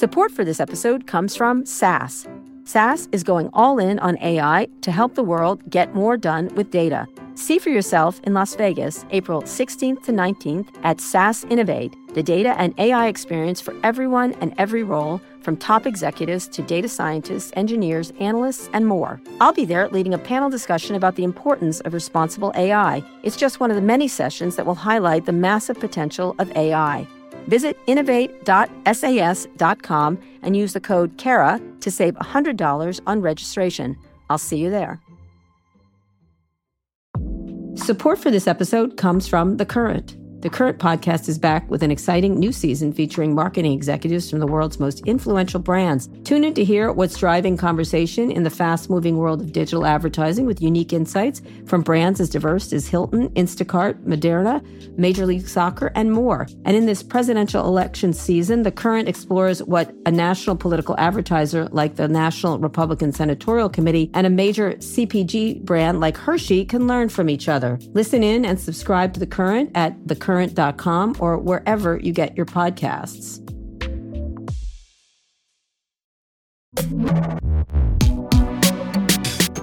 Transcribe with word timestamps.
Support 0.00 0.32
for 0.32 0.46
this 0.46 0.60
episode 0.60 1.06
comes 1.06 1.36
from 1.36 1.66
SAS. 1.66 2.26
SAS 2.64 3.06
is 3.12 3.22
going 3.22 3.50
all 3.52 3.78
in 3.78 3.98
on 3.98 4.16
AI 4.22 4.66
to 4.80 4.90
help 4.90 5.14
the 5.14 5.22
world 5.22 5.62
get 5.68 5.94
more 5.94 6.16
done 6.16 6.48
with 6.54 6.70
data. 6.70 7.06
See 7.34 7.58
for 7.58 7.68
yourself 7.68 8.18
in 8.24 8.32
Las 8.32 8.54
Vegas, 8.54 9.04
April 9.10 9.42
16th 9.42 10.02
to 10.04 10.12
19th 10.12 10.68
at 10.84 11.02
SAS 11.02 11.44
Innovate, 11.50 11.94
the 12.14 12.22
data 12.22 12.58
and 12.58 12.72
AI 12.78 13.08
experience 13.08 13.60
for 13.60 13.74
everyone 13.82 14.32
and 14.40 14.54
every 14.56 14.84
role, 14.84 15.20
from 15.42 15.58
top 15.58 15.86
executives 15.86 16.48
to 16.48 16.62
data 16.62 16.88
scientists, 16.88 17.52
engineers, 17.54 18.10
analysts, 18.20 18.70
and 18.72 18.86
more. 18.86 19.20
I'll 19.38 19.52
be 19.52 19.66
there 19.66 19.86
leading 19.90 20.14
a 20.14 20.18
panel 20.18 20.48
discussion 20.48 20.96
about 20.96 21.16
the 21.16 21.24
importance 21.24 21.80
of 21.80 21.92
responsible 21.92 22.52
AI. 22.56 23.04
It's 23.22 23.36
just 23.36 23.60
one 23.60 23.70
of 23.70 23.76
the 23.76 23.82
many 23.82 24.08
sessions 24.08 24.56
that 24.56 24.64
will 24.64 24.76
highlight 24.76 25.26
the 25.26 25.32
massive 25.32 25.78
potential 25.78 26.34
of 26.38 26.50
AI. 26.56 27.06
Visit 27.50 27.76
innovate.sas.com 27.88 30.18
and 30.42 30.56
use 30.56 30.72
the 30.72 30.80
code 30.80 31.18
KARA 31.18 31.60
to 31.80 31.90
save 31.90 32.14
$100 32.14 33.00
on 33.06 33.20
registration. 33.20 33.98
I'll 34.30 34.38
see 34.38 34.58
you 34.58 34.70
there. 34.70 35.00
Support 37.74 38.20
for 38.20 38.30
this 38.30 38.46
episode 38.46 38.96
comes 38.96 39.26
from 39.26 39.56
The 39.56 39.66
Current. 39.66 40.19
The 40.40 40.48
Current 40.48 40.78
podcast 40.78 41.28
is 41.28 41.38
back 41.38 41.68
with 41.68 41.82
an 41.82 41.90
exciting 41.90 42.38
new 42.38 42.50
season 42.50 42.94
featuring 42.94 43.34
marketing 43.34 43.72
executives 43.72 44.30
from 44.30 44.38
the 44.38 44.46
world's 44.46 44.80
most 44.80 45.06
influential 45.06 45.60
brands. 45.60 46.08
Tune 46.24 46.44
in 46.44 46.54
to 46.54 46.64
hear 46.64 46.90
what's 46.92 47.18
driving 47.18 47.58
conversation 47.58 48.30
in 48.30 48.42
the 48.42 48.48
fast 48.48 48.88
moving 48.88 49.18
world 49.18 49.42
of 49.42 49.52
digital 49.52 49.84
advertising 49.84 50.46
with 50.46 50.62
unique 50.62 50.94
insights 50.94 51.42
from 51.66 51.82
brands 51.82 52.20
as 52.20 52.30
diverse 52.30 52.72
as 52.72 52.88
Hilton, 52.88 53.28
Instacart, 53.30 54.02
Moderna, 54.04 54.64
Major 54.96 55.26
League 55.26 55.46
Soccer, 55.46 55.92
and 55.94 56.10
more. 56.10 56.46
And 56.64 56.74
in 56.74 56.86
this 56.86 57.02
presidential 57.02 57.66
election 57.66 58.14
season, 58.14 58.62
The 58.62 58.72
Current 58.72 59.10
explores 59.10 59.62
what 59.64 59.94
a 60.06 60.10
national 60.10 60.56
political 60.56 60.94
advertiser 60.98 61.66
like 61.66 61.96
the 61.96 62.08
National 62.08 62.58
Republican 62.58 63.12
Senatorial 63.12 63.68
Committee 63.68 64.10
and 64.14 64.26
a 64.26 64.30
major 64.30 64.72
CPG 64.72 65.62
brand 65.66 66.00
like 66.00 66.16
Hershey 66.16 66.64
can 66.64 66.86
learn 66.86 67.10
from 67.10 67.28
each 67.28 67.46
other. 67.46 67.78
Listen 67.92 68.22
in 68.22 68.46
and 68.46 68.58
subscribe 68.58 69.12
to 69.12 69.20
The 69.20 69.26
Current 69.26 69.70
at 69.74 70.08
the 70.08 70.16
current.com 70.30 71.16
or 71.18 71.36
wherever 71.38 71.98
you 71.98 72.12
get 72.12 72.36
your 72.36 72.46
podcasts. 72.46 73.40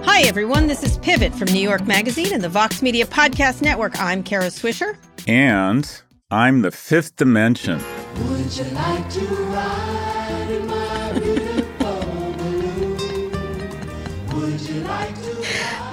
Hi, 0.04 0.23
everyone. 0.23 0.68
This 0.68 0.84
is 0.84 0.98
Pivot 0.98 1.34
from 1.34 1.48
New 1.54 1.62
York 1.62 1.88
Magazine 1.88 2.34
and 2.34 2.44
the 2.44 2.50
Vox 2.50 2.82
Media 2.82 3.06
Podcast 3.06 3.62
Network. 3.62 3.98
I'm 3.98 4.23
Kara 4.23 4.48
Swisher. 4.48 4.98
And 5.26 5.90
I'm 6.32 6.64
the 6.64 6.72
fifth 6.72 7.16
dimension. 7.16 7.82
Would 8.28 8.58
you 8.58 8.66
like 8.66 9.10
to 9.12 9.22
ride 9.26 10.48
in 10.50 10.68
my 10.68 11.14
beautiful 11.14 12.02
balloon? 12.40 12.98
Would 14.34 14.62
you 14.68 14.82
like 14.82 15.16
to 15.16 15.17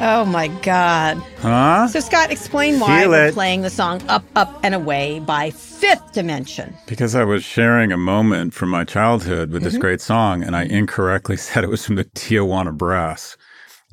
Oh 0.06 0.26
my 0.26 0.48
God. 0.48 1.16
Huh? 1.38 1.88
So, 1.88 1.98
Scott, 2.00 2.30
explain 2.30 2.78
why 2.78 3.00
Feel 3.02 3.10
we're 3.10 3.26
it. 3.28 3.32
playing 3.34 3.62
the 3.62 3.70
song 3.70 4.02
Up, 4.08 4.22
Up, 4.36 4.60
and 4.62 4.74
Away 4.74 5.20
by 5.20 5.50
Fifth 5.50 6.12
Dimension. 6.12 6.76
Because 6.86 7.14
I 7.14 7.24
was 7.24 7.42
sharing 7.42 7.90
a 7.90 7.96
moment 7.96 8.52
from 8.52 8.68
my 8.68 8.84
childhood 8.84 9.50
with 9.50 9.62
Mm-hmm. 9.62 9.70
this 9.70 9.78
great 9.78 10.02
song, 10.02 10.42
and 10.42 10.54
I 10.56 10.64
incorrectly 10.64 11.36
said 11.38 11.64
it 11.64 11.70
was 11.70 11.86
from 11.86 11.94
the 11.94 12.04
Tijuana 12.04 12.76
Brass. 12.76 13.38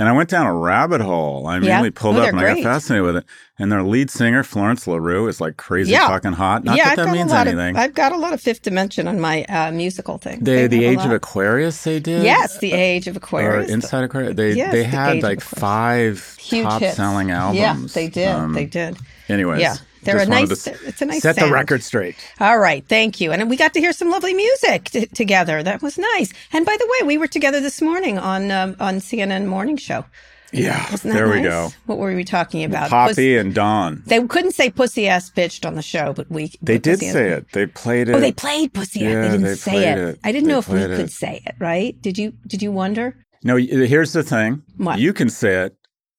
And 0.01 0.09
I 0.09 0.13
went 0.13 0.29
down 0.29 0.47
a 0.47 0.53
rabbit 0.55 0.99
hole. 0.99 1.45
I 1.45 1.51
Yeah. 1.51 1.57
immediately 1.57 1.91
pulled 1.91 2.15
Oh, 2.15 2.19
up 2.21 2.23
they're 2.23 2.31
and 2.31 2.39
I 2.39 2.55
got 2.55 2.63
fascinated 2.63 3.05
with 3.05 3.17
it. 3.17 3.25
And 3.59 3.71
their 3.71 3.83
lead 3.83 4.09
singer, 4.09 4.41
Florence 4.41 4.87
LaRue, 4.87 5.27
is 5.27 5.39
like 5.39 5.57
crazy 5.57 5.91
Yeah. 5.91 6.07
fucking 6.07 6.31
hot. 6.31 6.63
Not 6.63 6.75
yeah, 6.75 6.85
that 6.95 6.99
I've 7.01 7.05
that 7.05 7.11
means 7.13 7.31
anything. 7.31 7.75
Of, 7.75 7.81
I've 7.83 7.93
got 7.93 8.11
a 8.11 8.17
lot 8.17 8.33
of 8.33 8.41
Fifth 8.41 8.63
Dimension 8.63 9.07
on 9.07 9.19
my 9.19 9.43
uh, 9.43 9.71
musical 9.71 10.17
thing. 10.17 10.39
they, 10.41 10.65
the 10.65 10.83
Age 10.85 11.05
of. 11.05 11.11
Aquarius, 11.11 11.83
they 11.83 11.99
did? 11.99 12.23
Yes, 12.23 12.57
the 12.57 12.73
Age 12.73 13.05
of 13.07 13.15
Aquarius. 13.15 13.45
Or 13.47 13.51
Aquarius. 13.59 13.71
Inside 13.71 14.03
Aquarius. 14.05 14.35
They, 14.35 14.53
Yes, 14.53 14.71
they 14.71 14.83
had 14.83 15.11
Age 15.11 15.17
of 15.19 15.23
like 15.29 15.41
five 15.41 16.35
Huge 16.39 16.63
top 16.63 16.81
hits. 16.81 16.95
selling 16.97 17.29
albums. 17.29 17.59
Yeah, 17.59 17.77
they 17.93 18.07
did. 18.07 18.27
Um, 18.29 18.53
they 18.53 18.65
did. 18.65 18.97
Anyways. 19.29 19.61
Yeah, 19.61 19.75
they're 20.03 20.15
just 20.25 20.27
a 20.27 20.29
nice- 20.29 20.67
it's 20.87 21.01
a 21.01 21.05
nice 21.05 21.21
Set 21.21 21.35
the 21.35 21.51
record 21.51 21.83
straight. 21.83 22.15
All 22.39 22.57
right, 22.59 22.85
thank 22.87 23.19
you. 23.21 23.31
And 23.31 23.49
we 23.49 23.55
got 23.57 23.73
to 23.73 23.79
hear 23.79 23.93
some 23.93 24.09
lovely 24.09 24.33
music 24.33 24.85
t- 24.85 25.05
together. 25.07 25.61
That 25.63 25.81
was 25.81 25.97
nice. 25.97 26.31
And 26.53 26.65
by 26.65 26.75
the 26.77 26.87
way, 26.87 27.07
we 27.07 27.17
were 27.17 27.27
together 27.27 27.59
this 27.59 27.81
morning 27.81 28.17
on 28.17 28.51
um, 28.51 28.75
on 28.79 28.95
CNN 28.97 29.45
Morning 29.45 29.77
Show. 29.77 30.05
Yeah, 30.53 30.85
there 31.03 31.29
we 31.29 31.41
go. 31.41 31.69
What 31.85 31.97
were 31.97 32.13
we 32.13 32.25
talking 32.25 32.65
about? 32.65 32.89
Poppy 32.89 33.11
Puss- 33.13 33.41
and 33.41 33.55
Dawn. 33.55 34.03
they 34.05 34.21
couldn't 34.27 34.51
say 34.51 34.69
pussy 34.69 35.07
ass 35.07 35.31
bitched 35.31 35.65
on 35.65 35.75
the 35.75 35.81
show, 35.81 36.11
but 36.11 36.29
we 36.29 36.51
They 36.61 36.77
did 36.77 36.99
say 36.99 37.29
it. 37.29 37.49
They 37.53 37.67
played 37.67 38.09
it. 38.09 38.15
Oh, 38.15 38.19
they 38.19 38.33
played 38.33 38.73
pussy 38.73 39.05
ass. 39.05 39.13
Yeah, 39.13 39.21
they 39.21 39.27
didn't 39.29 39.43
they 39.43 39.55
say 39.55 39.87
it. 39.89 39.97
it. 39.97 40.19
I 40.25 40.31
didn't 40.33 40.47
They 40.47 40.53
know 40.53 40.59
if 40.59 40.67
we 40.67 40.79
played 40.79 40.97
could 40.97 41.11
say 41.11 41.41
it. 41.45 41.55
Right? 41.59 41.99
Did 42.01 42.17
you? 42.17 42.33
Did 42.47 42.61
you 42.61 42.71
wonder? 42.73 43.15
No, 43.45 43.55
here's 43.55 44.11
the 44.11 44.23
thing. 44.23 44.61
What? 44.75 44.99
You 44.99 45.13
can 45.13 45.29
say 45.29 45.63
it. 45.63 45.75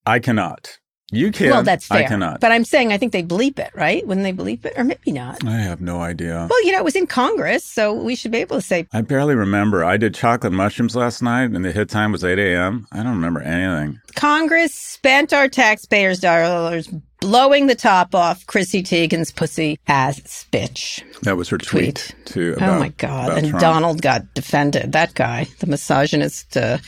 I 0.06 0.19
cannot. 0.19 0.78
You 1.12 1.31
can. 1.31 1.50
well, 1.50 1.62
that's 1.62 1.87
fair. 1.87 1.99
I 1.99 2.09
cannot. 2.09 2.41
But 2.41 2.53
I'm 2.53 2.65
saying 2.65 2.91
I 2.93 2.97
think 2.97 3.12
they 3.12 3.23
bleep 3.23 3.59
it, 3.59 3.71
right? 3.75 4.05
Wouldn't 4.06 4.25
they 4.25 4.33
bleep 4.33 4.65
it, 4.65 4.73
or 4.77 4.83
maybe 4.83 5.12
not? 5.12 5.45
I 5.47 5.59
have 5.59 5.81
no 5.83 6.00
idea. 6.00 6.47
Well, 6.49 6.65
you 6.65 6.73
know, 6.73 6.78
it 6.78 6.84
was 6.84 6.97
in 6.97 7.06
Congress, 7.06 7.62
so 7.65 7.93
we 7.93 8.17
should 8.17 8.33
be 8.33 8.39
able 8.39 8.56
to 8.56 8.62
say 8.62 8.87
I 8.95 9.03
barely 9.03 9.34
remember. 9.34 9.84
I 9.84 9.99
did 9.99 10.15
chocolate 10.15 10.55
mushrooms 10.55 10.97
last 10.97 11.22
night, 11.22 11.51
and 11.51 11.65
the 11.65 11.71
hit 11.71 11.91
time 11.91 12.12
was 12.12 12.25
8 12.25 12.39
a.m. 12.39 12.87
I 12.91 13.03
don't 13.03 13.12
remember 13.15 13.41
anything. 13.43 14.01
Congress 14.17 14.75
spent 14.75 15.33
our 15.34 15.49
taxpayers' 15.49 16.19
dollars 16.19 16.89
blowing 17.21 17.67
the 17.69 17.75
top 17.75 18.15
off 18.15 18.47
Chrissy 18.47 18.83
Teigen's 18.83 19.31
pussy 19.31 19.78
ass 19.87 20.47
bitch. 20.51 21.03
That 21.21 21.37
was 21.37 21.49
her 21.51 21.59
tweet, 21.59 22.12
Tweet. 22.15 22.27
too. 22.27 22.56
oh 22.61 22.78
my 22.81 22.89
God. 22.89 23.27
about 23.27 23.39
And 23.39 23.49
Trump. 23.49 23.61
Donald 23.61 24.03
got 24.03 24.34
defended. 24.34 24.93
That 24.93 25.15
guy, 25.15 25.47
the 25.61 25.67
misogynist, 25.69 26.56
uh, 26.56 26.78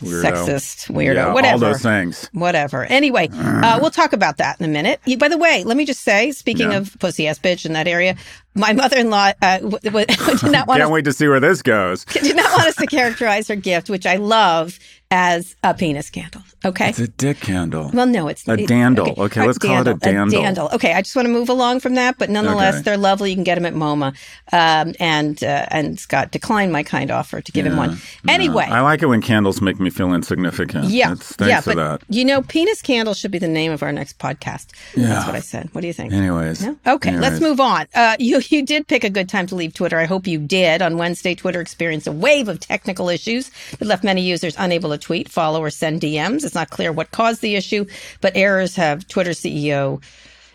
Weirdo. 0.00 0.22
sexist, 0.22 0.90
weirdo, 0.94 1.14
Yeah, 1.14 1.32
whatever. 1.32 1.64
All 1.66 1.72
those 1.72 1.82
things. 1.82 2.28
Whatever. 2.32 2.84
Anyway, 2.84 3.28
uh, 3.32 3.78
we'll 3.80 3.90
talk 3.90 4.12
about 4.12 4.36
that 4.38 4.58
in 4.60 4.64
a 4.64 4.68
minute. 4.68 5.00
By 5.18 5.28
the 5.28 5.38
way, 5.38 5.64
let 5.64 5.76
me 5.76 5.84
just 5.84 6.02
say, 6.02 6.30
speaking 6.32 6.70
Yeah. 6.70 6.78
of 6.78 6.96
pussy 6.98 7.26
ass 7.26 7.38
bitch 7.38 7.66
in 7.66 7.72
that 7.74 7.88
area, 7.88 8.16
my 8.54 8.72
mother-in-law 8.72 9.32
uh, 9.42 9.58
w- 9.58 9.78
w- 9.82 10.06
did 10.40 10.42
not 10.50 10.66
want 10.66 10.78
Can't 10.80 10.82
us, 10.82 10.90
wait 10.90 11.04
to 11.04 11.12
see 11.12 11.28
where 11.28 11.40
this 11.40 11.62
goes. 11.62 12.04
did 12.06 12.36
not 12.36 12.50
want 12.52 12.68
us 12.68 12.76
to 12.76 12.86
characterize 12.86 13.48
her 13.48 13.56
gift, 13.56 13.88
which 13.90 14.06
I 14.06 14.16
love, 14.16 14.78
as 15.10 15.56
a 15.64 15.72
penis 15.72 16.10
candle. 16.10 16.42
Okay. 16.64 16.90
It's 16.90 16.98
a 16.98 17.08
dick 17.08 17.40
candle. 17.40 17.90
Well, 17.94 18.04
no, 18.06 18.28
it's 18.28 18.46
A 18.48 18.52
it- 18.54 18.68
dandle. 18.68 19.16
Okay, 19.16 19.40
all 19.40 19.46
let's 19.46 19.58
call 19.58 19.80
it 19.80 19.86
a 19.88 19.94
dandle. 19.94 20.42
dandle. 20.42 20.70
Okay, 20.74 20.92
I 20.92 21.00
just 21.02 21.14
want 21.16 21.26
to 21.26 21.32
move 21.32 21.48
along 21.48 21.80
from 21.80 21.94
that, 21.94 22.18
but 22.18 22.28
nonetheless, 22.30 22.74
Okay. 22.74 22.82
they're 22.82 22.96
lovely. 22.98 23.30
You 23.30 23.36
can 23.36 23.44
get 23.44 23.54
them 23.54 23.64
at 23.64 23.74
MoMA, 23.74 24.14
um, 24.52 24.94
and 25.00 25.42
uh, 25.42 25.66
and 25.70 25.98
Scott 25.98 26.30
declined 26.32 26.72
my 26.72 26.82
kind 26.82 27.10
offer 27.10 27.40
to 27.40 27.52
give 27.52 27.64
him 27.64 27.76
one. 27.76 27.96
Anyway, 28.28 28.64
I 28.68 28.80
like 28.80 29.00
it 29.02 29.06
when 29.06 29.22
candles 29.22 29.62
make 29.62 29.78
me 29.80 29.88
feel 29.88 30.12
insignificant. 30.12 30.86
yeah, 30.90 31.12
It's- 31.12 31.32
thanks 31.36 31.48
yeah, 31.50 31.60
for 31.60 31.74
but 31.74 32.00
that. 32.00 32.14
you 32.14 32.24
know, 32.24 32.42
penis 32.42 32.82
candle 32.82 33.14
should 33.14 33.30
be 33.30 33.38
the 33.38 33.48
name 33.48 33.72
of 33.72 33.82
our 33.82 33.92
next 33.92 34.18
podcast. 34.18 34.66
Yeah. 34.96 35.06
That's 35.06 35.26
what 35.26 35.36
I 35.36 35.40
said. 35.40 35.68
What 35.72 35.80
do 35.82 35.86
you 35.86 35.92
think? 35.94 36.12
Anyways. 36.12 36.62
No? 36.66 36.76
Okay, 36.86 37.16
let's 37.16 37.40
move 37.40 37.60
on. 37.60 37.86
Uh, 37.94 38.16
you 38.18 38.37
you 38.50 38.64
did 38.64 38.86
pick 38.88 39.04
a 39.04 39.10
good 39.10 39.28
time 39.28 39.46
to 39.48 39.54
leave 39.54 39.74
Twitter. 39.74 39.98
I 39.98 40.04
hope 40.04 40.26
you 40.26 40.38
did. 40.38 40.82
On 40.82 40.98
Wednesday, 40.98 41.34
Twitter 41.34 41.60
experienced 41.60 42.06
a 42.06 42.12
wave 42.12 42.48
of 42.48 42.60
technical 42.60 43.08
issues 43.08 43.50
that 43.78 43.86
left 43.86 44.04
many 44.04 44.22
users 44.22 44.54
unable 44.58 44.90
to 44.90 44.98
tweet, 44.98 45.28
follow, 45.28 45.62
or 45.62 45.70
send 45.70 46.00
DMs. 46.00 46.44
It's 46.44 46.54
not 46.54 46.70
clear 46.70 46.92
what 46.92 47.10
caused 47.10 47.42
the 47.42 47.56
issue, 47.56 47.86
but 48.20 48.36
errors 48.36 48.76
have 48.76 49.06
Twitter 49.08 49.30
CEO 49.30 50.02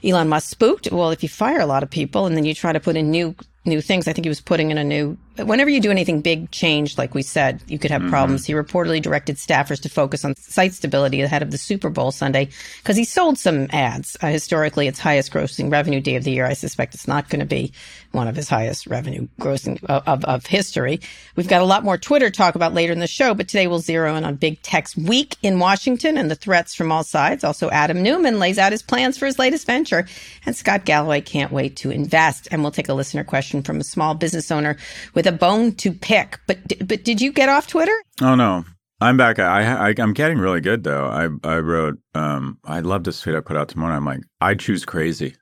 Elon 0.04 0.28
Musk 0.28 0.50
spooked. 0.50 0.92
Well, 0.92 1.12
if 1.12 1.24
you 1.24 1.30
fire 1.30 1.62
a 1.62 1.66
lot 1.66 1.84
of 1.84 1.90
people 1.90 2.26
and 2.26 2.36
then 2.36 2.46
you 2.46 2.54
try 2.54 2.74
to 2.74 2.80
put 2.80 2.98
in 2.98 3.10
new 3.10 3.36
new 3.66 3.82
things, 3.82 4.08
I 4.08 4.14
think 4.14 4.26
he 4.26 4.30
was 4.30 4.42
putting 4.42 4.72
in 4.72 4.78
a 4.78 4.84
new. 4.84 5.18
Whenever 5.36 5.70
you 5.72 5.82
do 5.82 5.90
anything 5.90 6.22
big 6.22 6.52
change, 6.52 6.98
like 6.98 7.16
we 7.16 7.24
said, 7.24 7.64
you 7.68 7.80
could 7.80 7.90
have 7.90 8.04
Mm-hmm. 8.04 8.12
problems. 8.12 8.46
He 8.46 8.54
reportedly 8.54 9.02
directed 9.02 9.38
staffers 9.38 9.82
to 9.82 9.90
focus 9.90 10.26
on 10.26 10.36
site 10.36 10.74
stability 10.74 11.22
ahead 11.22 11.42
of 11.42 11.52
the 11.52 11.58
Super 11.58 11.90
Bowl 11.90 12.12
Sunday 12.12 12.50
because 12.80 12.98
he 12.98 13.06
sold 13.06 13.38
some 13.38 13.68
ads. 13.72 14.18
Uh, 14.22 14.28
historically, 14.28 14.88
its 14.88 15.00
highest 15.00 15.32
grossing 15.32 15.72
revenue 15.72 16.02
day 16.02 16.16
of 16.16 16.24
the 16.24 16.32
year. 16.32 16.46
I 16.46 16.54
suspect 16.54 16.94
it's 16.94 17.08
not 17.08 17.30
going 17.30 17.40
to 17.40 17.46
be 17.46 17.72
one 18.12 18.28
of 18.28 18.36
his 18.36 18.50
highest 18.50 18.88
revenue 18.88 19.28
grossing 19.40 19.84
of, 19.86 20.04
of, 20.08 20.26
of 20.26 20.46
history. 20.46 21.00
We've 21.36 21.48
got 21.48 21.62
a 21.62 21.66
lot 21.66 21.84
more 21.84 21.98
Twitter 21.98 22.30
talk 22.30 22.56
about 22.56 22.74
later 22.74 22.92
in 22.94 23.00
the 23.00 23.08
show, 23.08 23.34
but 23.34 23.48
today 23.48 23.68
we'll 23.68 23.80
zero 23.80 24.16
in 24.16 24.26
on 24.26 24.36
big 24.36 24.62
tech's 24.62 24.96
week 24.98 25.38
in 25.42 25.60
Washington 25.60 26.18
and 26.18 26.30
the 26.30 26.36
threats 26.36 26.76
from 26.76 26.92
all 26.92 27.04
sides. 27.04 27.44
Also, 27.44 27.70
Adam 27.72 28.04
Neumann 28.04 28.38
lays 28.40 28.60
out 28.60 28.72
his 28.74 28.84
plans 28.84 29.18
for 29.18 29.26
his 29.26 29.40
latest 29.40 29.66
venture, 29.66 30.06
and 30.46 30.56
Scott 30.56 30.86
Galloway 30.86 31.22
can't 31.22 31.52
wait 31.52 31.78
to 31.78 31.90
invest. 31.90 32.48
And 32.52 32.62
we'll 32.62 32.72
take 32.72 32.90
a 32.90 32.94
listener 32.94 33.24
question 33.24 33.64
from 33.64 33.80
a 33.80 33.84
small 33.84 34.14
business 34.14 34.52
owner 34.52 34.76
with 35.14 35.23
a 35.28 35.32
bone 35.32 35.74
to 35.76 35.92
pick. 35.92 36.40
But 36.48 36.60
but 36.88 37.04
did 37.04 37.22
you 37.22 37.32
get 37.32 37.50
off 37.50 37.68
Twitter? 37.68 37.96
Oh 38.22 38.36
no, 38.36 38.66
I'm 39.02 39.18
back. 39.18 39.40
I, 39.40 39.90
I 39.90 39.94
I'm 39.98 40.14
getting 40.14 40.38
really 40.38 40.62
good 40.62 40.84
though. 40.84 41.06
I 41.06 41.28
I 41.48 41.58
wrote. 41.60 42.00
Um, 42.14 42.58
I 42.64 42.80
love 42.82 43.04
this 43.04 43.22
tweet 43.22 43.36
I 43.36 43.40
put 43.42 43.58
out 43.58 43.70
tomorrow. 43.70 43.96
I'm 43.96 44.06
like, 44.06 44.22
I 44.42 44.56
choose 44.56 44.86
crazy. 44.86 45.36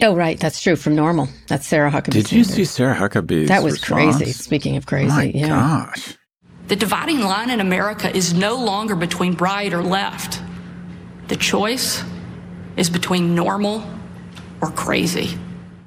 Oh, 0.00 0.14
right, 0.14 0.38
that's 0.38 0.60
true. 0.60 0.76
From 0.76 0.94
Normal, 0.94 1.28
that's 1.48 1.66
Sarah 1.66 1.90
Huckabee. 1.90 2.12
Did 2.12 2.30
you 2.30 2.44
see 2.44 2.64
Sarah 2.64 2.94
Huckabee? 2.94 3.48
That 3.48 3.64
was 3.64 3.72
response? 3.74 4.18
crazy. 4.18 4.32
Speaking 4.32 4.76
of 4.76 4.86
crazy, 4.86 5.08
My 5.08 5.24
yeah. 5.24 5.48
gosh. 5.48 6.16
The 6.68 6.76
dividing 6.76 7.20
line 7.20 7.50
in 7.50 7.60
America 7.60 8.14
is 8.14 8.32
no 8.32 8.54
longer 8.54 8.94
between 8.94 9.34
right 9.38 9.72
or 9.72 9.82
left. 9.82 10.40
The 11.28 11.36
choice 11.36 12.04
is 12.76 12.88
between 12.90 13.34
normal 13.34 13.82
or 14.60 14.70
crazy. 14.70 15.36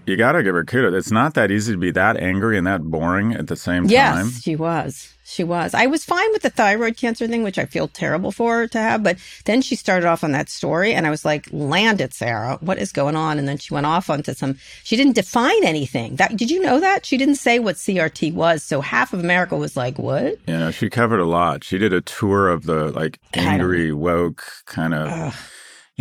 You 0.05 0.15
got 0.17 0.33
to 0.33 0.43
give 0.43 0.55
her 0.55 0.63
kudos. 0.65 0.93
It's 0.93 1.11
not 1.11 1.33
that 1.35 1.51
easy 1.51 1.73
to 1.73 1.77
be 1.77 1.91
that 1.91 2.17
angry 2.17 2.57
and 2.57 2.65
that 2.67 2.83
boring 2.83 3.33
at 3.33 3.47
the 3.47 3.55
same 3.55 3.85
Yes, 3.85 4.15
time. 4.15 4.25
Yes, 4.27 4.41
she 4.41 4.55
was. 4.55 5.13
She 5.23 5.45
was. 5.45 5.73
I 5.73 5.85
was 5.85 6.03
fine 6.03 6.29
with 6.33 6.41
the 6.41 6.49
thyroid 6.49 6.97
cancer 6.97 7.25
thing, 7.25 7.41
which 7.41 7.57
I 7.57 7.63
feel 7.63 7.87
terrible 7.87 8.33
for 8.33 8.57
her 8.57 8.67
to 8.67 8.79
have. 8.79 9.01
But 9.01 9.17
then 9.45 9.61
she 9.61 9.77
started 9.77 10.05
off 10.05 10.25
on 10.25 10.33
that 10.33 10.49
story, 10.49 10.93
and 10.93 11.07
I 11.07 11.09
was 11.09 11.23
like, 11.23 11.47
"Land 11.53 12.01
it, 12.01 12.13
Sarah. 12.13 12.57
What 12.59 12.77
is 12.79 12.91
going 12.91 13.15
on?" 13.15 13.39
And 13.39 13.47
then 13.47 13.57
she 13.57 13.73
went 13.73 13.85
off 13.85 14.09
onto 14.09 14.33
some. 14.33 14.57
She 14.83 14.97
didn't 14.97 15.15
define 15.15 15.63
anything. 15.63 16.17
That 16.17 16.35
did 16.35 16.51
you 16.51 16.59
know 16.59 16.81
that 16.81 17.05
she 17.05 17.15
didn't 17.15 17.35
say 17.35 17.59
what 17.59 17.77
CRT 17.77 18.33
was? 18.33 18.61
So 18.61 18.81
half 18.81 19.13
of 19.13 19.21
America 19.21 19.55
was 19.55 19.77
like, 19.77 19.97
"What?" 19.97 20.37
You 20.47 20.57
know, 20.57 20.71
she 20.71 20.89
covered 20.89 21.21
a 21.21 21.25
lot. 21.25 21.63
She 21.63 21.77
did 21.77 21.93
a 21.93 22.01
tour 22.01 22.49
of 22.49 22.65
the 22.65 22.91
like 22.91 23.17
angry 23.33 23.93
woke 23.93 24.43
kind 24.65 24.93
of. 24.93 25.50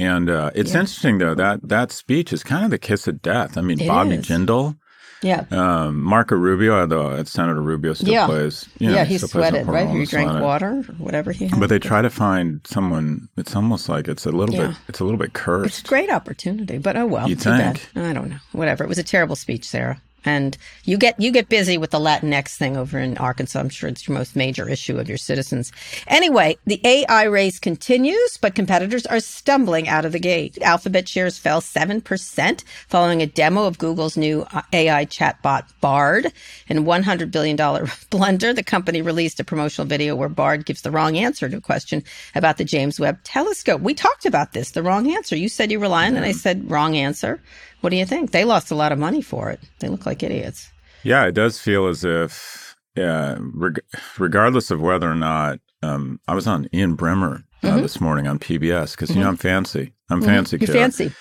And 0.01 0.31
uh, 0.31 0.51
it's 0.55 0.75
interesting 0.75 1.19
though 1.19 1.35
that 1.35 1.61
that 1.69 1.93
speech 1.93 2.33
is 2.33 2.43
kind 2.43 2.65
of 2.65 2.71
the 2.71 2.79
kiss 2.79 3.07
of 3.07 3.21
death. 3.23 3.57
I 3.59 3.61
mean, 3.61 3.81
It 3.81 3.89
Bobby 3.89 4.15
is. 4.17 4.27
Jindal, 4.27 4.77
Yeah. 5.23 5.45
um, 5.51 6.01
Marco 6.03 6.35
Rubio, 6.37 6.81
although 6.81 7.23
Senator 7.25 7.61
Rubio 7.61 7.93
still 7.95 8.09
Yeah. 8.13 8.27
plays. 8.27 8.67
you 8.79 8.89
know, 8.89 8.95
yeah, 8.95 9.05
he 9.05 9.19
sweated, 9.19 9.67
right? 9.67 9.89
He 9.89 10.07
drank 10.07 10.31
Senate. 10.31 10.43
water 10.43 10.83
whatever 10.99 11.33
he 11.33 11.47
had. 11.49 11.61
But 11.61 11.69
they 11.69 11.79
try 11.79 12.01
to 12.03 12.09
find 12.11 12.61
someone. 12.65 13.29
It's 13.37 13.55
almost 13.55 13.89
like 13.89 14.09
it's 14.09 14.25
a 14.27 14.31
little 14.33 14.55
Yeah. 14.55 14.69
bit. 14.69 14.77
It's 14.89 15.01
a 15.01 15.05
little 15.05 15.19
bit 15.19 15.33
cursed. 15.35 15.81
It's 15.81 15.85
a 15.85 15.89
great 15.89 16.11
opportunity, 16.11 16.79
but 16.79 16.97
oh 16.97 17.07
well. 17.07 17.29
You 17.29 17.37
too 17.37 17.51
bad. 17.51 17.79
think? 17.79 18.07
I 18.07 18.13
don't 18.13 18.31
know. 18.31 18.39
Whatever. 18.53 18.85
It 18.85 18.89
was 18.89 18.99
a 18.99 19.03
terrible 19.05 19.37
speech, 19.37 19.65
Sarah. 19.69 20.01
And 20.25 20.57
you 20.85 20.99
get 20.99 21.19
you 21.21 21.33
get 21.33 21.49
busy 21.49 21.79
with 21.79 21.91
the 21.91 21.99
Latinx 21.99 22.57
thing 22.57 22.77
over 22.77 22.99
in 22.99 23.17
Arkansas. 23.19 23.61
I'm 23.61 23.69
sure 23.69 23.89
it's 23.89 24.07
your 24.09 24.17
most 24.17 24.37
major 24.37 24.69
issue 24.69 24.99
of 24.99 25.09
your 25.09 25.19
citizens. 25.19 25.73
Anyway, 26.07 26.59
the 26.67 26.81
AI 26.85 27.25
race 27.25 27.59
continues, 27.59 28.37
but 28.37 28.55
competitors 28.55 29.07
are 29.07 29.21
stumbling 29.21 29.89
out 29.89 30.05
of 30.05 30.13
the 30.13 30.21
gate. 30.21 30.59
Alphabet 30.63 31.09
shares 31.09 31.39
fell 31.39 31.61
seven 31.61 32.01
percent 32.01 32.65
following 32.89 33.23
a 33.23 33.27
demo 33.27 33.65
of 33.65 33.79
Google's 33.79 34.17
new 34.17 34.47
uh, 34.53 34.63
AI 34.73 35.07
chatbot 35.07 35.65
Bard. 35.81 36.33
In 36.69 36.85
$100 36.85 37.31
billion 37.31 37.57
blunder, 38.11 38.53
the 38.53 38.63
company 38.63 39.03
released 39.03 39.41
a 39.41 39.45
promotional 39.45 39.87
video 39.87 40.15
where 40.17 40.29
Bard 40.29 40.67
gives 40.67 40.83
the 40.83 40.91
wrong 40.91 41.17
answer 41.17 41.49
to 41.49 41.57
a 41.57 41.61
question 41.61 42.03
about 42.35 42.59
the 42.59 42.65
James 42.65 43.01
Webb 43.01 43.19
Telescope. 43.25 43.81
We 43.81 43.95
talked 43.95 44.27
about 44.27 44.53
this, 44.53 44.73
the 44.73 44.83
wrong 44.83 45.11
answer. 45.15 45.37
You 45.37 45.49
said 45.49 45.71
you 45.71 45.81
were 45.81 45.89
lying, 45.89 46.17
and 46.17 46.25
I 46.25 46.33
said 46.33 46.71
wrong 46.71 46.97
answer. 46.97 47.41
What 47.81 47.91
do 47.91 47.97
you 47.97 48.05
think? 48.07 48.31
They 48.33 48.45
lost 48.45 48.71
a 48.71 48.75
lot 48.75 48.93
of 48.93 48.99
money 48.99 49.23
for 49.23 49.51
it. 49.51 49.61
They 49.81 49.89
look 49.89 50.07
like 50.07 50.23
idiots. 50.23 50.69
Yeah, 51.03 51.25
it 51.27 51.33
does 51.33 51.59
feel 51.59 51.87
as 51.87 52.05
if, 52.05 52.77
yeah, 52.95 53.39
reg- 53.55 53.81
regardless 54.19 54.71
of 54.71 54.81
whether 54.81 55.11
or 55.11 55.15
not, 55.15 55.61
um, 55.83 56.21
I 56.29 56.35
was 56.35 56.47
on 56.47 56.69
Ian 56.75 56.97
Bremmer 56.97 57.43
uh, 57.63 57.81
this 57.81 58.01
morning 58.01 58.27
on 58.27 58.39
PBS 58.39 58.93
because 58.93 59.15
you 59.15 59.23
know 59.23 59.29
I'm 59.29 59.37
fancy. 59.39 59.93
I'm 60.11 60.21
fancy. 60.21 60.57
Mm-hmm. 60.59 60.65
You're 60.65 60.75
Kara. 60.75 60.83
fancy. 60.91 61.13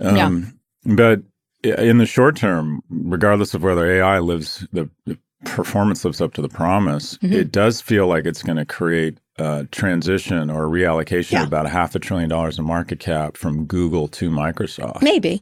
Um, 0.00 0.58
But 0.84 1.22
in 1.62 1.98
the 1.98 2.06
short 2.06 2.36
term, 2.36 2.82
regardless 2.90 3.54
of 3.54 3.62
whether 3.62 3.86
AI 3.88 4.18
lives 4.18 4.66
the, 4.72 4.90
the 5.06 5.16
performance 5.44 6.04
lives 6.04 6.20
up 6.20 6.34
to 6.34 6.42
the 6.42 6.48
promise, 6.48 7.16
Mm-hmm. 7.18 7.32
it 7.34 7.52
does 7.52 7.80
feel 7.80 8.08
like 8.08 8.24
it's 8.26 8.42
going 8.42 8.56
to 8.58 8.64
create 8.64 9.18
a 9.38 9.66
transition 9.70 10.50
or 10.50 10.66
reallocation 10.66 11.32
Yeah. 11.32 11.42
of 11.42 11.48
about 11.48 11.66
a 11.66 11.70
half 11.70 11.94
a 11.94 12.00
trillion 12.00 12.28
dollars 12.28 12.58
in 12.58 12.64
market 12.64 12.98
cap 12.98 13.36
from 13.36 13.66
Google 13.66 14.08
to 14.08 14.30
Microsoft. 14.30 15.02
Maybe 15.02 15.40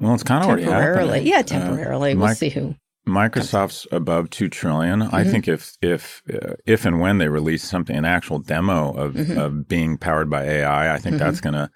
Well, 0.00 0.14
it's 0.14 0.22
kind 0.22 0.42
of 0.44 0.58
temporarily. 0.58 1.06
happening. 1.08 1.26
Yeah, 1.26 1.38
Uh, 1.40 1.42
temporarily. 1.42 2.14
we'll 2.14 2.28
Mic- 2.28 2.36
see 2.38 2.50
who. 2.50 2.74
Microsoft's 3.06 3.86
above 3.90 4.28
two 4.30 4.48
trillion. 4.50 5.00
I 5.02 5.06
Mm-hmm. 5.22 5.30
think 5.30 5.48
if 5.48 5.72
if 5.80 6.22
uh, 6.32 6.54
if 6.66 6.84
and 6.84 7.00
when 7.00 7.16
they 7.18 7.28
release 7.28 7.64
something, 7.64 7.96
an 7.96 8.04
actual 8.04 8.38
demo 8.38 8.92
of, 8.92 9.14
Mm-hmm. 9.14 9.38
of 9.38 9.66
being 9.66 9.96
powered 9.96 10.28
by 10.28 10.44
AI, 10.44 10.94
I 10.94 10.98
think 10.98 11.16
that's 11.18 11.40
going 11.40 11.54
to 11.54 11.70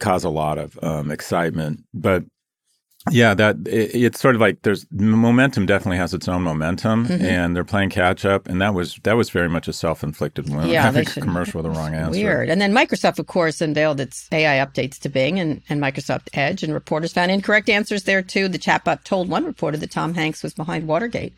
cause 0.00 0.24
a 0.24 0.30
lot 0.30 0.58
of 0.58 0.76
um, 0.82 1.12
excitement. 1.12 1.84
But 1.94 2.24
yeah, 3.10 3.34
that 3.34 3.56
it, 3.66 3.94
it's 3.94 4.20
sort 4.20 4.34
of 4.36 4.40
like 4.40 4.62
there's 4.62 4.86
momentum. 4.92 5.66
Definitely 5.66 5.98
has 5.98 6.14
its 6.14 6.28
own 6.28 6.42
momentum, 6.42 7.06
Mm-hmm. 7.06 7.24
and 7.24 7.56
they're 7.56 7.64
playing 7.64 7.90
catch 7.90 8.24
up. 8.24 8.48
And 8.48 8.60
that 8.62 8.74
was 8.74 8.98
that 9.02 9.14
was 9.16 9.30
very 9.30 9.48
much 9.48 9.66
a 9.68 9.72
self 9.72 10.02
inflicted 10.04 10.48
wound. 10.48 10.70
Yeah, 10.70 10.82
having 10.92 11.06
a 11.06 11.10
commercial 11.10 11.62
with 11.62 11.72
the 11.72 11.76
wrong 11.78 11.94
answer. 11.94 12.12
Weird. 12.18 12.48
And 12.48 12.60
then 12.60 12.72
Microsoft, 12.72 13.18
of 13.18 13.26
course, 13.26 13.60
unveiled 13.60 13.98
its 14.00 14.28
AI 14.32 14.64
updates 14.64 14.98
to 15.00 15.08
Bing 15.08 15.40
and, 15.40 15.62
and 15.68 15.80
Microsoft 15.80 16.28
Edge, 16.34 16.62
and 16.62 16.72
reporters 16.72 17.12
found 17.12 17.30
incorrect 17.30 17.68
answers 17.68 18.04
there 18.04 18.22
too. 18.22 18.46
The 18.48 18.58
chatbot 18.58 19.04
told 19.04 19.28
one 19.28 19.44
reporter 19.44 19.76
that 19.78 19.90
Tom 19.90 20.14
Hanks 20.14 20.42
was 20.42 20.54
behind 20.54 20.86
Watergate. 20.86 21.32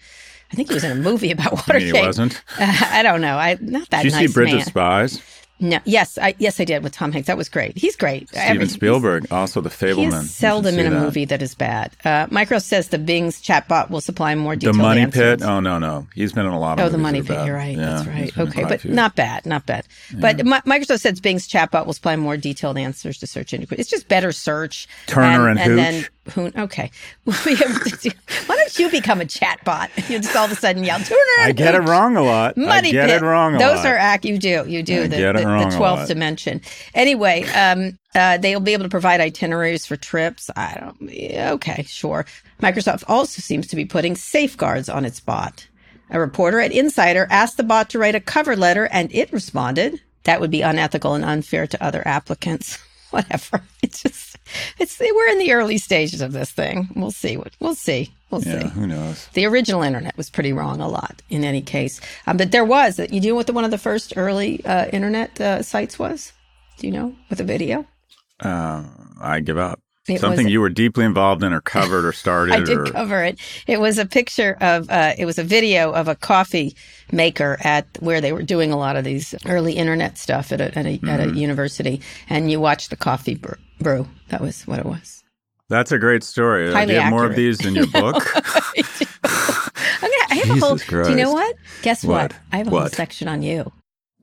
I 0.53 0.57
think 0.57 0.69
he 0.69 0.75
was 0.75 0.85
in 0.85 0.93
a 0.93 0.97
movie 0.97 1.31
about 1.31 1.53
Watergate. 1.69 1.95
he 1.97 2.01
wasn't. 2.01 2.43
I 2.59 3.03
don't 3.03 3.21
know. 3.23 3.39
I 3.39 3.57
not 3.61 3.89
that 3.91 4.03
Did 4.03 4.13
you 4.13 4.19
nice 4.19 4.29
see 4.29 4.35
Bridge 4.35 4.51
man. 4.53 4.61
of 4.61 4.65
Spies? 4.65 5.23
No, 5.61 5.79
yes, 5.85 6.19
I 6.19 6.35
yes 6.39 6.59
I 6.59 6.65
did 6.65 6.83
with 6.83 6.93
Tom 6.93 7.13
Hanks. 7.13 7.29
That 7.29 7.37
was 7.37 7.49
great. 7.49 7.79
He's 7.79 7.95
great. 7.95 8.29
Steven 8.29 8.49
Every- 8.57 8.67
Spielberg, 8.67 9.33
also 9.33 9.61
the 9.61 9.71
Fabelman. 9.71 10.25
Is 10.25 10.35
seldom 10.35 10.79
in 10.81 10.87
a 10.87 10.91
that. 10.91 11.01
movie 11.01 11.25
that 11.27 11.41
is 11.43 11.55
bad. 11.55 11.93
Uh, 12.05 12.27
Microsoft 12.27 12.65
says 12.65 12.89
the 12.89 12.99
Bing's 12.99 13.41
chatbot 13.41 13.89
will 13.89 14.01
supply 14.01 14.35
more 14.35 14.55
The 14.57 14.61
detailed 14.61 14.77
Money 14.79 15.01
answers. 15.03 15.41
Pit. 15.41 15.43
Oh 15.49 15.61
no, 15.61 15.79
no, 15.79 16.09
he's 16.15 16.33
been 16.33 16.45
in 16.45 16.53
a 16.53 16.59
lot 16.59 16.81
of. 16.81 16.87
Oh, 16.87 16.89
the 16.89 16.99
money 16.99 17.21
pit. 17.21 17.29
bad. 17.29 17.47
You're 17.47 17.55
right. 17.57 17.77
Yeah, 17.77 17.85
That's 18.03 18.07
right. 18.09 18.39
Okay, 18.39 18.65
but 18.65 18.85
not 18.85 19.15
bad. 19.15 19.47
Not 19.47 19.65
bad. 19.65 19.87
But 20.19 20.39
Mi- 20.45 20.61
Microsoft 20.67 21.01
says 21.01 21.21
Bing's 21.21 21.49
chatbot 21.49 21.87
will 21.87 21.93
supply 21.95 22.17
more 22.17 22.37
detailed 22.37 22.77
answers 22.77 23.19
to 23.19 23.27
search 23.29 23.55
inquiries. 23.55 23.81
It's 23.81 23.91
just 23.91 24.09
better 24.09 24.33
search. 24.33 24.89
Turner 25.07 25.49
and 25.49 25.59
then 25.59 25.95
Hooch. 26.03 26.11
Hoon. 26.33 26.53
Okay. 26.57 26.91
We 27.27 27.55
have 27.57 27.85
to 27.85 27.97
do- 28.11 28.17
Why 28.47 28.57
don't 28.57 28.79
you 28.79 28.91
become 28.91 29.21
a 29.21 29.25
chatbot? 29.25 29.89
You 30.11 30.19
just 30.19 30.35
all 30.37 30.47
of 30.47 30.53
a 30.53 30.55
sudden 30.57 30.85
yell 30.85 30.99
Turner. 30.99 31.21
I 31.41 31.53
get 31.53 31.75
it 31.75 31.81
wrong 31.81 32.17
a 32.17 32.23
lot. 32.23 32.57
Money 32.57 32.89
I 32.89 32.93
get 32.93 33.09
pit. 33.09 33.23
it 33.23 33.27
wrong 33.27 33.55
a 33.57 33.59
Those 33.59 33.77
lot. 33.79 33.87
are 33.87 33.97
act. 33.97 34.25
you 34.25 34.39
do 34.39 34.65
you 34.67 34.83
do 34.83 35.03
I 35.05 35.07
the, 35.09 35.17
get 35.17 35.37
it 35.37 35.41
the, 35.41 35.47
wrong 35.47 35.69
the 35.69 35.77
a 35.77 35.79
12th 35.79 35.97
lot. 35.97 36.09
dimension. 36.09 36.61
Anyway, 36.95 37.45
um, 37.55 37.99
uh, 38.15 38.39
they'll 38.39 38.61
be 38.61 38.73
able 38.73 38.85
to 38.85 38.89
provide 38.91 39.21
itineraries 39.21 39.85
for 39.87 39.97
trips. 39.97 40.51
I 40.57 40.77
don't. 40.81 41.11
Okay, 41.55 41.83
sure. 41.85 42.25
Microsoft 42.63 43.05
also 43.09 43.41
seems 43.43 43.67
to 43.69 43.77
be 43.77 43.85
putting 43.85 44.15
safeguards 44.17 44.89
on 44.89 45.05
its 45.05 45.21
bot. 45.21 45.67
A 46.11 46.21
reporter 46.21 46.61
at 46.61 46.71
Insider 46.73 47.27
asked 47.31 47.57
the 47.57 47.63
bot 47.65 47.91
to 47.91 47.99
write 47.99 48.15
a 48.15 48.21
cover 48.21 48.57
letter, 48.57 48.87
and 48.93 49.13
it 49.13 49.33
responded, 49.33 50.01
"That 50.25 50.41
would 50.41 50.51
be 50.51 50.63
unethical 50.63 51.15
and 51.15 51.25
unfair 51.25 51.67
to 51.67 51.83
other 51.85 52.07
applicants." 52.07 52.79
Whatever. 53.11 53.63
It's 53.83 54.03
just. 54.03 54.34
It's 54.79 54.99
we're 55.01 55.29
in 55.29 55.39
the 55.39 55.53
early 55.53 55.79
stages 55.79 56.21
of 56.21 56.33
this 56.33 56.51
thing. 56.51 56.89
We'll 56.95 57.11
see 57.11 57.37
what 57.37 57.53
we'll 57.61 57.75
see. 57.75 58.13
We'll 58.31 58.43
Yeah, 58.43 58.63
see. 58.63 58.69
who 58.69 58.87
knows? 58.87 59.29
The 59.35 59.47
original 59.47 59.83
internet 59.83 60.17
was 60.17 60.29
pretty 60.31 60.53
wrong 60.53 60.81
a 60.81 60.89
lot 60.89 61.23
in 61.31 61.45
any 61.45 61.63
case. 61.63 62.01
Um, 62.27 62.37
but 62.37 62.51
there 62.51 62.65
was, 62.65 62.99
you 63.11 63.21
know 63.21 63.35
what 63.35 63.47
the, 63.47 63.53
one 63.53 63.65
of 63.65 63.71
the 63.71 63.79
first 63.79 64.15
early 64.17 64.65
uh, 64.65 64.87
internet 64.87 65.41
uh, 65.41 65.63
sites 65.63 65.99
was? 65.99 66.33
Do 66.79 66.87
you 66.89 66.93
know 66.93 67.15
with 67.31 67.41
a 67.41 67.45
video? 67.45 67.87
Uh, 68.41 68.83
I 69.21 69.41
give 69.41 69.59
up. 69.59 69.79
It 70.07 70.21
Something 70.21 70.49
you 70.49 70.61
were 70.61 70.69
deeply 70.69 71.05
involved 71.05 71.43
in, 71.43 71.53
or 71.53 71.61
covered, 71.63 72.05
or 72.05 72.13
started. 72.25 72.55
I 72.55 72.61
did 72.61 72.77
or, 72.79 72.85
cover 72.85 73.25
it. 73.25 73.39
It 73.67 73.81
was 73.81 73.99
a 73.99 74.05
picture 74.05 74.57
of, 74.61 74.91
uh, 74.91 75.15
it 75.17 75.25
was 75.25 75.39
a 75.39 75.43
video 75.45 75.93
of 75.93 76.09
a 76.09 76.15
coffee 76.15 76.77
maker 77.11 77.57
at 77.63 77.87
where 78.01 78.21
they 78.21 78.33
were 78.33 78.43
doing 78.43 78.71
a 78.71 78.77
lot 78.77 78.97
of 78.97 79.05
these 79.05 79.35
early 79.47 79.73
internet 79.73 80.19
stuff 80.19 80.53
at 80.53 80.61
a, 80.61 80.77
at 80.79 80.85
a, 80.87 81.01
at 81.09 81.21
a 81.21 81.25
Mm-hmm. 81.25 81.37
university. 81.37 82.01
And 82.29 82.51
you 82.51 82.61
watched 82.61 82.91
the 82.91 82.97
coffee 82.97 83.41
brew. 83.81 84.07
That 84.29 84.41
was 84.43 84.67
what 84.67 84.79
it 84.79 84.85
was. 84.85 85.23
That's 85.71 85.91
a 85.93 85.99
great 85.99 86.23
story. 86.23 86.69
Uh, 86.69 86.75
Highly 86.75 86.89
Do 86.89 86.93
you 86.95 87.01
have 87.01 87.11
more 87.11 87.25
of 87.25 87.35
these 87.35 87.65
in 87.65 87.75
your 87.75 87.87
book? 87.87 88.23
Gonna, 89.25 90.13
I 90.31 90.35
have 90.45 90.51
a 90.57 90.61
whole, 90.61 90.77
Jesus 90.77 91.07
do 91.07 91.11
you 91.11 91.17
know 91.17 91.33
what? 91.33 91.57
Guess 91.83 92.05
what? 92.05 92.33
What? 92.33 92.41
I 92.53 92.59
have 92.59 92.67
a 92.67 92.71
whole 92.71 92.89
section 92.89 93.27
on 93.29 93.43
you. 93.43 93.73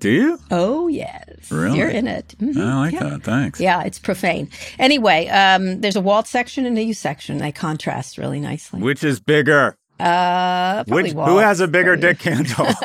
Do 0.01 0.09
you? 0.09 0.39
Oh, 0.49 0.87
yes. 0.87 1.49
Really? 1.51 1.77
You're 1.77 1.87
in 1.89 2.07
it. 2.07 2.35
Mhm. 2.41 2.57
I 2.57 2.75
like 2.75 2.93
Yeah. 2.93 3.03
that. 3.03 3.23
Thanks. 3.23 3.59
Yeah, 3.59 3.83
it's 3.83 3.99
profane. 3.99 4.49
Anyway, 4.79 5.27
um, 5.27 5.79
there's 5.81 5.95
a 5.95 6.01
Walt 6.01 6.27
section 6.27 6.65
and 6.65 6.75
a 6.77 6.81
U 6.83 6.93
section. 6.95 7.37
They 7.37 7.51
contrast 7.51 8.17
really 8.17 8.39
nicely. 8.39 8.81
Which 8.81 9.03
is 9.03 9.19
bigger? 9.19 9.77
Uh, 9.99 10.83
probably 10.85 11.13
Which, 11.13 11.13
who 11.13 11.37
has 11.37 11.59
a 11.59 11.67
bigger 11.67 11.95
dick 11.95 12.19
handle? 12.23 12.67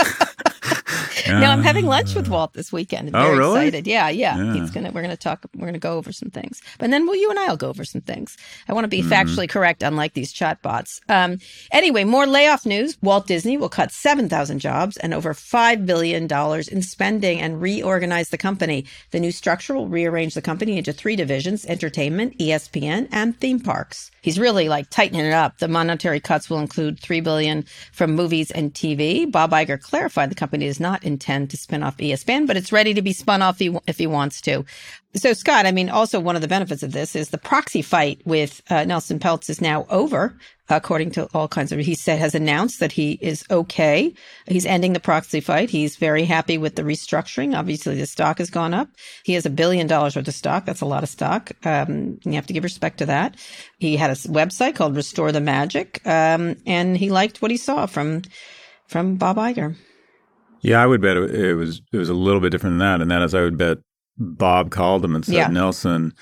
No, 1.28 1.46
I'm 1.46 1.62
having 1.62 1.86
lunch 1.86 2.14
with 2.14 2.28
Walt 2.28 2.52
this 2.52 2.72
weekend. 2.72 3.08
I'm 3.08 3.14
Oh, 3.14 3.26
very 3.26 3.38
really? 3.38 3.60
excited. 3.66 3.86
Yeah, 3.86 4.08
yeah, 4.08 4.36
Yeah. 4.36 4.54
He's 4.60 4.70
gonna. 4.70 4.90
We're 4.92 5.02
gonna 5.02 5.16
talk. 5.16 5.44
We're 5.56 5.66
gonna 5.66 5.78
go 5.78 5.96
over 5.96 6.12
some 6.12 6.30
things. 6.30 6.60
But 6.78 6.90
then, 6.90 7.06
well, 7.06 7.16
you 7.16 7.30
and 7.30 7.38
I'll 7.38 7.56
go 7.56 7.68
over 7.68 7.84
some 7.84 8.00
things. 8.02 8.36
I 8.68 8.72
want 8.72 8.84
to 8.84 8.88
be 8.88 9.00
Mm-hmm. 9.02 9.12
factually 9.12 9.48
correct, 9.48 9.82
unlike 9.82 10.14
these 10.14 10.32
chatbots. 10.32 11.00
Um, 11.08 11.38
anyway, 11.72 12.04
more 12.04 12.26
layoff 12.26 12.64
news. 12.66 12.96
Walt 13.02 13.26
Disney 13.26 13.56
will 13.56 13.68
cut 13.68 13.90
seven 13.92 14.28
thousand 14.28 14.58
jobs 14.60 14.96
and 14.98 15.12
over 15.14 15.34
five 15.34 15.86
billion 15.86 16.26
dollars 16.26 16.68
in 16.68 16.82
spending 16.82 17.40
and 17.40 17.60
reorganize 17.60 18.28
the 18.30 18.38
company. 18.38 18.84
The 19.10 19.20
new 19.20 19.32
structure 19.32 19.74
will 19.74 19.88
rearrange 19.88 20.34
the 20.34 20.42
company 20.42 20.78
into 20.78 20.92
three 20.92 21.16
divisions: 21.16 21.64
entertainment, 21.66 22.38
ESPN, 22.38 23.08
and 23.12 23.38
theme 23.40 23.60
parks. 23.60 24.10
He's 24.22 24.38
really 24.38 24.68
like 24.68 24.88
tightening 24.90 25.24
it 25.26 25.32
up. 25.32 25.58
The 25.58 25.68
monetary 25.68 26.20
cuts 26.20 26.48
will 26.48 26.58
include 26.58 26.98
three 27.00 27.20
billion 27.20 27.64
from 27.92 28.14
movies 28.14 28.50
and 28.50 28.72
TV. 28.72 29.30
Bob 29.30 29.50
Iger 29.50 29.80
clarified 29.80 30.30
the 30.30 30.34
company 30.34 30.66
does 30.66 30.80
not 30.84 31.02
intend 31.02 31.48
to 31.48 31.56
spin 31.56 31.82
off 31.82 31.96
ESPN, 31.96 32.46
but 32.46 32.58
it's 32.58 32.70
ready 32.70 32.92
to 32.92 33.00
be 33.00 33.14
spun 33.14 33.40
off 33.40 33.56
if 33.60 33.96
he, 33.96 34.06
wants 34.06 34.42
to. 34.42 34.66
So, 35.14 35.32
Scott, 35.32 35.64
I 35.64 35.72
mean, 35.72 35.88
also 35.88 36.20
one 36.20 36.36
of 36.36 36.42
the 36.42 36.48
benefits 36.48 36.82
of 36.82 36.92
this 36.92 37.16
is 37.16 37.30
the 37.30 37.38
proxy 37.38 37.80
fight 37.80 38.20
with 38.26 38.60
uh, 38.68 38.84
Nelson 38.84 39.18
Peltz 39.18 39.48
is 39.48 39.62
now 39.62 39.86
over, 39.88 40.36
according 40.68 41.12
to 41.12 41.26
all 41.32 41.48
kinds 41.48 41.72
of. 41.72 41.78
He 41.78 41.94
said 41.94 42.18
has 42.18 42.34
announced 42.34 42.80
that 42.80 42.92
he 42.92 43.12
is 43.22 43.44
okay. 43.50 44.12
He's 44.46 44.66
ending 44.66 44.92
the 44.92 45.00
proxy 45.00 45.40
fight. 45.40 45.70
He's 45.70 45.96
very 45.96 46.24
happy 46.24 46.58
with 46.58 46.76
the 46.76 46.82
restructuring. 46.82 47.56
Obviously, 47.56 47.94
the 47.94 48.06
stock 48.06 48.36
has 48.38 48.50
gone 48.50 48.74
up. 48.74 48.88
He 49.22 49.32
has 49.32 49.46
a 49.46 49.50
billion 49.50 49.86
dollars 49.86 50.16
worth 50.16 50.28
of 50.28 50.34
stock. 50.34 50.66
That's 50.66 50.82
a 50.82 50.86
lot 50.86 51.02
of 51.02 51.08
stock. 51.08 51.52
Um, 51.64 52.18
you 52.24 52.32
have 52.32 52.48
to 52.48 52.52
give 52.52 52.64
respect 52.64 52.98
to 52.98 53.06
that. 53.06 53.36
He 53.78 53.96
had 53.96 54.10
a 54.10 54.14
website 54.14 54.74
called 54.74 54.96
Restore 54.96 55.32
the 55.32 55.40
Magic, 55.40 56.06
um, 56.06 56.56
and 56.66 56.94
he 56.94 57.08
liked 57.08 57.40
what 57.40 57.50
he 57.50 57.56
saw 57.56 57.86
from 57.86 58.22
from 58.86 59.16
Bob 59.16 59.38
Iger. 59.38 59.76
Yeah, 60.64 60.82
I 60.82 60.86
would 60.86 61.02
bet 61.02 61.18
it, 61.18 61.54
was 61.54 61.82
it 61.92 61.96
was 61.98 62.08
a 62.08 62.14
little 62.14 62.40
bit 62.40 62.50
different 62.50 62.72
than 62.72 62.78
that, 62.78 63.00
and 63.02 63.10
that 63.10 63.22
is 63.22 63.34
I 63.34 63.42
would 63.42 63.58
bet 63.58 63.78
Bob 64.16 64.70
called 64.70 65.04
him 65.04 65.14
and 65.14 65.24
said, 65.24 65.34
Yeah. 65.34 65.46
Nelson, 65.48 66.14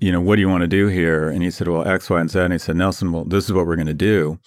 you 0.00 0.10
know, 0.10 0.20
what 0.20 0.34
do 0.34 0.40
you 0.42 0.48
want 0.48 0.62
to 0.62 0.68
do 0.68 0.88
here? 0.88 1.28
And 1.28 1.44
he 1.44 1.50
said, 1.52 1.68
well, 1.68 1.86
X, 1.86 2.10
Y, 2.10 2.20
and 2.20 2.28
Z. 2.28 2.40
And 2.40 2.52
he 2.52 2.58
said, 2.58 2.74
Nelson, 2.74 3.12
well, 3.12 3.24
this 3.24 3.44
is 3.44 3.52
what 3.52 3.66
we're 3.66 3.76
going 3.76 3.86
to 3.86 3.94
do, 3.94 4.38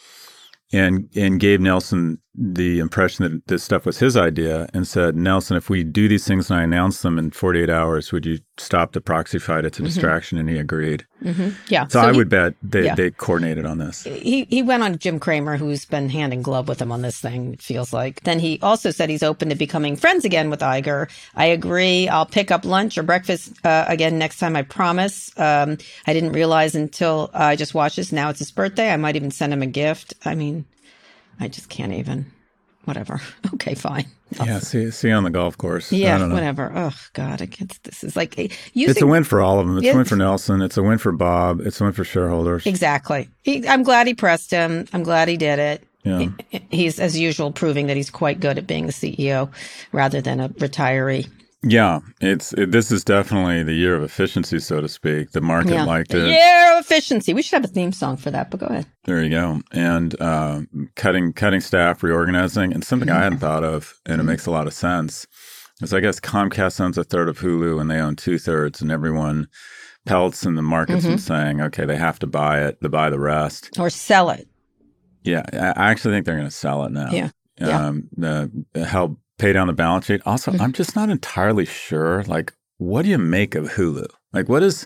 and 0.73 1.09
and 1.15 1.39
gave 1.39 1.61
Nelson 1.61 2.19
the 2.37 2.79
impression 2.79 3.23
that 3.23 3.47
this 3.47 3.63
stuff 3.63 3.85
was 3.85 3.99
his 3.99 4.17
idea, 4.17 4.67
and 4.73 4.87
said, 4.87 5.15
Nelson, 5.15 5.57
if 5.57 5.69
we 5.69 5.83
do 5.83 6.07
these 6.07 6.25
things 6.27 6.49
and 6.49 6.59
I 6.59 6.63
announce 6.63 7.01
them 7.01 7.17
in 7.17 7.31
48 7.31 7.69
hours, 7.69 8.11
would 8.11 8.25
you 8.25 8.39
stop 8.57 8.91
the 8.91 9.01
proxy 9.01 9.39
fight? 9.39 9.65
It's 9.65 9.79
a 9.79 9.83
distraction, 9.83 10.37
and 10.37 10.49
he 10.49 10.57
agreed. 10.57 11.05
Yeah. 11.69 11.87
So, 11.87 12.01
I 12.01 12.11
he- 12.11 12.17
would 12.17 12.29
bet 12.29 12.53
they 12.61 12.85
yeah. 12.85 12.95
they 12.95 13.09
coordinated 13.11 13.65
on 13.65 13.79
this. 13.79 14.03
he 14.03 14.45
he 14.49 14.61
went 14.61 14.83
on 14.83 14.97
Jim 14.97 15.19
Cramer, 15.19 15.57
who's 15.57 15.85
been 15.85 16.09
hand 16.09 16.33
in 16.33 16.41
glove 16.41 16.67
with 16.67 16.81
him 16.81 16.91
on 16.91 17.01
this 17.01 17.19
thing. 17.19 17.53
It 17.53 17.61
feels 17.61 17.93
like. 17.93 18.21
Then 18.23 18.39
he 18.39 18.59
also 18.61 18.91
said 18.91 19.09
he's 19.09 19.23
open 19.23 19.49
to 19.49 19.55
becoming 19.55 19.95
friends 19.95 20.25
again 20.25 20.49
with 20.49 20.59
Iger. 20.59 21.09
I 21.35 21.45
agree. 21.45 22.07
I'll 22.07 22.25
pick 22.25 22.51
up 22.51 22.65
lunch 22.65 22.97
or 22.97 23.03
breakfast 23.03 23.53
uh, 23.65 23.85
again 23.87 24.19
next 24.19 24.39
time. 24.39 24.55
I 24.55 24.61
promise. 24.61 25.31
Um, 25.39 25.77
I 26.05 26.13
didn't 26.13 26.33
realize 26.33 26.75
until 26.75 27.31
I 27.33 27.55
just 27.55 27.73
watched 27.73 27.95
this. 27.95 28.11
Now 28.11 28.29
it's 28.29 28.39
his 28.39 28.51
birthday. 28.51 28.91
I 28.91 28.97
might 28.97 29.15
even 29.15 29.31
send 29.31 29.53
him 29.53 29.61
a 29.63 29.67
gift. 29.67 30.13
I 30.25 30.35
mean, 30.35 30.65
I 31.39 31.47
just 31.47 31.69
can't 31.69 31.93
even. 31.93 32.25
Whatever. 32.85 33.19
Okay, 33.55 33.73
fine. 33.73 34.05
Yeah, 34.43 34.59
see 34.59 34.91
see 34.91 35.07
you 35.07 35.13
on 35.13 35.23
the 35.23 35.29
golf 35.29 35.57
course. 35.57 35.93
I 35.93 35.95
Yeah, 35.95 36.17
don't 36.17 36.29
know. 36.29 36.35
whatever. 36.35 36.71
Oh 36.75 36.93
God, 37.13 37.41
I 37.41 37.45
can't. 37.45 37.71
This 37.83 38.03
is 38.03 38.15
like 38.15 38.37
using 38.73 38.91
It's 38.91 39.01
a 39.01 39.07
win 39.07 39.23
for 39.23 39.41
all 39.41 39.59
of 39.59 39.65
them. 39.67 39.77
It's 39.77 39.85
Yeah. 39.85 39.93
a 39.93 39.95
win 39.95 40.05
for 40.05 40.15
Nelson. 40.17 40.61
It's 40.61 40.75
a 40.77 40.83
win 40.83 40.97
for 40.97 41.11
Bob. 41.13 41.61
It's 41.61 41.79
a 41.79 41.85
win 41.85 41.93
for 41.93 42.03
shareholders. 42.03 42.65
Exactly. 42.67 43.29
He, 43.43 43.67
I'm 43.67 43.81
glad 43.83 44.07
he 44.07 44.13
pressed 44.13 44.51
him. 44.51 44.87
I'm 44.93 45.03
glad 45.03 45.29
he 45.29 45.37
did 45.37 45.57
it. 45.59 45.83
Yeah. 46.03 46.27
He- 46.49 46.65
he's, 46.69 46.99
as 46.99 47.17
usual, 47.17 47.51
proving 47.51 47.87
that 47.87 47.95
he's 47.97 48.09
quite 48.11 48.39
good 48.39 48.57
at 48.57 48.67
being 48.67 48.85
the 48.87 48.91
CEO 48.93 49.49
rather 49.91 50.21
than 50.21 50.39
a 50.39 50.49
retiree. 50.49 51.27
Yeah, 51.63 51.99
it's 52.21 52.53
it, 52.53 52.71
this 52.71 52.91
is 52.91 53.03
definitely 53.03 53.63
the 53.63 53.73
year 53.73 53.95
of 53.95 54.03
efficiency, 54.03 54.59
so 54.59 54.81
to 54.81 54.87
speak. 54.87 55.31
The 55.31 55.41
market 55.41 55.71
Yeah. 55.73 55.85
liked 55.85 56.13
it. 56.13 56.27
Year 56.27 56.77
of 56.77 56.85
efficiency. 56.85 57.33
We 57.33 57.41
should 57.41 57.55
have 57.55 57.63
a 57.63 57.73
theme 57.73 57.91
song 57.91 58.17
for 58.17 58.29
that, 58.29 58.51
but 58.51 58.59
go 58.59 58.67
ahead. 58.67 58.85
There 59.05 59.23
you 59.23 59.29
go. 59.31 59.61
And 59.71 60.19
uh, 60.21 60.61
cutting 60.95 61.33
cutting 61.33 61.61
staff, 61.61 62.03
reorganizing, 62.03 62.71
and 62.71 62.83
something 62.83 63.09
I 63.09 63.23
hadn't 63.23 63.39
thought 63.39 63.63
of, 63.63 63.95
and 64.05 64.21
it 64.21 64.25
makes 64.25 64.45
a 64.45 64.51
lot 64.51 64.67
of 64.67 64.73
sense. 64.73 65.25
Is 65.81 65.93
I 65.93 65.99
guess 66.01 66.19
Comcast 66.19 66.79
owns 66.79 66.97
a 66.99 67.03
third 67.03 67.29
of 67.29 67.39
Hulu, 67.39 67.81
and 67.81 67.89
they 67.89 67.99
own 67.99 68.15
two 68.15 68.37
thirds, 68.37 68.81
and 68.81 68.91
everyone 68.91 69.47
pelts 70.05 70.45
in 70.45 70.53
the 70.53 70.61
markets 70.61 71.03
and 71.03 71.19
saying, 71.19 71.61
okay, 71.61 71.83
they 71.83 71.97
have 71.97 72.19
to 72.19 72.27
buy 72.27 72.63
it, 72.63 72.79
to 72.81 72.89
buy 72.89 73.09
the 73.09 73.19
rest. 73.19 73.71
Or 73.79 73.89
sell 73.89 74.29
it. 74.29 74.47
Yeah, 75.23 75.43
I 75.51 75.89
actually 75.89 76.13
think 76.13 76.27
they're 76.27 76.35
going 76.35 76.47
to 76.47 76.51
sell 76.51 76.85
it 76.85 76.91
now. 76.91 77.09
Yeah. 77.11 77.29
Yeah. 77.59 77.87
Um, 77.87 78.09
the, 78.15 78.85
help 78.85 79.17
pay 79.37 79.53
down 79.53 79.67
the 79.67 79.73
balance 79.73 80.05
sheet. 80.05 80.21
Also, 80.25 80.51
Mm-hmm. 80.51 80.61
I'm 80.61 80.71
just 80.73 80.95
not 80.95 81.09
entirely 81.09 81.65
sure. 81.65 82.23
Like, 82.23 82.53
what 82.77 83.03
do 83.03 83.09
you 83.09 83.17
make 83.17 83.55
of 83.55 83.65
Hulu? 83.71 84.07
Like, 84.33 84.49
what 84.49 84.63
is? 84.63 84.85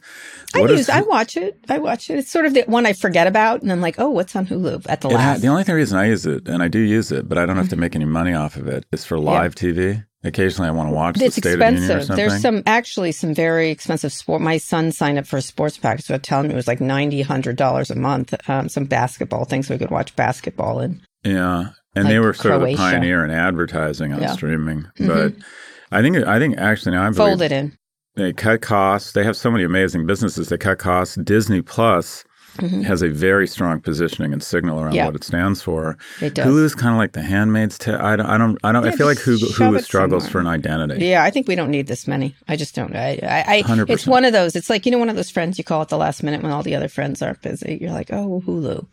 I 0.53 0.61
what 0.61 0.69
is 0.71 0.79
use, 0.81 0.89
I 0.89 1.01
watch 1.01 1.35
it. 1.35 1.57
I 1.69 1.79
watch 1.79 2.09
it. 2.11 2.19
It's 2.19 2.29
sort 2.31 2.45
of 2.45 2.53
the 2.53 2.61
one 2.67 2.85
I 2.85 2.93
forget 2.93 3.25
about, 3.25 3.63
and 3.63 3.71
I'm 3.71 3.81
like, 3.81 3.95
oh, 3.99 4.09
what's 4.09 4.35
on 4.35 4.45
Hulu 4.45 4.85
at 4.87 5.01
the 5.01 5.07
it 5.09 5.11
ha- 5.13 5.17
last? 5.17 5.41
the 5.41 5.47
only 5.47 5.63
thing 5.63 5.73
reason 5.75 5.97
I 5.97 6.05
use 6.07 6.25
it, 6.27 6.47
and 6.47 6.61
I 6.61 6.67
do 6.67 6.77
use 6.79 7.11
it, 7.11 7.27
but 7.27 7.37
I 7.39 7.45
don't 7.47 7.57
have 7.57 7.69
to 7.69 7.75
make 7.75 7.95
any 7.95 8.05
money 8.05 8.33
off 8.33 8.57
of 8.57 8.67
it, 8.67 8.85
is 8.91 9.05
for 9.05 9.17
live 9.19 9.55
TV. 9.55 10.05
Occasionally, 10.23 10.67
I 10.67 10.71
want 10.71 10.89
to 10.89 10.93
watch 10.93 11.19
it's 11.21 11.35
the 11.35 11.41
State 11.41 11.53
of 11.53 11.59
the 11.59 11.65
Union 11.65 11.81
or 11.81 11.85
expensive. 11.97 12.05
something. 12.07 12.27
There's 12.27 12.41
some 12.41 12.63
actually 12.67 13.11
some 13.13 13.33
very 13.33 13.69
expensive 13.71 14.11
sport. 14.13 14.41
My 14.41 14.57
son 14.57 14.91
signed 14.91 15.17
up 15.17 15.25
for 15.25 15.37
a 15.37 15.41
sports 15.41 15.77
package. 15.77 16.05
So 16.05 16.17
telling 16.17 16.49
me 16.49 16.53
it 16.53 16.57
was 16.57 16.67
like 16.67 16.81
ninety, 16.81 17.21
hundred 17.21 17.55
dollars 17.55 17.89
a 17.89 17.95
month. 17.95 18.33
Um, 18.49 18.67
some 18.69 18.83
basketball 18.83 19.45
things 19.45 19.67
so 19.67 19.73
we 19.73 19.79
could 19.79 19.91
watch 19.91 20.13
basketball 20.17 20.79
and 20.79 20.99
Yeah, 21.23 21.69
and 21.95 22.05
Like 22.05 22.11
they 22.13 22.19
were 22.19 22.33
sort 22.33 22.53
of 22.55 22.61
Croatia. 22.61 22.75
a 22.75 22.77
pioneer 22.77 23.23
in 23.25 23.31
advertising 23.31 24.13
on 24.13 24.19
Yeah. 24.21 24.27
Mm-hmm. 24.27 24.35
streaming. 24.35 24.85
But 24.99 25.33
I 25.91 26.01
think 26.01 26.17
I 26.17 26.39
think 26.39 26.57
actually 26.57 26.91
now 26.93 27.01
I 27.03 27.09
believe 27.09 27.15
fold 27.17 27.41
it 27.41 27.51
in. 27.51 27.77
they 28.15 28.33
cut 28.33 28.61
costs. 28.61 29.13
They 29.13 29.23
have 29.23 29.35
so 29.37 29.49
many 29.51 29.63
amazing 29.63 30.05
businesses. 30.05 30.49
They 30.49 30.57
cut 30.57 30.77
costs. 30.79 31.15
Disney 31.15 31.61
Plus 31.61 32.23
has 32.59 33.01
a 33.01 33.07
very 33.07 33.47
strong 33.47 33.79
positioning 33.79 34.33
and 34.33 34.43
signal 34.43 34.79
around 34.81 34.87
Mm-hmm. 34.89 34.95
Yeah. 34.97 35.05
what 35.05 35.15
it 35.15 35.23
stands 35.23 35.61
for. 35.61 35.97
It 36.19 36.33
does. 36.35 36.45
Hulu's 36.45 36.75
kind 36.75 36.93
of 36.93 36.97
like 36.97 37.13
the 37.13 37.21
Handmaid's 37.21 37.77
Tale. 37.77 37.95
I 38.01 38.17
don't. 38.17 38.25
I 38.25 38.37
don't. 38.37 38.57
I, 38.65 38.71
don't, 38.73 38.85
I 38.85 38.91
feel 38.91 39.05
like 39.07 39.17
Hulu, 39.19 39.53
Hulu 39.53 39.81
struggles 39.81 40.23
somewhere. 40.25 40.31
for 40.31 40.39
an 40.41 40.47
identity. 40.47 41.05
Yeah, 41.05 41.23
I 41.23 41.29
think 41.29 41.47
we 41.47 41.55
don't 41.55 41.71
need 41.71 41.87
this 41.87 42.05
many. 42.05 42.35
I 42.49 42.57
just 42.57 42.75
don't. 42.75 42.93
I, 42.95 43.17
I, 43.23 43.59
I 43.59 43.61
100%. 43.63 43.89
it's 43.89 44.05
one 44.07 44.25
of 44.25 44.33
those. 44.33 44.55
It's 44.57 44.69
like 44.69 44.85
you 44.85 44.91
know, 44.91 44.97
one 44.97 45.09
of 45.09 45.15
those 45.15 45.29
friends 45.31 45.57
you 45.57 45.63
call 45.63 45.81
at 45.81 45.87
the 45.89 45.97
last 45.97 46.21
minute 46.21 46.41
when 46.43 46.51
all 46.51 46.63
the 46.63 46.75
other 46.75 46.89
friends 46.89 47.21
aren't 47.21 47.41
busy. 47.41 47.77
You're 47.79 47.91
like, 47.93 48.11
oh, 48.11 48.43
Hulu. 48.45 48.85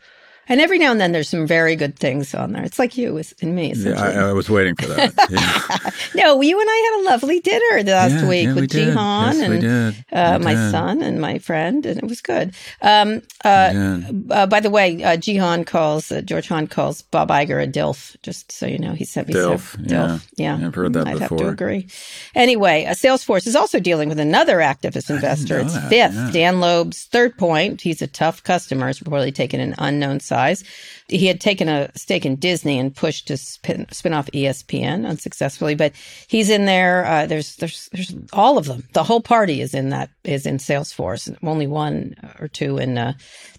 And 0.48 0.60
every 0.60 0.78
now 0.78 0.92
and 0.92 1.00
then 1.00 1.12
there's 1.12 1.28
some 1.28 1.46
very 1.46 1.74
good 1.76 1.98
things 1.98 2.34
on 2.34 2.52
there. 2.52 2.62
It's 2.64 2.78
like 2.78 2.96
you 2.96 3.20
and 3.42 3.54
me. 3.56 3.72
Yeah, 3.74 4.00
I, 4.00 4.28
I 4.28 4.32
was 4.32 4.48
waiting 4.48 4.74
for 4.76 4.86
that. 4.86 5.12
Yeah. 6.14 6.24
no, 6.24 6.40
you 6.40 6.60
and 6.60 6.68
I 6.70 6.76
had 6.92 7.00
a 7.00 7.10
lovely 7.10 7.40
dinner 7.40 7.82
last 7.82 8.12
Yeah, 8.12 8.28
week 8.28 8.44
yeah, 8.46 8.54
with 8.54 8.70
did. 8.70 8.94
Jihan 8.94 9.34
Yes, 9.34 9.40
and. 9.40 10.04
Uh, 10.12 10.38
my 10.38 10.54
did. 10.54 10.70
son 10.70 11.02
and 11.02 11.20
my 11.20 11.38
friend, 11.38 11.84
and 11.84 11.98
it 11.98 12.04
was 12.08 12.20
good. 12.20 12.54
Um, 12.80 13.22
uh, 13.44 14.00
uh, 14.30 14.46
by 14.46 14.60
the 14.60 14.70
way, 14.70 15.02
uh, 15.02 15.16
Jihan 15.16 15.66
calls 15.66 16.12
uh, 16.12 16.20
George 16.20 16.48
Han 16.48 16.66
calls 16.68 17.02
Bob 17.02 17.28
Iger 17.30 17.62
a 17.62 17.66
dilf. 17.66 18.16
Just 18.22 18.52
so 18.52 18.66
you 18.66 18.78
know, 18.78 18.92
he 18.92 19.04
said 19.04 19.26
Dilf, 19.26 19.76
Dilf. 19.76 19.86
yeah. 19.90 20.18
Yeah, 20.58 20.66
I've 20.66 20.74
heard 20.74 20.92
that 20.92 21.04
before. 21.06 21.16
I'd 21.16 21.20
have 21.22 21.36
to 21.38 21.48
agree. 21.48 21.88
Anyway, 22.34 22.84
uh, 22.84 22.90
Salesforce 22.92 23.46
is 23.46 23.56
also 23.56 23.80
dealing 23.80 24.08
with 24.08 24.20
another 24.20 24.58
activist 24.58 25.10
investor. 25.10 25.58
It's 25.60 25.74
that, 25.74 25.88
fifth. 25.88 26.32
Dan 26.32 26.60
Loeb's 26.60 27.04
third 27.06 27.36
point. 27.36 27.80
He's 27.80 28.00
a 28.02 28.06
tough 28.06 28.42
customer. 28.44 28.86
Has 28.86 29.00
reportedly 29.00 29.34
taken 29.34 29.60
an 29.60 29.74
unknown 29.78 30.20
size. 30.36 30.64
He 31.08 31.26
had 31.26 31.40
taken 31.40 31.68
a 31.68 31.90
stake 31.96 32.26
in 32.26 32.36
Disney 32.36 32.78
and 32.78 32.94
pushed 32.94 33.28
to 33.28 33.36
spin, 33.36 33.86
spin 33.90 34.12
off 34.12 34.26
ESPN 34.32 35.06
unsuccessfully, 35.06 35.74
but 35.74 35.92
he's 36.28 36.50
in 36.50 36.66
there. 36.66 37.06
Uh, 37.06 37.26
there's 37.26 37.56
there's 37.56 37.88
there's 37.92 38.14
all 38.32 38.58
of 38.58 38.66
them. 38.66 38.82
The 38.92 39.04
whole 39.04 39.20
party 39.22 39.60
is 39.60 39.72
in 39.74 39.90
that 39.90 40.10
is 40.24 40.46
in 40.46 40.58
Salesforce. 40.58 41.34
Only 41.42 41.66
one 41.66 42.14
or 42.40 42.48
two 42.48 42.78
in 42.78 42.98
uh, 42.98 43.12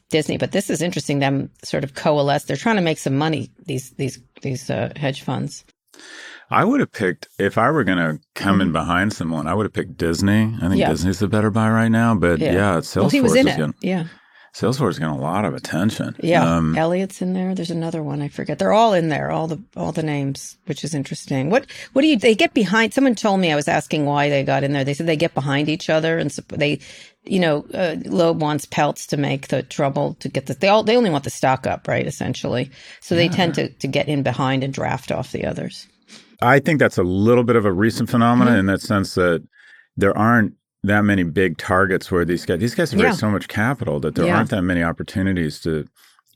Disney, 0.10 0.38
but 0.38 0.51
this 0.51 0.69
is 0.69 0.81
interesting. 0.81 1.19
Them 1.19 1.50
sort 1.63 1.84
of 1.84 1.93
coalesce. 1.96 2.46
They're 2.46 2.57
trying 2.65 2.77
to 2.77 2.81
make 2.89 3.00
some 3.00 3.17
money. 3.17 3.50
These 3.65 3.91
these 3.98 4.19
these 4.41 4.69
uh, 4.69 4.91
hedge 4.96 5.22
funds. 5.24 5.65
I 6.50 6.63
would 6.63 6.79
have 6.79 6.91
picked 6.93 7.27
if 7.39 7.57
I 7.57 7.72
were 7.72 7.84
going 7.84 7.98
to 7.98 8.19
come 8.36 8.62
in 8.62 8.72
behind 8.72 9.12
someone. 9.12 9.48
I 9.48 9.53
would 9.53 9.65
have 9.65 9.74
picked 9.74 9.98
Disney. 9.98 10.43
I 10.43 10.48
think 10.48 10.62
Mm-hmm. 10.62 10.74
Yeah. 10.75 10.89
Disney's 10.89 11.19
the 11.19 11.27
better 11.27 11.50
buy 11.51 11.69
right 11.69 11.91
now. 11.91 12.15
But 12.15 12.39
Yeah. 12.39 12.53
yeah, 12.53 12.77
Salesforce 12.79 12.96
well, 13.01 13.10
he 13.10 13.22
was 13.22 13.36
in 13.36 13.48
is 13.50 13.57
it. 13.57 13.75
Yeah. 13.81 14.05
Salesforce 14.59 14.89
is 14.91 14.99
getting 14.99 15.13
a 15.13 15.17
lot 15.19 15.45
of 15.45 15.53
attention. 15.53 16.15
Yeah, 16.19 16.43
Um, 16.57 16.75
Elliott's 16.75 17.21
in 17.21 17.33
there. 17.33 17.53
There's 17.53 17.69
another 17.69 18.01
one 18.01 18.23
I 18.23 18.27
forget. 18.27 18.57
They're 18.57 18.73
all 18.73 18.93
in 18.95 19.09
there, 19.09 19.29
all 19.29 19.47
the 19.47 19.61
all 19.75 19.91
the 19.91 20.01
names, 20.01 20.57
which 20.65 20.83
is 20.83 20.95
interesting. 20.95 21.51
What 21.51 21.67
what 21.93 22.01
do 22.01 22.07
you? 22.07 22.17
They 22.17 22.33
get 22.33 22.55
behind. 22.55 22.93
Someone 22.93 23.13
told 23.13 23.39
me 23.39 23.51
I 23.51 23.55
was 23.55 23.67
asking 23.67 24.05
why 24.05 24.29
they 24.29 24.43
got 24.43 24.63
in 24.63 24.73
there. 24.73 24.83
They 24.83 24.95
said 24.95 25.05
they 25.05 25.15
get 25.15 25.35
behind 25.35 25.69
each 25.69 25.91
other 25.91 26.17
and 26.17 26.31
they, 26.49 26.79
you 27.23 27.39
know, 27.39 27.65
uh, 27.71 27.97
Loeb 28.05 28.41
wants 28.41 28.65
Peltz 28.65 29.05
to 29.09 29.17
make 29.17 29.49
the 29.49 29.61
trouble 29.61 30.15
to 30.21 30.29
get 30.29 30.47
the. 30.47 30.55
They 30.55 30.69
all 30.69 30.81
they 30.81 30.97
only 30.97 31.11
want 31.11 31.23
the 31.23 31.29
stock 31.29 31.67
up, 31.67 31.87
right? 31.87 32.07
Essentially, 32.07 32.71
so 32.99 33.13
they 33.13 33.27
tend 33.29 33.53
to 33.55 33.69
to 33.69 33.87
get 33.87 34.07
in 34.07 34.23
behind 34.23 34.63
and 34.63 34.73
draft 34.73 35.11
off 35.11 35.31
the 35.31 35.45
others. 35.45 35.87
I 36.41 36.59
think 36.59 36.79
that's 36.79 36.97
a 36.97 37.03
little 37.03 37.43
bit 37.43 37.55
of 37.57 37.65
a 37.65 37.71
recent 37.71 38.09
phenomenon 38.09 38.53
Mm-hmm. 38.53 38.59
in 38.61 38.65
that 38.67 38.81
sense 38.81 39.13
that 39.15 39.43
there 39.95 40.17
aren't 40.17 40.53
that 40.84 41.01
many 41.03 41.24
big 41.24 41.57
targets 41.57 42.12
where 42.12 42.25
these 42.25 42.46
guys 42.46 42.60
these 42.60 42.75
guys 42.75 42.91
have 42.91 43.00
Yeah. 43.00 43.07
raised 43.07 43.19
so 43.19 43.29
much 43.29 43.48
capital 43.48 44.00
that 44.01 44.15
there 44.15 44.25
Yeah. 44.25 44.38
aren't 44.38 44.50
that 44.51 44.62
many 44.62 44.84
opportunities 44.84 45.60
to 45.62 45.86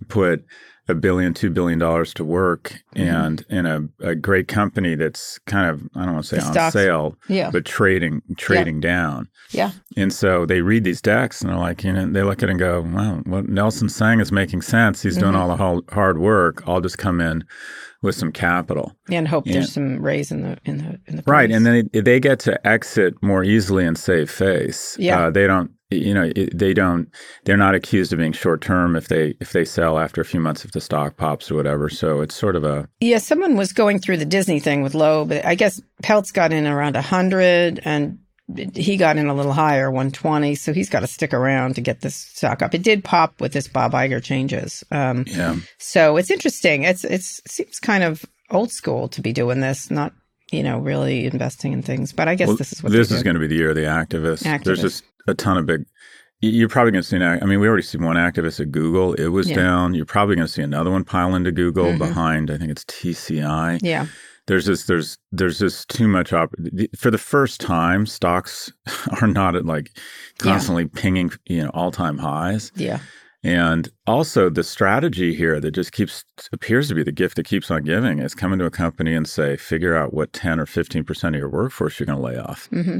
put 0.08 0.44
a 0.88 0.96
billion, 0.96 1.34
two 1.34 1.52
billion 1.52 1.78
dollars 1.80 2.14
to 2.16 2.24
work 2.26 2.82
Mm-hmm. 2.96 3.08
and 3.08 3.46
in 3.50 3.66
a, 3.66 3.88
a 4.00 4.16
great 4.16 4.48
company 4.48 4.96
that's 4.96 5.40
kind 5.46 5.70
of 5.70 5.84
I 5.96 6.06
don't 6.06 6.16
want 6.16 6.26
to 6.26 6.30
say 6.36 6.38
The 6.42 6.46
on 6.48 6.54
stocks- 6.54 6.74
sale, 6.74 7.16
Yeah. 7.30 7.50
but 7.52 7.66
trading 7.66 8.22
trading 8.38 8.80
down. 8.82 9.28
Yeah, 9.52 9.72
And 9.98 10.12
so 10.14 10.46
they 10.46 10.62
read 10.62 10.84
these 10.86 11.02
decks 11.02 11.42
and 11.42 11.50
they're 11.50 11.58
like, 11.60 11.84
you 11.84 11.92
know, 11.94 12.06
they 12.10 12.24
look 12.24 12.42
at 12.42 12.48
it 12.50 12.52
and 12.52 12.60
go, 12.60 12.82
well, 12.82 13.22
what 13.26 13.50
Nelson's 13.50 13.94
saying 13.96 14.22
is 14.22 14.32
making 14.32 14.62
sense. 14.64 15.02
He's 15.04 15.18
Mm-hmm. 15.18 15.22
doing 15.24 15.36
all 15.36 15.50
the 15.56 15.84
hard 15.94 16.18
work. 16.20 16.64
I'll 16.68 16.80
just 16.82 16.98
come 16.98 17.20
in 17.22 17.44
with 18.02 18.16
some 18.16 18.32
capital. 18.32 18.94
and 19.10 19.28
hope 19.28 19.46
Yeah. 19.48 19.54
there's 19.54 19.72
some 19.74 20.02
raise 20.02 20.32
in 20.32 20.42
the 20.42 20.58
in 20.66 20.78
the 20.80 21.00
in 21.08 21.16
the 21.18 21.24
Right, 21.28 21.52
and 21.52 21.66
then 21.66 21.90
they, 21.94 22.02
they 22.02 22.20
get 22.20 22.40
to 22.40 22.68
exit 22.68 23.14
more 23.22 23.44
easily 23.44 23.86
and 23.86 23.98
save 23.98 24.30
face. 24.32 24.96
Yeah. 25.00 25.28
uh, 25.28 25.30
they 25.30 25.48
don't. 25.48 25.72
you 25.94 26.14
know 26.14 26.32
they 26.54 26.74
don't 26.74 27.10
they're 27.44 27.58
not 27.58 27.76
accused 27.76 28.14
of 28.14 28.20
being 28.20 28.32
short 28.32 28.62
term 28.62 28.96
if 28.96 29.10
they 29.10 29.36
if 29.42 29.52
they 29.52 29.66
sell 29.66 30.00
after 30.00 30.22
a 30.22 30.26
few 30.26 30.40
months 30.40 30.64
if 30.64 30.72
the 30.72 30.80
stock 30.80 31.18
pops 31.18 31.52
or 31.52 31.56
whatever 31.56 31.90
so 31.90 32.22
it's 32.22 32.34
sort 32.34 32.56
of 32.56 32.64
a 32.64 32.88
Yeah, 33.02 33.18
someone 33.18 33.58
was 33.58 33.74
going 33.74 34.00
through 34.00 34.16
the 34.16 34.26
Disney 34.38 34.62
thing 34.62 34.84
with 34.84 34.96
Loeb, 34.96 35.28
but 35.28 35.44
I 35.46 35.54
guess 35.56 35.82
Peltz 36.02 36.32
got 36.32 36.54
in 36.54 36.66
around 36.66 36.96
100 36.96 37.82
and 37.84 38.18
he 38.74 38.98
got 38.98 39.18
in 39.18 39.28
a 39.28 39.34
little 39.34 39.54
higher, 39.54 39.90
120. 39.90 40.56
So 40.56 40.74
he's 40.74 40.90
got 40.90 41.02
to 41.02 41.08
stick 41.08 41.34
around 41.34 41.76
to 41.76 41.82
get 41.82 42.02
this 42.02 42.16
stock 42.16 42.62
up. 42.62 42.74
It 42.74 42.84
did 42.84 43.04
pop 43.04 43.40
with 43.42 43.54
this 43.54 43.68
Bob 43.68 43.94
Iger 43.94 44.22
changes. 44.24 44.84
Um, 44.92 45.26
yeah 45.28 45.56
so 45.78 46.18
it's 46.18 46.32
interesting. 46.32 46.84
It's, 46.84 47.04
it's, 47.04 47.40
it 47.40 47.52
seems 47.52 47.80
kind 47.80 48.04
of 48.04 48.26
old 48.50 48.72
school 48.72 49.08
to 49.10 49.22
be 49.22 49.34
doing 49.34 49.60
this, 49.60 49.92
not, 49.92 50.14
you 50.52 50.64
know, 50.64 50.80
really 50.80 51.26
investing 51.26 51.74
in 51.74 51.82
things. 51.82 52.14
But 52.14 52.28
I 52.28 52.36
guess 52.36 52.48
Well, 52.48 52.58
this 52.58 52.74
is 52.74 52.84
what 52.84 52.92
this 52.92 53.12
is 53.12 53.24
going 53.24 53.36
to 53.36 53.40
be 53.40 53.48
the 53.48 53.56
year 53.56 53.70
of 53.70 53.76
the 53.76 53.84
activists. 53.84 54.64
There's 54.64 54.82
just 54.82 55.04
a 55.28 55.34
ton 55.34 55.58
of 55.58 55.66
big. 55.66 55.86
You're 56.44 56.70
probably 56.70 56.92
going 56.92 57.04
to 57.04 57.08
see 57.08 57.18
an. 57.18 57.22
I 57.22 57.46
mean, 57.46 57.60
we 57.60 57.68
already 57.68 57.84
see 57.84 58.00
one 58.00 58.16
activist 58.16 58.60
at 58.60 58.72
Google. 58.72 59.14
It 59.14 59.28
was 59.28 59.48
Yeah. 59.48 59.58
Mm-hmm. 59.58 59.66
down. 59.66 59.94
You're 59.94 60.06
probably 60.06 60.36
going 60.36 60.48
to 60.48 60.52
see 60.52 60.64
another 60.64 60.90
one 60.90 61.04
pile 61.04 61.36
into 61.36 61.52
Google 61.52 61.96
behind. 61.98 62.50
I 62.50 62.58
think 62.58 62.72
it's 62.72 62.84
TCI. 62.86 63.80
Yeah. 63.84 64.08
There's 64.52 64.66
just 64.66 64.88
there's 64.88 65.18
there's 65.32 65.60
just 65.60 65.88
too 65.90 66.10
much 66.10 66.34
op- 66.34 66.54
for 66.98 67.10
the 67.10 67.18
first 67.18 67.62
time. 67.62 68.06
Stocks 68.06 68.70
are 69.22 69.28
not 69.28 69.56
at 69.56 69.66
like 69.66 69.92
Yeah. 70.44 70.52
constantly 70.52 70.88
pinging 70.88 71.32
you 71.46 71.64
know 71.64 71.70
all 71.74 71.90
time 71.92 72.18
highs. 72.18 72.72
Yeah. 72.76 73.00
And 73.44 73.88
also 74.06 74.50
the 74.50 74.64
strategy 74.64 75.34
here 75.34 75.60
that 75.62 75.72
just 75.72 75.94
keeps 75.94 76.26
appears 76.52 76.90
to 76.90 76.96
be 76.96 77.04
the 77.04 77.14
gift 77.14 77.38
that 77.38 77.46
keeps 77.48 77.72
on 77.72 77.84
giving 77.84 78.20
is 78.20 78.36
come 78.36 78.52
into 78.54 78.66
a 78.66 78.70
company 78.70 79.16
and 79.16 79.26
say, 79.28 79.56
figure 79.58 79.96
out 79.96 80.14
what 80.14 80.34
10 80.34 80.60
or 80.60 80.66
15% 80.66 81.28
of 81.30 81.36
your 81.36 81.50
workforce 81.50 81.98
you're 82.00 82.06
going 82.06 82.20
to 82.20 82.24
lay 82.24 82.38
off. 82.38 82.68
hmm 82.68 83.00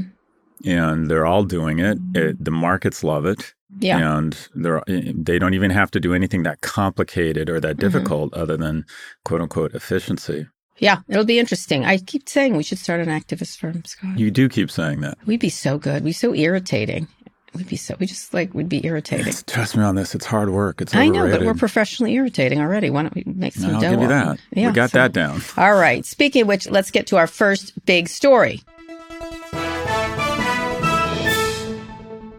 And 0.64 1.08
they're 1.10 1.26
all 1.26 1.44
doing 1.44 1.78
it. 1.78 1.98
it. 2.14 2.44
The 2.44 2.50
markets 2.50 3.04
love 3.04 3.24
it. 3.26 3.54
Yeah. 3.78 4.16
And 4.18 4.36
they're 4.54 4.82
they 4.88 5.38
don't 5.38 5.54
even 5.54 5.70
have 5.70 5.90
to 5.92 6.00
do 6.00 6.12
anything 6.14 6.42
that 6.44 6.60
complicated 6.62 7.48
or 7.48 7.54
Mm-hmm. 7.60 7.66
that 7.68 7.76
difficult 7.78 8.34
other 8.34 8.56
than 8.56 8.84
quote 9.24 9.40
unquote 9.42 9.74
efficiency. 9.74 10.46
Yeah. 10.78 10.98
It'll 11.08 11.24
be 11.24 11.38
interesting. 11.38 11.84
I 11.84 11.98
keep 11.98 12.28
saying 12.28 12.56
we 12.56 12.62
should 12.62 12.78
start 12.78 13.00
an 13.00 13.08
activist 13.08 13.58
firm, 13.58 13.84
Scott. 13.84 14.18
You 14.18 14.30
do 14.30 14.48
keep 14.48 14.70
saying 14.70 15.00
that. 15.02 15.18
We'd 15.26 15.40
be 15.40 15.48
so 15.48 15.78
good. 15.78 16.02
We'd 16.02 16.10
be 16.10 16.12
so 16.12 16.34
irritating. 16.34 17.08
We'd 17.54 17.68
be 17.68 17.76
so, 17.76 17.94
we 18.00 18.06
just 18.06 18.32
like, 18.32 18.54
we'd 18.54 18.70
be 18.70 18.84
irritating. 18.86 19.32
Trust 19.46 19.76
me 19.76 19.82
on 19.82 19.94
this. 19.94 20.14
It's 20.14 20.24
hard 20.24 20.48
work. 20.48 20.80
It's 20.80 20.92
hard. 20.92 21.04
I 21.04 21.08
know, 21.08 21.30
but 21.30 21.42
we're 21.44 21.52
professionally 21.52 22.14
irritating 22.14 22.60
already. 22.60 22.88
Why 22.88 23.02
don't 23.02 23.14
we 23.14 23.24
make 23.26 23.52
some 23.52 23.72
dough? 23.72 23.86
I'll 23.86 23.90
give 23.92 24.00
you 24.00 24.08
that. 24.08 24.38
Yeah, 24.52 24.68
we 24.68 24.72
got 24.72 24.90
so- 24.90 24.98
that 24.98 25.12
down. 25.12 25.42
All 25.58 25.74
right. 25.74 26.04
Speaking 26.06 26.42
of 26.42 26.48
which, 26.48 26.70
let's 26.70 26.90
get 26.90 27.06
to 27.08 27.16
our 27.18 27.26
first 27.26 27.84
big 27.84 28.08
story. 28.08 28.62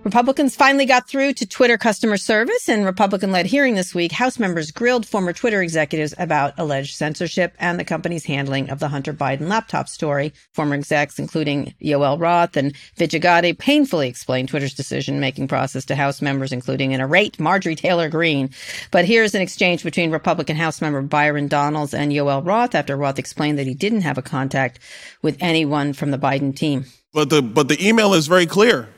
Republicans 0.03 0.53
finally 0.53 0.85
got 0.85 1.07
through 1.07 1.31
to 1.31 1.45
Twitter 1.45 1.77
customer 1.77 2.17
service 2.17 2.67
in 2.67 2.83
Republican 2.83 3.31
led 3.31 3.45
hearing 3.45 3.75
this 3.75 3.95
week. 3.95 4.11
House 4.11 4.37
members 4.37 4.69
grilled 4.69 5.05
former 5.05 5.31
Twitter 5.31 5.61
executives 5.61 6.13
about 6.17 6.53
alleged 6.57 6.95
censorship 6.95 7.55
and 7.57 7.79
the 7.79 7.85
company's 7.85 8.25
handling 8.25 8.69
of 8.69 8.79
the 8.79 8.89
Hunter 8.89 9.13
Biden 9.13 9.47
laptop 9.47 9.87
story. 9.87 10.33
Former 10.51 10.75
execs, 10.75 11.19
including 11.19 11.73
Yoel 11.81 12.19
Roth 12.19 12.57
and 12.57 12.75
Vijaya 12.97 13.21
Gadde, 13.21 13.57
painfully 13.57 14.09
explained 14.09 14.49
Twitter's 14.49 14.73
decision 14.73 15.21
making 15.21 15.47
process 15.47 15.85
to 15.85 15.95
House 15.95 16.21
members, 16.21 16.51
including 16.51 16.93
an 16.93 16.99
irate 16.99 17.39
Marjorie 17.39 17.75
Taylor 17.75 18.09
Greene. 18.09 18.49
But 18.91 19.05
here's 19.05 19.33
an 19.35 19.41
exchange 19.41 19.85
between 19.85 20.11
Republican 20.11 20.57
House 20.57 20.81
member 20.81 21.01
Byron 21.01 21.47
Donalds 21.47 21.93
and 21.93 22.11
Yoel 22.11 22.45
Roth 22.45 22.75
after 22.75 22.97
Roth 22.97 23.19
explained 23.19 23.57
that 23.57 23.67
he 23.67 23.73
didn't 23.73 24.01
have 24.01 24.17
a 24.17 24.21
contact 24.21 24.79
with 25.21 25.37
anyone 25.39 25.93
from 25.93 26.11
the 26.11 26.19
Biden 26.19 26.53
team. 26.53 26.85
But 27.13 27.29
the 27.29 27.41
but 27.41 27.69
the 27.69 27.87
email 27.87 28.13
is 28.13 28.27
very 28.27 28.45
clear. 28.45 28.89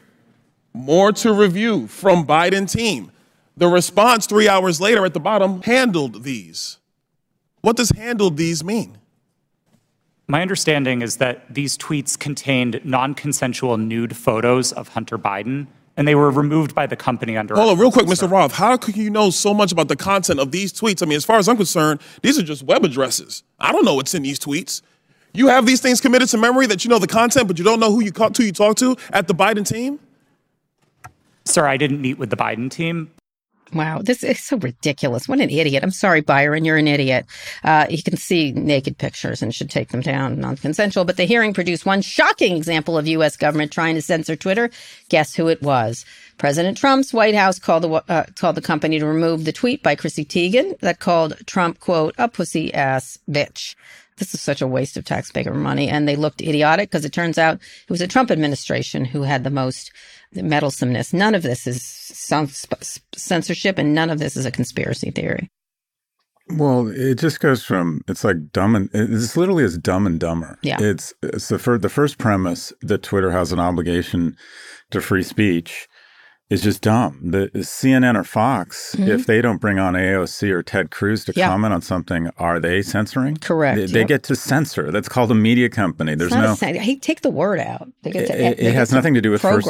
More 0.76 1.14
to 1.14 1.32
review 1.32 1.88
from 1.88 2.28
Biden 2.28 2.70
team. 2.70 3.10
The 3.56 3.70
response 3.70 4.28
3 4.28 4.50
hours 4.50 4.82
later 4.82 5.06
at 5.06 5.14
the 5.14 5.22
bottom 5.22 5.62
handled 5.62 6.24
these. 6.24 6.80
What 7.62 7.78
does 7.78 7.92
handled 7.92 8.36
these 8.36 8.62
mean? 8.62 8.98
My 10.28 10.42
understanding 10.42 11.02
is 11.02 11.16
that 11.18 11.54
these 11.54 11.78
tweets 11.78 12.20
contained 12.20 12.82
non 12.84 13.16
consensual 13.16 13.78
nude 13.78 14.18
photos 14.18 14.74
of 14.74 14.90
Hunter 14.90 15.18
Biden, 15.18 15.68
and 15.96 16.06
they 16.06 16.14
were 16.14 16.30
removed 16.30 16.76
by 16.76 16.88
the 16.88 16.98
company 16.98 17.38
under. 17.38 17.56
Hold 17.56 17.72
on, 17.72 17.80
real 17.80 17.92
quick, 17.92 18.08
Mr. 18.08 18.30
Roth. 18.30 18.52
How 18.52 18.76
could 18.76 18.98
you 18.98 19.10
know 19.10 19.30
so 19.30 19.54
much 19.54 19.72
about 19.72 19.88
the 19.88 19.96
content 19.96 20.42
of 20.42 20.52
these 20.52 20.74
tweets? 20.74 21.02
I 21.02 21.06
mean, 21.06 21.16
as 21.16 21.24
far 21.24 21.38
as 21.38 21.48
I'm 21.48 21.56
concerned, 21.56 22.02
these 22.22 22.38
are 22.38 22.44
just 22.44 22.64
web 22.64 22.84
addresses. 22.84 23.44
I 23.62 23.72
don't 23.72 23.86
know 23.86 23.96
what's 23.96 24.14
in 24.14 24.24
these 24.24 24.40
tweets. 24.40 24.82
You 25.34 25.48
have 25.48 25.66
these 25.66 25.80
things 25.80 26.02
committed 26.02 26.28
to 26.30 26.38
memory 26.38 26.68
that 26.68 26.84
you 26.84 26.90
know 26.90 27.00
the 27.00 27.08
content, 27.08 27.48
but 27.48 27.58
you 27.58 27.64
don't 27.64 27.80
know 27.80 27.92
who 27.92 28.04
you 28.04 28.12
who 28.14 28.44
you 28.44 28.52
talk 28.52 28.76
to 28.78 28.98
at 29.12 29.30
the 29.30 29.34
Biden 29.34 29.66
team. 29.66 30.00
Sir, 31.46 31.68
I 31.68 31.78
didn't 31.78 32.02
meet 32.02 32.18
with 32.18 32.30
the 32.30 32.38
Biden 32.38 32.70
team. 32.72 33.12
Wow, 33.74 34.02
this 34.02 34.24
is 34.24 34.44
so 34.44 34.58
ridiculous. 34.58 35.28
What 35.28 35.40
an 35.40 35.50
idiot. 35.50 35.84
I'm 35.84 35.92
sorry, 35.92 36.22
Byron, 36.22 36.66
you're 36.66 36.78
an 36.78 36.88
idiot. 36.88 37.26
Uh, 37.64 37.88
you 37.90 38.04
can 38.04 38.16
see 38.16 38.52
naked 38.52 38.98
pictures 38.98 39.42
and 39.42 39.54
should 39.54 39.70
take 39.70 39.90
them 39.90 40.02
down, 40.02 40.40
non 40.40 40.56
consensual. 40.56 41.04
But 41.04 41.18
the 41.18 41.26
hearing 41.26 41.54
produced 41.54 41.86
one 41.86 42.02
shocking 42.02 42.56
example 42.56 42.98
of 42.98 43.08
U.S. 43.08 43.36
government 43.36 43.72
trying 43.72 43.96
to 43.96 44.02
censor 44.02 44.36
Twitter. 44.36 44.70
Guess 45.10 45.36
who 45.36 45.48
it 45.48 45.62
was? 45.62 46.06
President 46.38 46.78
Trump's 46.78 47.14
White 47.14 47.36
House 47.36 47.58
called 47.58 47.84
the, 47.84 48.04
uh, 48.08 48.26
told 48.36 48.56
the 48.56 48.62
company 48.62 49.00
to 49.00 49.06
remove 49.06 49.46
the 49.46 49.52
tweet 49.52 49.82
by 49.82 49.96
Chrissy 49.96 50.26
Teigen 50.26 50.78
that 50.80 51.00
called 51.00 51.36
Trump, 51.48 51.80
quote, 51.80 52.14
a 52.18 52.28
pussy 52.28 52.74
ass 52.74 53.18
bitch. 53.30 53.76
This 54.18 54.34
is 54.34 54.42
such 54.42 54.62
a 54.62 54.68
waste 54.68 54.96
of 54.96 55.06
taxpayer 55.06 55.54
money. 55.54 55.90
And 55.90 56.08
they 56.08 56.16
looked 56.16 56.42
idiotic 56.42 56.90
because 56.90 57.04
it 57.04 57.12
turns 57.12 57.38
out 57.38 57.56
it 57.56 57.90
was 57.90 58.00
the 58.00 58.08
Trump 58.08 58.32
administration 58.32 59.04
who 59.06 59.24
had 59.24 59.44
the 59.44 59.50
most 59.50 59.92
meddlesomeness. 60.34 61.14
None 61.14 61.36
of 61.36 61.44
this 61.44 61.68
is 61.68 61.82
censorship 63.16 63.78
and 63.78 63.94
none 63.94 64.10
of 64.10 64.20
this 64.20 64.36
is 64.38 64.46
a 64.46 64.52
conspiracy 64.52 65.12
theory. 65.12 65.50
Well, 66.48 66.88
it 66.90 67.16
just 67.16 67.40
goes 67.40 67.64
from 67.64 68.02
it's 68.08 68.24
like 68.24 68.52
dumb 68.52 68.76
and 68.76 68.90
it's 68.94 69.36
literally 69.36 69.64
as 69.64 69.78
dumb 69.80 70.06
and 70.06 70.20
dumber. 70.20 70.60
Yeah. 70.62 70.78
It's 70.80 71.12
it's 71.24 71.48
the 71.48 71.58
first 71.58 71.82
the 71.82 71.90
first 71.90 72.18
premise 72.20 72.72
that 72.82 73.02
Twitter 73.02 73.32
has 73.32 73.52
an 73.52 73.60
obligation 73.60 74.36
to 74.92 75.02
free 75.02 75.24
speech 75.24 75.88
is 76.52 76.62
just 76.62 76.84
dumb. 76.84 77.20
The 77.32 77.50
CNN 77.56 78.16
or 78.16 78.24
Fox, 78.24 78.94
if 79.00 79.26
they 79.26 79.42
don't 79.42 79.60
bring 79.60 79.80
on 79.80 79.96
AOC 79.96 80.52
or 80.52 80.62
Ted 80.62 80.92
Cruz 80.92 81.26
to 81.26 81.32
Mm-hmm. 81.34 81.42
Comment 81.50 81.74
on 81.74 81.82
something, 81.82 82.30
are 82.38 82.60
they 82.60 82.84
censoring? 82.84 83.38
Correct, 83.38 83.78
They, 83.80 83.86
they 83.88 84.04
get 84.06 84.22
to 84.26 84.36
censor. 84.36 84.92
That's 84.92 85.10
called 85.10 85.32
a 85.32 85.36
media 85.36 85.70
company. 85.70 86.14
There's 86.14 86.32
no. 86.32 86.56
a 86.62 86.66
hey, 86.78 86.98
take 87.00 87.22
the 87.22 87.32
word 87.32 87.60
out. 87.60 87.88
They 88.04 88.12
get 88.12 88.26
It, 88.26 88.28
to, 88.28 88.46
it- 88.46 88.60
it 88.60 88.74
has 88.76 88.90
to 88.90 88.96
nothing 88.96 89.16
to 89.16 89.22
do 89.22 89.32
with 89.32 89.42
First. 89.42 89.68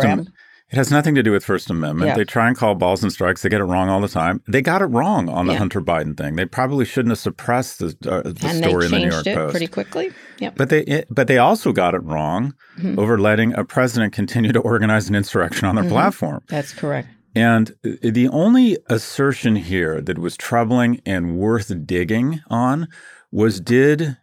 It 0.72 0.78
has 0.78 0.90
nothing 0.90 1.14
to 1.14 1.22
do 1.22 1.32
with 1.32 1.46
First 1.46 1.70
Amendment. 1.70 2.08
Yeah. 2.10 2.16
They 2.16 2.24
try 2.24 2.48
and 2.48 2.58
call 2.58 2.74
balls 2.74 3.04
and 3.04 3.12
strikes. 3.12 3.44
They 3.44 3.50
get 3.50 3.62
it 3.62 3.66
wrong 3.66 3.88
all 3.88 4.02
the 4.02 4.08
time. 4.08 4.42
They 4.48 4.62
got 4.64 4.82
it 4.82 4.86
wrong 4.88 5.30
on 5.30 5.46
the 5.46 5.54
Yeah. 5.54 5.60
Hunter 5.60 5.80
Biden 5.80 6.18
thing. 6.18 6.36
They 6.38 6.46
probably 6.46 6.86
shouldn't 6.86 7.12
have 7.12 7.20
suppressed 7.20 7.80
the, 7.80 7.96
uh, 8.10 8.24
the 8.24 8.50
story 8.50 8.86
in 8.86 8.92
the 8.92 8.98
New 8.98 9.04
changed 9.12 9.14
York 9.14 9.28
it 9.28 9.36
Post. 9.36 9.52
pretty 9.52 9.68
quickly. 9.68 10.12
Yep. 10.40 10.56
But 10.58 10.70
they 10.70 10.82
it, 10.82 11.08
but 11.12 11.28
they 11.28 11.38
also 11.38 11.72
got 11.72 11.94
it 11.94 12.04
wrong 12.04 12.54
Mm-hmm. 12.80 13.00
over 13.00 13.18
letting 13.20 13.54
a 13.54 13.64
president 13.64 14.12
continue 14.12 14.52
to 14.52 14.60
organize 14.60 15.08
an 15.08 15.16
insurrection 15.16 15.68
on 15.68 15.76
their 15.76 15.84
Mm-hmm. 15.86 15.94
platform. 15.94 16.42
That's 16.50 16.74
correct. 16.74 17.08
And 17.36 17.74
the 17.84 18.28
only 18.30 18.78
assertion 18.90 19.56
here 19.58 20.02
that 20.02 20.18
was 20.18 20.36
troubling 20.36 21.00
and 21.06 21.38
worth 21.38 21.72
digging 21.86 22.42
on 22.50 22.88
was 23.32 23.60
did 23.62 24.18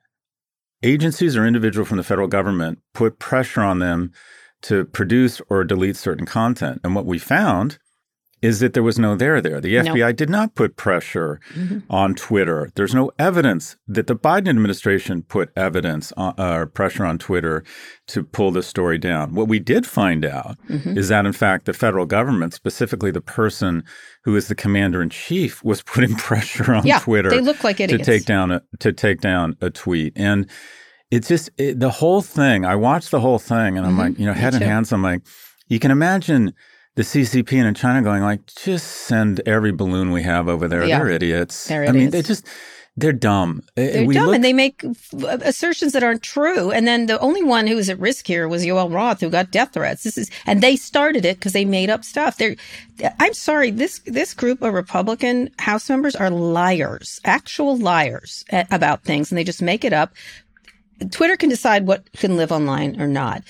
agencies 0.83 1.37
or 1.37 1.47
individual 1.47 1.85
from 1.87 1.99
the 1.99 2.03
federal 2.03 2.27
government 2.29 2.79
put 2.95 3.19
pressure 3.19 3.61
on 3.61 3.79
them 3.79 4.11
to 4.62 4.85
produce 4.85 5.40
or 5.48 5.64
delete 5.64 5.96
certain 5.96 6.27
content? 6.27 6.81
And 6.85 6.94
what 6.94 7.07
we 7.07 7.18
found 7.18 7.79
is 8.40 8.59
that 8.59 8.72
there 8.75 8.83
was 8.83 8.98
no 8.98 9.14
there 9.14 9.40
there. 9.40 9.61
The 9.61 9.81
No. 9.81 9.94
FBI 9.94 10.16
did 10.16 10.29
not 10.29 10.57
put 10.57 10.77
pressure 10.77 11.38
Mm-hmm. 11.55 11.79
on 11.88 12.16
Twitter. 12.16 12.70
There's 12.75 12.92
no 12.92 13.12
evidence 13.16 13.77
that 13.87 14.09
the 14.09 14.16
Biden 14.16 14.48
administration 14.48 15.22
put 15.22 15.53
evidence 15.57 16.12
on, 16.16 16.35
uh, 16.37 16.55
or 16.55 16.66
pressure 16.66 17.05
on 17.05 17.18
Twitter 17.18 17.62
to 18.09 18.25
pull 18.25 18.51
this 18.51 18.66
story 18.66 18.98
down. 18.98 19.37
What 19.37 19.46
we 19.46 19.61
did 19.61 19.87
find 19.87 20.25
out 20.25 20.57
Mm-hmm. 20.68 20.98
is 20.98 21.07
that, 21.09 21.25
in 21.25 21.33
fact, 21.33 21.66
the 21.66 21.72
federal 21.72 22.05
government, 22.05 22.53
specifically 22.53 23.12
the 23.12 23.20
person 23.20 23.85
who 24.25 24.35
is 24.35 24.48
the 24.48 24.57
commander 24.57 25.01
in 25.01 25.11
chief, 25.11 25.62
was 25.62 25.81
putting 25.94 26.16
pressure 26.16 26.75
on 26.75 26.85
Yeah, 26.85 26.98
Twitter. 26.98 27.31
they 27.31 27.40
look 27.40 27.62
like 27.62 27.79
idiots. 27.79 28.05
to 28.05 28.11
take 28.12 28.25
down 28.25 28.51
a 28.51 28.62
to 28.81 28.92
take 28.92 29.20
down 29.20 29.55
a 29.61 29.70
tweet 29.70 30.14
and. 30.16 30.48
It's 31.12 31.29
just 31.29 31.51
it, 31.59 31.79
the 31.79 31.90
whole 31.90 32.22
thing. 32.22 32.64
I 32.64 32.75
watched 32.75 33.11
the 33.11 33.20
whole 33.20 33.38
thing, 33.38 33.77
and 33.77 33.87
I'm 33.87 33.98
like, 33.98 34.18
you 34.18 34.27
know, 34.27 34.33
head 34.33 34.55
in 34.55 34.61
Mm-hmm. 34.61 34.68
hands. 34.68 34.92
I'm 34.92 35.03
like, 35.03 35.20
you 35.68 35.79
can 35.79 35.90
imagine 35.90 36.55
the 36.96 37.03
CCP 37.03 37.53
and 37.59 37.66
in 37.68 37.75
China 37.75 38.03
going 38.03 38.22
like, 38.22 38.46
just 38.46 38.87
send 38.87 39.40
every 39.46 39.72
balloon 39.72 40.11
we 40.11 40.22
have 40.22 40.48
over 40.48 40.66
there. 40.68 40.85
Yeah. 40.85 40.98
They're 40.98 41.11
idiots. 41.11 41.66
They're 41.68 41.87
I 41.87 41.92
mean, 41.92 42.11
they 42.11 42.22
just 42.22 42.46
they're 42.94 43.12
dumb. 43.14 43.62
Uh, 43.70 43.81
They're 43.88 44.05
we 44.05 44.12
dumb 44.14 44.27
look- 44.27 44.35
and 44.35 44.44
they 44.44 44.53
make 44.53 44.85
f- 44.85 45.40
assertions 45.42 45.92
that 45.94 46.03
aren't 46.03 46.22
true. 46.22 46.70
And 46.70 46.87
then 46.87 47.07
the 47.07 47.18
only 47.20 47.42
one 47.42 47.66
who 47.66 47.75
was 47.77 47.88
at 47.88 47.98
risk 47.98 48.27
here 48.27 48.46
was 48.46 48.66
Yoel 48.66 48.92
Roth, 48.92 49.20
who 49.22 49.31
got 49.31 49.51
death 49.51 49.72
threats. 49.72 50.03
This 50.03 50.18
is, 50.18 50.31
and 50.44 50.61
they 50.62 50.77
started 50.77 51.25
it 51.25 51.38
because 51.38 51.55
they 51.55 51.64
made 51.64 51.88
up 51.88 52.05
stuff. 52.05 52.37
They're, 52.37 52.57
I'm 53.18 53.33
sorry, 53.33 53.70
this 53.70 54.01
this 54.05 54.35
group 54.35 54.61
of 54.61 54.75
Republican 54.75 55.48
House 55.59 55.88
members 55.88 56.14
are 56.14 56.29
liars, 56.29 57.18
actual 57.25 57.79
liars 57.79 58.44
a- 58.53 58.66
about 58.70 59.05
things, 59.05 59.31
and 59.33 59.38
they 59.38 59.44
just 59.44 59.62
make 59.62 59.85
it 59.87 59.94
up. 59.94 60.12
Twitter 61.11 61.37
can 61.37 61.49
decide 61.49 61.87
what 61.87 62.11
can 62.12 62.37
live 62.37 62.53
online 62.53 63.01
or 63.01 63.07
not. 63.07 63.43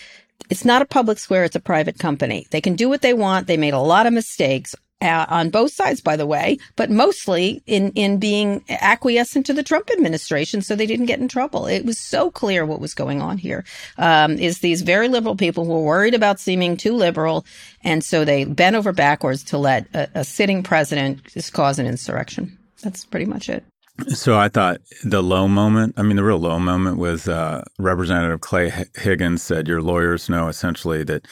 It's 0.51 0.65
not 0.65 0.83
a 0.83 0.87
public 0.87 1.19
square, 1.19 1.45
it's 1.45 1.57
a 1.57 1.61
private 1.61 1.99
company. 1.99 2.47
They 2.51 2.61
can 2.61 2.77
do 2.77 2.89
what 2.89 3.03
they 3.03 3.15
want. 3.15 3.47
They 3.47 3.57
made 3.57 3.75
a 3.75 3.81
lot 3.81 4.07
of 4.07 4.13
mistakes. 4.13 4.75
Uh, 5.01 5.27
on 5.29 5.51
both 5.51 5.73
sides, 5.73 6.01
by 6.01 6.15
the 6.15 6.27
way, 6.27 6.57
but 6.77 6.89
mostly 6.89 7.61
in 7.67 7.91
in 7.97 8.19
being 8.19 8.63
acquiescent 8.69 9.45
to 9.45 9.53
the 9.53 9.65
Trump 9.65 9.91
administration, 9.91 10.63
so 10.63 10.77
they 10.77 10.87
didn't 10.87 11.07
get 11.07 11.19
in 11.19 11.27
trouble. 11.27 11.67
It 11.67 11.85
was 11.85 11.99
so 11.99 12.31
clear 12.31 12.65
what 12.65 12.81
was 12.81 12.95
going 12.95 13.21
on 13.21 13.37
here. 13.37 13.65
Um, 13.99 14.39
is 14.39 14.61
these 14.61 14.83
very 14.83 15.09
liberal 15.09 15.35
people 15.35 15.65
who 15.65 15.73
were 15.73 15.83
worried 15.83 16.15
about 16.15 16.39
seeming 16.39 16.77
too 16.77 16.95
liberal, 16.95 17.45
and 17.83 18.05
so 18.05 18.25
they 18.25 18.45
bent 18.45 18.77
over 18.77 18.93
backwards 18.93 19.43
to 19.45 19.59
let 19.59 19.93
a, 19.93 20.09
a 20.21 20.25
sitting 20.25 20.63
president 20.63 21.25
just 21.25 21.53
cause 21.53 21.81
an 21.81 21.87
insurrection. 21.87 22.57
That's 22.85 23.05
pretty 23.05 23.27
much 23.27 23.49
it. 23.49 23.65
So 24.09 24.37
I 24.37 24.49
thought 24.49 24.81
the 25.05 25.23
low 25.23 25.47
moment, 25.47 25.95
I 25.97 26.03
mean, 26.03 26.17
the 26.17 26.25
real 26.25 26.39
low 26.39 26.59
moment 26.59 26.99
was 26.99 27.29
uh, 27.29 27.63
Representative 27.79 28.41
Clay 28.41 28.73
Higgins 28.97 29.43
said, 29.43 29.69
Your 29.69 29.83
lawyers 29.83 30.29
know 30.29 30.49
essentially 30.49 31.05
that 31.05 31.27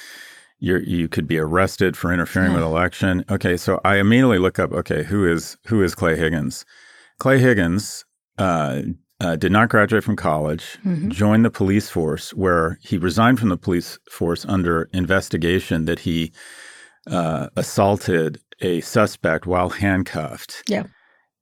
you're, 0.59 0.83
you 0.83 1.09
could 1.09 1.27
be 1.27 1.39
arrested 1.39 1.97
for 1.97 2.13
interfering 2.13 2.53
with 2.53 2.63
election. 2.63 3.25
Okay, 3.31 3.57
so 3.57 3.81
I 3.85 3.97
immediately 3.97 4.39
look 4.39 4.59
up, 4.59 4.73
okay, 4.73 5.03
who 5.03 5.27
is 5.27 5.57
who 5.67 5.83
is 5.83 5.95
Clay 5.95 6.17
Higgins? 6.17 6.67
Clay 7.19 7.39
Higgins 7.39 8.05
uh, 8.39 8.83
uh, 9.21 9.37
did 9.37 9.53
not 9.53 9.71
graduate 9.71 10.05
from 10.05 10.17
college, 10.17 10.79
joined 11.09 11.45
the 11.45 11.51
police 11.51 11.89
force, 11.89 12.33
where 12.35 12.79
he 12.83 12.99
resigned 12.99 13.41
from 13.41 13.49
the 13.49 13.57
police 13.57 13.99
force 14.11 14.45
under 14.45 14.89
investigation 14.93 15.87
that 15.87 16.01
he 16.01 16.33
uh, 17.07 17.49
assaulted 17.57 18.39
a 18.61 18.83
suspect 18.83 19.47
while 19.47 19.71
handcuffed 19.71 20.63
Yeah. 20.69 20.85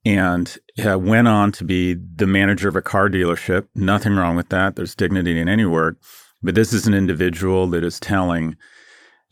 And 0.04 0.56
uh, 0.86 0.98
went 0.98 1.28
on 1.28 1.52
to 1.52 1.64
be 1.64 1.94
the 1.94 2.26
manager 2.26 2.68
of 2.68 2.76
a 2.76 2.82
car 2.82 3.08
dealership. 3.08 3.66
Nothing 3.74 4.14
wrong 4.14 4.36
with 4.36 4.48
that. 4.50 4.76
There's 4.76 4.94
dignity 4.94 5.38
in 5.38 5.48
any 5.48 5.64
work. 5.64 5.96
But 6.42 6.54
this 6.54 6.72
is 6.72 6.86
an 6.86 6.94
individual 6.94 7.66
that 7.68 7.82
is 7.84 7.98
telling 7.98 8.56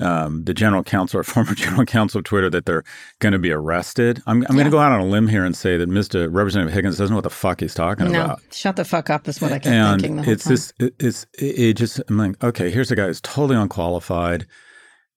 um, 0.00 0.44
the 0.44 0.52
general 0.52 0.83
counsel 0.83 1.20
or 1.20 1.22
former 1.22 1.55
general 1.55 1.87
counsel 1.87 2.18
of 2.18 2.24
Twitter 2.24 2.50
that 2.50 2.66
they're 2.66 2.85
going 3.20 3.33
to 3.33 3.38
be 3.38 3.52
arrested. 3.52 4.20
I'm, 4.26 4.44
I'm 4.48 4.55
going 4.57 4.64
to 4.66 4.70
go 4.70 4.81
out 4.81 4.92
on 4.92 5.00
a 5.00 5.07
limb 5.07 5.29
here 5.29 5.44
and 5.44 5.57
say 5.57 5.76
that 5.79 5.88
Mr. 5.88 6.29
Representative 6.31 6.74
Higgins 6.74 6.98
doesn't 6.98 7.12
know 7.12 7.16
what 7.16 7.24
the 7.24 7.31
fuck 7.31 7.61
he's 7.61 7.72
talking 7.74 8.11
No, 8.11 8.24
about. 8.24 8.42
shut 8.52 8.76
the 8.76 8.85
fuck 8.85 9.09
up 9.09 9.26
is 9.29 9.40
what 9.40 9.52
I 9.52 9.59
kept 9.61 9.66
And 9.68 10.02
thinking 10.02 10.24
it's 10.31 10.44
time. 10.44 10.52
this, 10.52 10.72
it, 10.81 10.94
it's, 10.98 11.26
it, 11.38 11.59
it 11.59 11.72
just, 11.74 12.00
I'm 12.09 12.18
like, 12.18 12.42
okay, 12.44 12.70
here's 12.70 12.90
a 12.90 12.96
guy 12.96 13.07
who's 13.07 13.20
totally 13.22 13.57
unqualified 13.57 14.46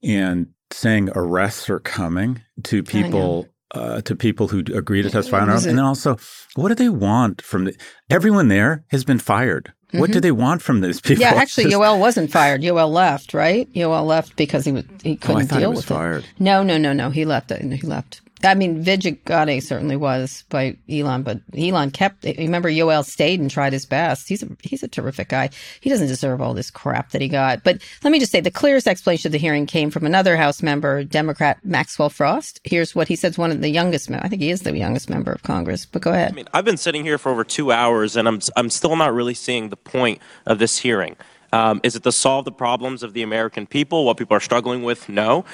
and 0.04 0.48
saying 0.72 1.10
arrests 1.16 1.70
are 1.70 1.80
coming 1.80 2.42
to 2.64 2.84
people. 2.84 3.48
Uh, 3.72 4.02
to 4.02 4.16
people 4.16 4.48
who 4.48 4.64
agree 4.74 5.04
to 5.04 5.12
testify 5.12 5.42
on 5.42 5.50
oath, 5.52 5.64
and 5.68 5.78
then 5.78 5.86
also, 5.86 6.18
what 6.56 6.70
do 6.70 6.74
they 6.76 6.90
want 6.90 7.40
from 7.40 7.66
the, 7.66 7.76
everyone 8.10 8.48
there? 8.48 8.84
Has 8.88 9.04
been 9.04 9.20
fired. 9.20 9.72
What 9.92 10.10
do 10.12 10.20
they 10.20 10.32
want 10.32 10.64
from 10.64 10.82
these 10.82 11.00
people? 11.00 11.24
Mm-hmm. 11.24 11.36
Yeah, 11.36 11.40
actually, 11.42 11.64
just- 11.70 11.76
Yoel 11.76 12.00
wasn't 12.00 12.32
fired. 12.32 12.62
Yoel 12.62 12.92
left, 12.92 13.34
right? 13.36 13.72
Yoel 13.74 14.08
left 14.08 14.36
because 14.36 14.66
he 14.66 14.72
was 14.72 14.86
he 15.04 15.16
couldn't 15.16 15.54
Oh, 15.54 15.60
deal 15.60 15.70
he 15.72 15.76
with 15.78 15.86
fired. 15.86 16.24
it. 16.24 16.30
No, 16.40 16.64
no, 16.64 16.80
no, 16.80 16.94
no. 16.94 17.12
He 17.12 17.26
left. 17.26 17.52
He 17.52 17.82
left. 17.86 18.22
I 18.44 18.54
mean, 18.54 18.84
Vijay 18.84 19.62
certainly 19.62 19.96
was 19.96 20.44
by 20.50 20.78
Elon, 20.90 21.24
but 21.24 21.42
Elon 21.58 21.92
kept. 21.92 22.24
Remember, 22.24 22.70
Yoel 22.70 23.06
stayed 23.06 23.40
and 23.40 23.52
tried 23.52 23.74
his 23.74 23.86
best. 23.86 24.30
He's 24.30 24.44
a 24.44 24.48
he's 24.62 24.84
a 24.84 24.88
terrific 24.88 25.30
guy. 25.30 25.50
He 25.82 25.90
doesn't 25.90 26.08
deserve 26.08 26.42
all 26.42 26.54
this 26.54 26.72
crap 26.72 27.12
that 27.12 27.22
he 27.22 27.28
got. 27.28 27.64
But 27.64 27.82
let 28.04 28.12
me 28.12 28.20
just 28.20 28.32
say, 28.32 28.40
the 28.40 28.52
clearest 28.52 28.88
explanation 28.88 29.30
of 29.30 29.34
the 29.34 29.38
hearing 29.38 29.66
came 29.66 29.92
from 29.92 30.06
another 30.06 30.38
House 30.38 30.64
member, 30.64 31.04
Democrat 31.04 31.60
Maxwell 31.64 32.10
Frost. 32.10 32.60
Here's 32.64 32.96
what 32.96 33.08
he 33.08 33.16
says. 33.16 33.38
One 33.38 33.52
of 33.52 33.62
the 33.62 33.70
youngest. 33.70 34.10
I 34.10 34.28
think 34.30 34.42
he 34.42 34.50
is 34.50 34.62
the 34.62 34.78
youngest 34.78 35.10
member 35.10 35.32
of 35.32 35.44
Congress. 35.44 35.86
But 35.86 36.02
go 36.02 36.12
ahead. 36.12 36.32
I 36.32 36.36
mean, 36.36 36.48
I've 36.54 36.66
been 36.66 36.78
sitting 36.78 37.04
here 37.04 37.18
for 37.18 37.32
over 37.32 37.44
two 37.44 37.72
hours, 37.72 38.16
and 38.16 38.28
I'm 38.28 38.40
I'm 38.56 38.70
still 38.70 38.96
not 38.96 39.14
really 39.14 39.34
seeing 39.34 39.70
the 39.70 39.78
point 39.78 40.20
of 40.46 40.60
this 40.60 40.78
hearing. 40.78 41.16
Um, 41.52 41.82
is 41.84 41.96
it 41.96 42.04
to 42.04 42.12
solve 42.12 42.46
the 42.46 42.52
problems 42.52 43.04
of 43.04 43.14
the 43.14 43.24
American 43.24 43.66
people, 43.66 44.06
what 44.06 44.18
people 44.18 44.38
are 44.38 44.42
struggling 44.42 44.84
with? 44.84 45.10
No. 45.10 45.46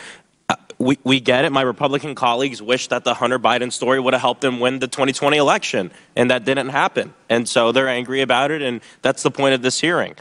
We, 0.77 0.97
we 1.03 1.19
get 1.19 1.45
it. 1.45 1.51
My 1.51 1.61
Republican 1.61 2.15
colleagues 2.15 2.61
wish 2.61 2.87
that 2.89 3.03
the 3.05 3.13
Hunter 3.13 3.39
Biden 3.39 3.71
story 3.71 3.99
would 3.99 4.13
have 4.13 4.21
helped 4.21 4.41
them 4.41 4.59
win 4.59 4.79
the 4.79 4.87
2020 4.87 5.37
election, 5.37 5.91
and 6.15 6.29
that 6.29 6.43
didn't 6.43 6.69
happen. 6.69 7.13
And 7.29 7.47
so 7.47 7.71
they're 7.71 7.87
angry 7.87 8.21
about 8.21 8.51
it, 8.51 8.61
and 8.61 8.81
that's 9.01 9.23
the 9.23 9.31
point 9.31 9.53
of 9.53 9.61
this 9.61 9.79
hearing. 9.79 10.15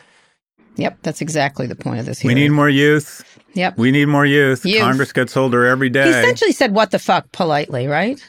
Yep, 0.76 0.98
that's 1.02 1.20
exactly 1.20 1.66
the 1.66 1.76
point 1.76 2.00
of 2.00 2.06
this 2.06 2.20
hearing. 2.20 2.36
we 2.36 2.42
need 2.42 2.50
more 2.50 2.68
youth. 2.68 3.24
Yep. 3.54 3.78
We 3.78 3.90
need 3.90 4.06
more 4.06 4.26
youth. 4.26 4.64
Youth. 4.64 4.80
Congress 4.80 5.12
gets 5.12 5.36
older 5.36 5.66
every 5.66 5.88
day. 5.88 6.04
He 6.04 6.10
essentially 6.10 6.52
said, 6.52 6.72
"What 6.72 6.90
the 6.90 6.98
fuck?" 6.98 7.30
politely, 7.30 7.86
right? 7.86 8.20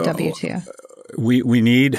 Oh, 0.00 0.04
WTF? 0.04 0.68
We 1.18 1.42
we 1.42 1.60
need 1.60 1.98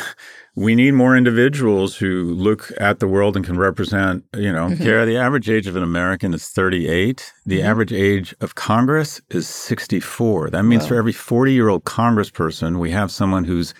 we 0.55 0.73
need 0.75 0.91
more 0.91 1.17
individuals 1.17 1.97
who 1.97 2.33
look 2.33 2.71
at 2.77 2.99
the 2.99 3.07
world 3.07 3.35
and 3.35 3.45
can 3.45 3.57
represent 3.57 4.23
you 4.35 4.51
know. 4.51 4.67
Mm-hmm. 4.67 4.83
Kara, 4.83 5.05
the 5.05 5.17
average 5.17 5.49
age 5.49 5.67
of 5.67 5.75
an 5.75 5.83
american 5.83 6.33
is 6.33 6.47
38 6.47 7.33
the 7.45 7.61
average 7.61 7.93
age 7.93 8.33
of 8.41 8.55
congress 8.55 9.21
is 9.29 9.47
64 9.47 10.49
that 10.51 10.63
means 10.63 10.87
for 10.87 10.95
every 10.95 11.11
40 11.13 11.53
year 11.53 11.69
old 11.69 11.83
congressperson 11.83 12.79
we 12.79 12.91
have 12.91 13.11
someone 13.11 13.43
who's 13.43 13.73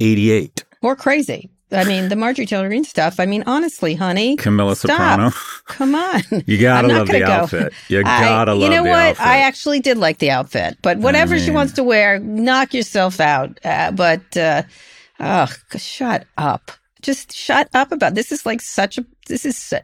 88 0.00 0.64
Or 0.82 0.96
crazy. 0.96 1.50
I 1.70 1.84
mean, 1.84 2.08
the 2.08 2.16
Marjorie 2.16 2.46
Taylor 2.46 2.68
Greene 2.68 2.84
stuff. 2.84 3.20
I 3.20 3.26
mean, 3.26 3.44
honestly, 3.46 3.94
honey, 3.94 4.36
camilla 4.36 4.74
stop. 4.74 4.90
soprano 4.98 5.30
Come 5.66 5.94
on. 5.94 6.22
You 6.46 6.58
gotta 6.58 6.88
love 6.88 7.08
the 7.08 7.18
go. 7.20 7.26
outfit. 7.26 7.72
You 7.88 8.02
gotta 8.02 8.52
You 8.52 8.58
love 8.58 8.70
You 8.72 8.76
know 8.76 8.84
what? 8.84 8.98
outfit. 9.10 9.26
I 9.26 9.38
actually 9.38 9.80
did 9.80 9.98
like 9.98 10.18
the 10.18 10.30
outfit, 10.30 10.78
but 10.82 10.98
whatever 10.98 11.38
she 11.38 11.46
mean- 11.46 11.54
wants 11.54 11.74
to 11.74 11.84
wear, 11.84 12.18
knock 12.20 12.72
yourself 12.72 13.20
out. 13.20 13.58
Uh, 13.64 13.90
but 13.92 14.36
uh, 14.36 14.62
oh, 15.20 15.46
shut 15.76 16.26
up! 16.38 16.70
Just 17.02 17.32
shut 17.32 17.68
up 17.74 17.92
about 17.92 18.14
this. 18.14 18.32
Is 18.32 18.46
like 18.46 18.60
such 18.62 18.96
a. 18.98 19.04
This 19.26 19.44
is. 19.44 19.74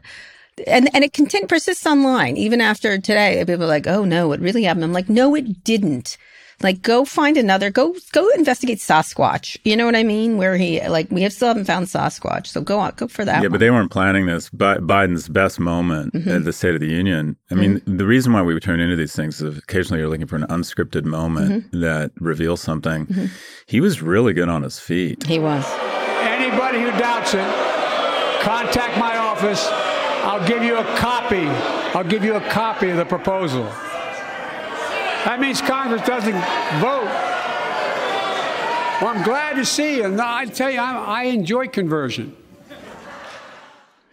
And 0.67 0.89
and 0.95 1.03
it 1.03 1.11
continue, 1.11 1.47
persists 1.47 1.85
online 1.85 2.37
even 2.37 2.61
after 2.61 2.97
today. 2.97 3.43
People 3.45 3.63
are 3.65 3.67
like, 3.67 3.87
"Oh 3.87 4.05
no, 4.05 4.31
it 4.31 4.39
really 4.39 4.63
happened." 4.63 4.85
I'm 4.85 4.93
like, 4.93 5.09
"No, 5.09 5.35
it 5.35 5.63
didn't." 5.65 6.17
Like, 6.63 6.81
go 6.81 7.03
find 7.05 7.35
another. 7.37 7.69
Go 7.69 7.93
go 8.13 8.27
investigate 8.29 8.79
Sasquatch. 8.79 9.57
You 9.65 9.75
know 9.75 9.85
what 9.85 9.95
I 9.95 10.03
mean? 10.03 10.37
Where 10.37 10.55
he 10.55 10.85
like 10.87 11.11
we 11.11 11.21
have 11.23 11.33
still 11.33 11.49
haven't 11.49 11.65
found 11.65 11.87
Sasquatch. 11.87 12.47
So 12.47 12.61
go 12.61 12.79
on, 12.79 12.93
go 12.95 13.07
for 13.07 13.25
that. 13.25 13.35
yeah, 13.35 13.41
one. 13.41 13.51
but 13.51 13.59
they 13.59 13.69
weren't 13.71 13.91
planning 13.91 14.25
this. 14.25 14.49
Bi- 14.49 14.77
Biden's 14.77 15.27
best 15.29 15.59
moment 15.59 16.13
Mm-hmm. 16.13 16.29
at 16.29 16.43
the 16.45 16.53
State 16.53 16.73
of 16.75 16.79
the 16.81 16.87
Union. 16.87 17.35
I 17.51 17.55
mean, 17.55 17.81
the 17.85 18.05
reason 18.05 18.31
why 18.33 18.41
we 18.41 18.57
turn 18.59 18.79
into 18.79 18.95
these 18.95 19.13
things 19.15 19.41
is 19.41 19.57
occasionally 19.57 19.99
you're 19.99 20.09
looking 20.09 20.27
for 20.27 20.37
an 20.37 20.45
unscripted 20.49 21.03
moment 21.03 21.65
Mm-hmm. 21.65 21.81
that 21.81 22.11
reveals 22.19 22.61
something. 22.61 23.29
He 23.67 23.81
was 23.81 24.01
really 24.01 24.33
good 24.33 24.47
on 24.49 24.63
his 24.63 24.79
feet. 24.79 25.23
he 25.25 25.39
was. 25.39 25.65
Anybody 26.21 26.79
who 26.81 26.91
doubts 26.97 27.33
it, 27.33 27.45
contact 28.41 28.97
my 28.97 29.17
office. 29.17 29.67
I'll 30.23 30.45
give 30.47 30.63
you 30.63 30.77
a 30.77 30.83
copy. 30.97 31.45
I'll 31.97 32.03
give 32.03 32.23
you 32.23 32.35
a 32.35 32.41
copy 32.49 32.89
of 32.89 32.97
the 32.97 33.05
proposal. 33.05 33.65
That 35.25 35.39
means 35.39 35.61
Congress 35.61 36.05
doesn't 36.05 36.33
vote. 36.79 37.09
Well, 39.01 39.13
I'm 39.13 39.23
glad 39.23 39.55
to 39.55 39.65
see 39.65 39.97
you. 39.97 40.05
And 40.05 40.21
I 40.21 40.45
tell 40.45 40.69
you, 40.71 40.79
I, 40.79 40.93
I 40.95 41.23
enjoy 41.23 41.67
conversion. 41.67 42.35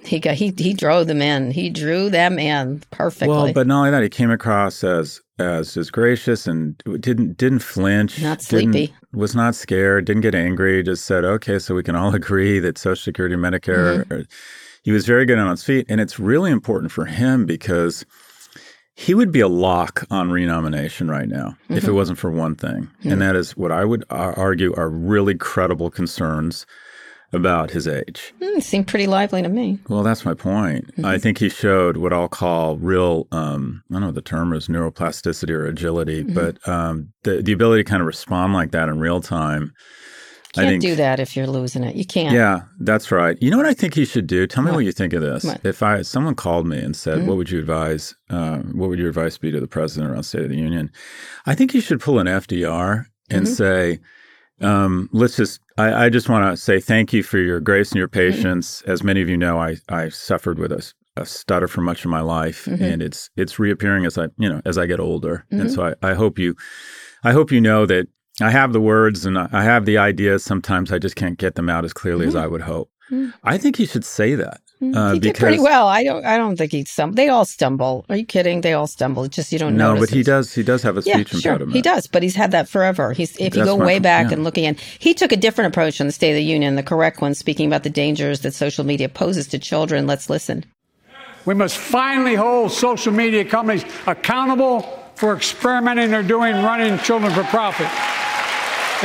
He 0.04 0.18
got 0.18 0.34
he 0.34 0.52
he 0.56 0.72
drove 0.74 1.06
them 1.06 1.22
in. 1.22 1.52
He 1.52 1.70
drew 1.70 2.10
them 2.10 2.36
in 2.38 2.82
perfectly. 2.90 3.28
Well, 3.28 3.52
but 3.52 3.68
not 3.68 3.78
only 3.78 3.90
that, 3.92 4.02
he 4.02 4.08
came 4.08 4.32
across 4.32 4.82
as 4.82 5.20
as 5.38 5.74
just 5.74 5.92
gracious 5.92 6.46
and 6.48 6.76
didn't 6.98 7.36
didn't 7.36 7.60
flinch. 7.60 8.20
Not 8.20 8.40
didn't- 8.40 8.72
sleepy. 8.72 8.94
Was 9.12 9.36
not 9.36 9.54
scared. 9.54 10.06
Didn't 10.06 10.22
get 10.22 10.34
angry. 10.34 10.82
Just 10.82 11.04
said, 11.04 11.24
"Okay, 11.24 11.58
so 11.60 11.74
we 11.76 11.82
can 11.84 11.94
all 11.94 12.12
agree 12.16 12.58
that 12.58 12.78
Social 12.78 12.96
Security, 13.00 13.34
and 13.34 13.44
Medicare." 13.44 14.02
Mm-hmm. 14.04 14.12
are- 14.12 14.24
He 14.82 14.90
was 14.90 15.06
very 15.06 15.24
good 15.24 15.38
on 15.38 15.48
his 15.50 15.62
feet, 15.62 15.86
and 15.88 16.00
it's 16.00 16.18
really 16.18 16.50
important 16.50 16.90
for 16.90 17.04
him 17.04 17.46
because 17.46 18.04
he 18.94 19.14
would 19.14 19.32
be 19.32 19.40
a 19.40 19.48
lock 19.48 20.04
on 20.10 20.30
renomination 20.30 21.08
right 21.10 21.28
now 21.28 21.56
if 21.68 21.78
Mm-hmm. 21.82 21.90
it 21.90 21.94
wasn't 21.94 22.18
for 22.18 22.30
one 22.30 22.54
thing, 22.54 22.90
and 23.04 23.20
that 23.22 23.34
is 23.36 23.56
what 23.56 23.72
I 23.72 23.84
would 23.84 24.04
ar- 24.10 24.38
argue 24.38 24.74
are 24.76 24.90
really 24.90 25.34
credible 25.34 25.90
concerns 25.90 26.66
about 27.34 27.70
his 27.70 27.88
age. 27.88 28.34
Hmm, 28.42 28.60
seemed 28.60 28.86
pretty 28.88 29.06
lively 29.06 29.40
to 29.40 29.48
me. 29.48 29.78
Well, 29.88 30.02
that's 30.02 30.26
my 30.26 30.34
point. 30.34 30.88
Mm-hmm. 30.92 31.06
I 31.06 31.16
think 31.16 31.38
he 31.38 31.48
showed 31.48 31.96
what 31.96 32.12
I'll 32.12 32.28
call 32.28 32.76
real, 32.76 33.26
um, 33.32 33.82
I 33.90 33.94
don't 33.94 34.00
know 34.02 34.06
what 34.08 34.16
the 34.16 34.20
term 34.20 34.52
is, 34.52 34.68
neuroplasticity 34.68 35.48
or 35.48 35.64
agility, 35.66 36.24
Mm-hmm. 36.24 36.34
but 36.34 36.68
um, 36.68 37.12
the, 37.22 37.40
the 37.40 37.52
ability 37.52 37.84
to 37.84 37.88
kind 37.90 38.02
of 38.02 38.06
respond 38.06 38.52
like 38.52 38.72
that 38.72 38.90
in 38.90 38.98
real 39.00 39.22
time. 39.22 39.72
You 40.56 40.62
can't 40.62 40.68
think, 40.68 40.82
do 40.82 40.96
that 40.96 41.18
if 41.18 41.34
you're 41.36 41.46
losing 41.46 41.82
it. 41.82 41.96
You 41.96 42.04
can't. 42.04 42.34
Yeah, 42.34 42.62
that's 42.80 43.10
right. 43.10 43.38
You 43.40 43.50
know 43.50 43.56
what 43.56 43.66
I 43.66 43.72
think 43.74 43.94
he 43.94 44.04
should 44.04 44.26
do? 44.26 44.46
Tell 44.46 44.62
me 44.62 44.70
what, 44.70 44.80
you 44.84 44.92
think 44.92 45.12
of 45.14 45.22
this. 45.22 45.44
What? 45.44 45.58
Mm-hmm. 45.58 45.68
If 45.68 45.82
I 45.82 46.02
someone 46.02 46.34
called 46.34 46.66
me 46.66 46.78
and 46.78 46.94
said, 46.94 47.26
"What 47.26 47.36
would 47.38 47.50
you 47.50 47.58
advise? 47.58 48.14
Uh, 48.28 48.58
what 48.58 48.88
would 48.90 48.98
your 48.98 49.08
advice 49.08 49.38
be 49.38 49.50
to 49.50 49.60
the 49.60 49.66
president 49.66 50.10
around 50.12 50.24
State 50.24 50.42
of 50.42 50.50
the 50.50 50.56
Union?" 50.58 50.90
I 51.46 51.54
think 51.54 51.72
you 51.74 51.80
should 51.80 52.00
pull 52.00 52.18
an 52.18 52.26
FDR 52.26 53.06
and 53.30 53.44
Mm-hmm. 53.46 53.54
say, 53.54 53.98
um, 54.60 55.08
"Let's 55.12 55.36
just." 55.36 55.60
I, 55.78 56.04
I 56.04 56.08
just 56.10 56.28
want 56.28 56.52
to 56.52 56.56
say 56.62 56.80
thank 56.80 57.14
you 57.14 57.22
for 57.22 57.38
your 57.38 57.58
grace 57.60 57.90
and 57.92 57.98
your 57.98 58.08
Mm-hmm. 58.08 58.32
patience. 58.36 58.82
As 58.82 59.02
many 59.02 59.22
of 59.22 59.28
you 59.28 59.36
know, 59.38 59.58
I 59.58 59.76
I 59.88 60.10
suffered 60.10 60.58
with 60.58 60.70
a, 60.70 60.92
a 61.16 61.24
stutter 61.24 61.66
for 61.66 61.80
much 61.80 62.04
of 62.04 62.10
my 62.10 62.20
life, 62.20 62.66
Mm-hmm. 62.66 62.84
and 62.84 63.02
it's 63.02 63.30
it's 63.36 63.58
reappearing 63.58 64.04
as 64.04 64.18
I 64.18 64.26
you 64.38 64.48
know 64.50 64.60
as 64.66 64.76
I 64.76 64.84
get 64.86 65.00
older. 65.00 65.46
And 65.50 65.70
so 65.70 65.86
I, 66.02 66.10
I 66.10 66.14
hope 66.14 66.38
you, 66.38 66.54
I 67.24 67.32
hope 67.32 67.50
you 67.50 67.60
know 67.60 67.86
that 67.86 68.06
I 68.42 68.50
have 68.50 68.72
the 68.72 68.80
words 68.80 69.24
and 69.26 69.38
I 69.38 69.48
I 69.52 69.62
have 69.62 69.84
the 69.86 69.98
ideas. 69.98 70.44
Sometimes 70.44 70.92
I 70.92 70.98
just 70.98 71.16
can't 71.16 71.38
get 71.38 71.54
them 71.54 71.68
out 71.70 71.84
as 71.84 71.92
clearly 71.92 72.26
Mm-hmm. 72.26 72.36
as 72.36 72.44
I 72.44 72.46
would 72.46 72.62
hope. 72.62 72.90
I 73.44 73.58
think 73.58 73.76
he 73.76 73.84
should 73.84 74.04
say 74.06 74.34
that. 74.36 74.60
Uh, 74.82 75.12
he 75.12 75.20
did 75.20 75.36
pretty 75.36 75.60
well. 75.60 75.86
I 75.86 76.02
don't. 76.02 76.24
I 76.24 76.36
don't 76.38 76.56
think 76.56 76.72
he 76.72 76.84
stumbled. 76.84 77.16
They 77.16 77.28
all 77.28 77.44
stumble. 77.44 78.04
Are 78.08 78.16
you 78.16 78.24
kidding? 78.24 78.62
They 78.62 78.72
all 78.72 78.86
stumble. 78.88 79.22
It's 79.24 79.36
just 79.36 79.52
you 79.52 79.58
don't 79.58 79.76
know. 79.76 79.94
No, 79.94 80.00
but 80.00 80.08
he 80.10 80.20
it. 80.20 80.26
does. 80.26 80.52
He 80.54 80.62
does 80.64 80.82
have 80.82 80.96
a 80.96 81.02
speech 81.02 81.14
Yeah, 81.14 81.24
speech 81.24 81.42
sure, 81.42 81.52
impediment. 81.52 81.76
he 81.76 81.82
does. 81.82 82.06
But 82.08 82.22
he's 82.24 82.34
had 82.34 82.50
that 82.52 82.68
forever. 82.68 83.12
He's 83.12 83.32
if 83.36 83.54
you 83.54 83.62
That's 83.62 83.66
go 83.66 83.76
my- 83.76 83.84
way 83.84 83.98
back 84.00 84.28
yeah. 84.28 84.32
and 84.34 84.44
looking 84.44 84.64
in, 84.64 84.76
he 84.98 85.12
took 85.14 85.30
a 85.30 85.36
different 85.36 85.72
approach 85.72 86.00
on 86.00 86.06
the 86.08 86.12
State 86.12 86.30
of 86.30 86.36
the 86.36 86.42
Union, 86.42 86.74
the 86.76 86.82
correct 86.82 87.20
one, 87.20 87.34
speaking 87.34 87.66
about 87.66 87.82
the 87.84 87.90
dangers 87.90 88.40
that 88.40 88.54
social 88.54 88.84
media 88.84 89.08
poses 89.08 89.46
to 89.48 89.58
children. 89.58 90.06
Let's 90.06 90.28
listen. 90.30 90.64
We 91.44 91.54
must 91.54 91.76
finally 91.76 92.34
hold 92.34 92.72
social 92.72 93.12
media 93.12 93.44
companies 93.44 93.84
accountable 94.06 94.80
for 95.16 95.34
experimenting 95.36 96.10
they're 96.10 96.22
doing 96.22 96.54
running 96.64 96.98
children 97.00 97.32
for 97.34 97.44
profit. 97.44 97.86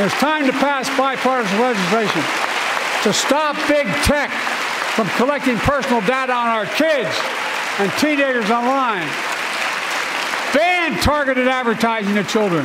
It's 0.00 0.14
time 0.20 0.46
to 0.46 0.52
pass 0.52 0.88
bipartisan 0.96 1.60
legislation 1.60 2.22
to 3.02 3.12
stop 3.12 3.56
big 3.66 3.84
tech 4.04 4.30
from 4.94 5.08
collecting 5.16 5.56
personal 5.56 6.00
data 6.02 6.32
on 6.32 6.46
our 6.46 6.66
kids 6.66 7.10
and 7.80 7.90
teenagers 7.98 8.48
online. 8.48 9.08
Ban 10.54 10.96
targeted 11.02 11.48
advertising 11.48 12.14
to 12.14 12.22
children 12.22 12.64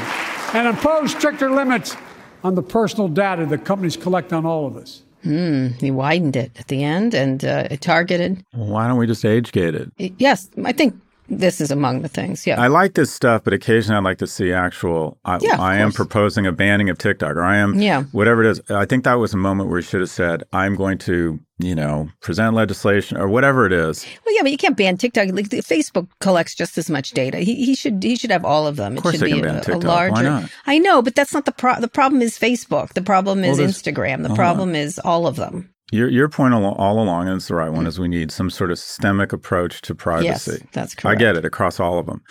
and 0.54 0.68
impose 0.68 1.10
stricter 1.10 1.50
limits 1.50 1.98
on 2.44 2.54
the 2.54 2.62
personal 2.62 3.08
data 3.08 3.48
that 3.48 3.66
companies 3.66 3.98
collect 3.98 4.32
on 4.32 4.46
all 4.46 4.68
of 4.68 4.78
us. 4.78 5.02
Hmm. 5.24 5.70
He 5.80 5.90
widened 5.90 6.36
it 6.36 6.52
at 6.60 6.68
the 6.68 6.84
end 6.84 7.16
and 7.16 7.44
uh, 7.44 7.68
it 7.72 7.82
targeted. 7.82 8.46
Why 8.52 8.88
don't 8.88 8.98
we 8.98 9.08
just 9.08 9.26
age 9.26 9.52
gate 9.52 9.74
it? 9.74 9.92
Yes, 10.20 10.52
I 10.64 10.72
think 10.72 11.02
this 11.30 11.62
is 11.62 11.72
among 11.72 12.02
the 12.02 12.10
things. 12.10 12.46
Yeah. 12.46 12.60
I 12.62 12.68
like 12.68 12.94
this 12.94 13.12
stuff, 13.12 13.44
but 13.44 13.54
occasionally 13.54 13.98
I'd 13.98 14.04
like 14.04 14.18
to 14.20 14.28
see 14.28 14.52
actual. 14.52 15.18
I, 15.26 15.40
Yeah, 15.42 15.60
I 15.60 15.78
am 15.78 15.92
proposing 15.92 16.46
a 16.46 16.52
banning 16.52 16.90
of 16.90 16.98
TikTok, 16.98 17.36
or 17.36 17.42
I 17.44 17.58
am, 17.58 17.80
Yeah. 17.80 18.04
whatever 18.12 18.44
it 18.44 18.50
is. 18.52 18.62
I 18.70 18.86
think 18.86 19.04
that 19.06 19.16
was 19.16 19.34
a 19.34 19.38
moment 19.38 19.70
where 19.70 19.80
he 19.80 19.86
should 19.86 20.02
have 20.02 20.10
said, 20.10 20.44
"I'm 20.54 20.76
going 20.76 20.98
to, 21.00 21.40
you 21.60 21.76
know, 21.76 22.10
present 22.22 22.54
legislation 22.56 23.18
or 23.18 23.28
whatever 23.28 23.66
it 23.66 23.74
is." 23.74 24.06
Well, 24.26 24.36
yeah, 24.36 24.42
but 24.42 24.52
you 24.52 24.58
can't 24.58 24.78
ban 24.78 24.98
TikTok. 24.98 25.30
Like, 25.32 25.50
Facebook 25.50 26.08
collects 26.20 26.56
just 26.56 26.78
as 26.78 26.90
much 26.90 27.12
data. 27.12 27.38
He, 27.40 27.56
he 27.66 27.76
should 27.76 28.04
he 28.04 28.16
should 28.16 28.32
have 28.32 28.46
all 28.46 28.68
of 28.68 28.76
them. 28.76 28.98
It 28.98 29.02
course 29.02 29.16
should 29.16 29.22
they 29.22 29.28
be 29.28 29.34
can 29.34 29.42
ban 29.44 29.56
a, 29.56 29.60
a 29.60 29.62
TikTok. 29.62 29.84
Why 29.84 30.08
larger. 30.10 30.24
not? 30.24 30.50
I 30.66 30.78
know, 30.80 31.02
but 31.02 31.16
that's 31.16 31.34
not 31.34 31.46
the 31.46 31.52
pro- 31.52 31.80
the 31.80 31.88
problem. 31.88 32.22
Is 32.22 32.38
Facebook? 32.38 32.94
The 32.94 33.02
problem 33.02 33.44
is 33.44 33.60
Well, 33.60 33.68
Instagram. 33.68 34.20
The 34.20 34.26
oh, 34.26 34.28
hold 34.30 34.38
problem 34.38 34.76
is 34.76 35.00
all 35.00 35.26
of 35.28 35.36
them. 35.38 35.70
Your 35.94 36.10
your 36.10 36.28
point 36.30 36.54
al- 36.54 36.74
all 36.74 37.00
along, 37.02 37.28
and 37.28 37.38
it's 37.38 37.48
the 37.48 37.56
right 37.56 37.70
one, 37.72 37.86
is 37.88 38.00
we 38.00 38.08
need 38.08 38.32
some 38.32 38.50
sort 38.50 38.72
of 38.72 38.80
systemic 38.80 39.32
approach 39.32 39.82
to 39.84 39.96
privacy. 39.96 40.52
Yes, 40.52 40.60
that's 40.74 40.96
correct. 40.96 41.16
I 41.16 41.20
get 41.20 41.38
it 41.38 41.46
across 41.46 41.80
all 41.80 42.00
of 42.00 42.06
them. 42.08 42.22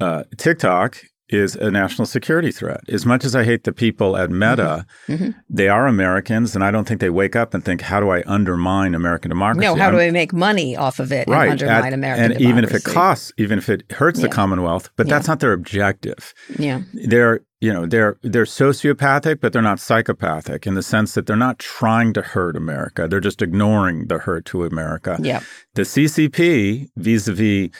Uh, 0.00 0.24
TikTok 0.36 0.98
is 1.28 1.56
a 1.56 1.70
national 1.72 2.06
security 2.06 2.52
threat. 2.52 2.80
As 2.88 3.04
much 3.04 3.24
as 3.24 3.34
I 3.34 3.42
hate 3.42 3.64
the 3.64 3.72
people 3.72 4.16
at 4.16 4.30
Meta, 4.30 4.86
Mm-hmm. 5.08 5.30
they 5.50 5.68
are 5.68 5.86
Americans, 5.88 6.54
and 6.54 6.62
I 6.62 6.70
don't 6.70 6.86
think 6.86 7.00
they 7.00 7.10
wake 7.10 7.34
up 7.34 7.52
and 7.54 7.64
think, 7.64 7.80
"How 7.80 7.98
do 7.98 8.10
I 8.10 8.22
undermine 8.26 8.94
American 8.94 9.30
democracy?" 9.30 9.66
No, 9.66 9.74
how 9.74 9.86
I'm- 9.86 9.94
do 9.94 10.00
I 10.00 10.10
make 10.12 10.32
money 10.32 10.76
off 10.76 11.00
of 11.00 11.10
it 11.12 11.26
right 11.28 11.50
and 11.50 11.62
undermine 11.62 11.84
at- 11.86 11.92
American 11.94 12.32
and 12.32 12.40
even 12.40 12.62
if 12.62 12.72
it 12.74 12.84
costs 12.84 13.32
even 13.38 13.58
if 13.58 13.68
it 13.68 13.90
hurts 13.92 14.20
the 14.20 14.28
commonwealth 14.28 14.90
but 14.96 15.08
that's 15.08 15.26
not 15.26 15.40
their 15.40 15.52
objective 15.52 16.32
Yeah. 16.58 16.82
they're 17.08 17.40
you 17.66 17.72
know 17.76 17.84
they're 17.92 18.14
they're 18.32 18.44
sociopathic 18.62 19.36
but 19.42 19.48
they're 19.52 19.70
not 19.72 19.80
psychopathic 19.88 20.60
in 20.68 20.74
the 20.78 20.82
sense 20.94 21.10
that 21.14 21.24
they're 21.26 21.44
not 21.48 21.58
trying 21.58 22.10
to 22.18 22.22
hurt 22.32 22.54
america 22.64 23.00
they're 23.08 23.26
just 23.30 23.42
ignoring 23.48 23.96
the 24.10 24.18
hurt 24.26 24.44
to 24.50 24.64
america 24.64 25.12
Yeah. 25.32 25.40
the 25.78 25.82
ccp 25.82 26.88
vis-a-vis 26.96 27.70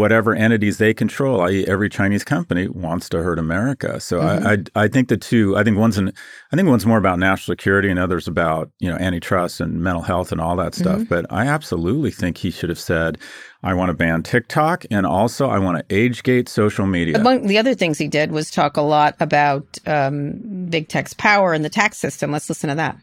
whatever 0.00 0.34
entities 0.34 0.78
they 0.78 0.94
control 0.94 1.42
i.e. 1.42 1.66
every 1.74 1.90
chinese 1.90 2.24
company 2.24 2.64
wants 2.68 3.06
to 3.10 3.18
hurt 3.22 3.38
america 3.38 4.00
so 4.00 4.14
Mm-hmm. 4.20 4.46
I, 4.46 4.80
I 4.80 4.84
i 4.84 4.88
think 4.88 5.08
the 5.08 5.18
two 5.30 5.46
i 5.58 5.62
think 5.64 5.76
one's 5.76 5.98
an 5.98 6.08
i 6.52 6.56
think 6.56 6.68
one's 6.70 6.86
more 6.86 6.96
about 7.04 7.18
national 7.18 7.52
security 7.52 7.90
and 7.90 7.98
others 7.98 8.26
about 8.26 8.70
you 8.78 8.88
know 8.90 8.96
antitrust 9.08 9.60
and 9.60 9.82
mental 9.88 10.02
health 10.10 10.32
and 10.32 10.40
all 10.40 10.56
that 10.56 10.74
stuff 10.74 11.00
Mm-hmm. 11.00 11.14
but 11.14 11.26
i 11.30 11.46
absolutely 11.46 12.10
think 12.20 12.38
he 12.38 12.50
should 12.50 12.70
have 12.70 12.78
said 12.92 13.18
i 13.64 13.74
want 13.74 13.88
to 13.88 13.94
ban 13.94 14.22
tiktok 14.22 14.84
and 14.90 15.04
also 15.04 15.48
i 15.48 15.58
want 15.58 15.76
to 15.76 15.94
age 15.94 16.22
gate 16.22 16.48
social 16.48 16.86
media 16.86 17.18
Among 17.18 17.46
the 17.46 17.58
other 17.58 17.74
things 17.74 17.98
he 17.98 18.06
did 18.06 18.30
was 18.30 18.50
talk 18.50 18.76
a 18.76 18.82
lot 18.82 19.16
about 19.18 19.78
um, 19.86 20.66
big 20.68 20.88
tech's 20.88 21.14
power 21.14 21.52
and 21.52 21.64
the 21.64 21.70
tax 21.70 21.98
system. 21.98 22.32
Let's 22.32 22.48
listen 22.48 22.68
to 22.68 22.74
that. 22.76 22.98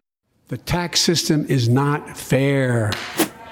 The 0.49 0.57
tax 0.57 0.99
system 0.99 1.45
is 1.47 1.69
not 1.69 2.17
fair. 2.17 2.91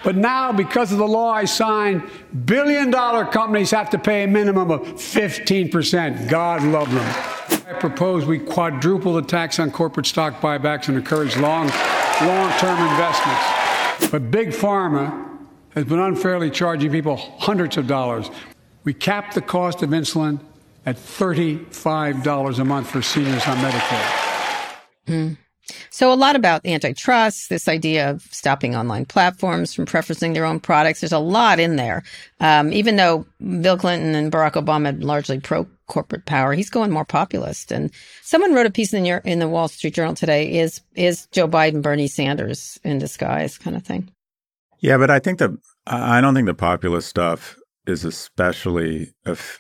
But 0.04 0.16
now, 0.16 0.52
because 0.54 0.92
of 0.92 0.98
the 0.98 1.08
law 1.08 1.32
I 1.32 1.46
signed, 1.46 2.04
billion 2.46 2.90
dollar 2.90 3.26
companies 3.26 3.72
have 3.72 3.90
to 3.92 3.98
pay 3.98 4.24
a 4.24 4.28
minimum 4.28 4.72
of 4.72 4.82
15%. 4.82 6.30
God 6.30 6.64
love 6.64 6.90
them. 6.94 7.66
I 7.68 7.74
propose 7.80 8.26
we 8.26 8.40
quadruple 8.40 9.14
the 9.14 9.22
tax 9.22 9.60
on 9.60 9.72
corporate 9.72 10.06
stock 10.06 10.40
buybacks 10.42 10.88
and 10.88 10.98
encourage 10.98 11.36
long, 11.38 11.68
long 12.22 12.52
term 12.60 12.80
investments. 12.92 14.12
But 14.12 14.32
Big 14.32 14.50
Pharma 14.50 15.29
has 15.80 15.88
been 15.88 16.00
unfairly 16.00 16.52
charging 16.52 16.92
people 16.92 17.16
hundreds 17.16 17.78
of 17.78 17.88
dollars. 17.88 18.30
We 18.84 18.94
capped 18.94 19.34
the 19.36 19.42
cost 19.42 19.82
of 19.82 19.92
insulin 19.92 20.40
at 20.86 20.98
$35 20.98 22.60
a 22.60 22.66
month 22.66 22.90
for 22.90 23.02
seniors 23.02 23.48
on 23.48 23.58
Medicare. 23.58 25.38
So 25.90 26.12
a 26.12 26.16
lot 26.16 26.36
about 26.36 26.66
antitrust, 26.66 27.50
this 27.50 27.68
idea 27.68 28.10
of 28.10 28.24
stopping 28.24 28.76
online 28.76 29.06
platforms 29.06 29.74
from 29.74 29.86
preferencing 29.86 30.34
their 30.34 30.46
own 30.46 30.60
products. 30.60 31.00
There's 31.00 31.14
a 31.14 31.20
lot 31.20 31.60
in 31.60 31.76
there. 31.76 32.04
Um, 32.40 32.74
even 32.74 32.96
though 32.96 33.26
Bill 33.62 33.78
Clinton 33.78 34.16
and 34.16 34.32
Barack 34.32 34.54
Obama 34.54 34.88
had 34.88 35.04
largely 35.04 35.40
pro 35.40 35.68
corporate 35.88 36.26
power, 36.26 36.54
he's 36.54 36.70
going 36.70 36.92
more 36.92 37.06
populist. 37.06 37.72
And 37.72 37.92
someone 38.24 38.54
wrote 38.54 38.66
a 38.66 38.72
piece 38.72 38.94
in 38.94 39.06
your 39.06 39.20
in 39.20 39.40
the 39.40 39.48
Wall 39.48 39.68
Street 39.68 39.94
Journal 39.94 40.16
today: 40.16 40.60
is 40.60 40.82
is 40.96 41.28
Joe 41.28 41.48
Biden 41.48 41.82
Bernie 41.82 42.08
Sanders 42.08 42.80
in 42.84 42.98
disguise, 42.98 43.58
kind 43.58 43.76
of 43.76 43.84
thing. 43.84 44.12
Yeah, 44.80 44.98
but 44.98 45.10
I 45.10 45.20
think 45.20 45.40
the 45.40 45.58
I 45.88 46.22
don't 46.22 46.34
think 46.36 46.48
the 46.48 46.54
populist 46.54 47.10
stuff 47.10 47.58
is 47.88 48.06
especially. 48.06 49.14
If, 49.26 49.60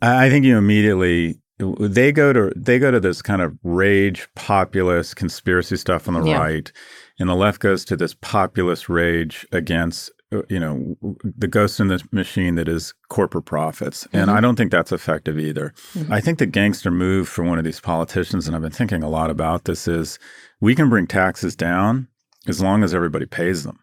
I 0.00 0.28
think 0.30 0.44
you 0.44 0.56
immediately 0.56 1.40
they 1.58 2.12
go 2.12 2.32
to 2.32 2.52
they 2.56 2.78
go 2.78 2.90
to 2.90 3.00
this 3.00 3.20
kind 3.20 3.42
of 3.42 3.56
rage 3.64 4.28
populist 4.36 5.16
conspiracy 5.16 5.76
stuff 5.76 6.06
on 6.06 6.14
the 6.14 6.22
Yeah. 6.22 6.38
right, 6.38 6.72
and 7.18 7.28
the 7.28 7.34
left 7.34 7.60
goes 7.60 7.84
to 7.86 7.96
this 7.96 8.14
populist 8.20 8.88
rage 8.88 9.44
against 9.50 10.10
uh, 10.30 10.42
you 10.48 10.60
know 10.60 10.96
the 11.24 11.48
ghost 11.48 11.80
in 11.80 11.88
the 11.88 12.00
machine 12.12 12.54
that 12.54 12.68
is 12.68 12.94
corporate 13.08 13.46
profits, 13.46 14.06
and 14.12 14.30
I 14.30 14.40
don't 14.40 14.54
think 14.54 14.70
that's 14.70 14.92
effective 14.92 15.36
either. 15.38 15.74
I 16.08 16.20
think 16.20 16.38
the 16.38 16.46
gangster 16.46 16.92
move 16.92 17.28
for 17.28 17.42
one 17.42 17.58
of 17.58 17.64
these 17.64 17.80
politicians, 17.80 18.46
and 18.46 18.54
I've 18.54 18.62
been 18.62 18.70
thinking 18.70 19.02
a 19.02 19.08
lot 19.08 19.30
about 19.30 19.64
this, 19.64 19.88
is 19.88 20.18
we 20.60 20.76
can 20.76 20.88
bring 20.88 21.08
taxes 21.08 21.56
down 21.56 22.06
as 22.46 22.60
long 22.60 22.84
as 22.84 22.94
everybody 22.94 23.26
pays 23.26 23.64
them 23.64 23.80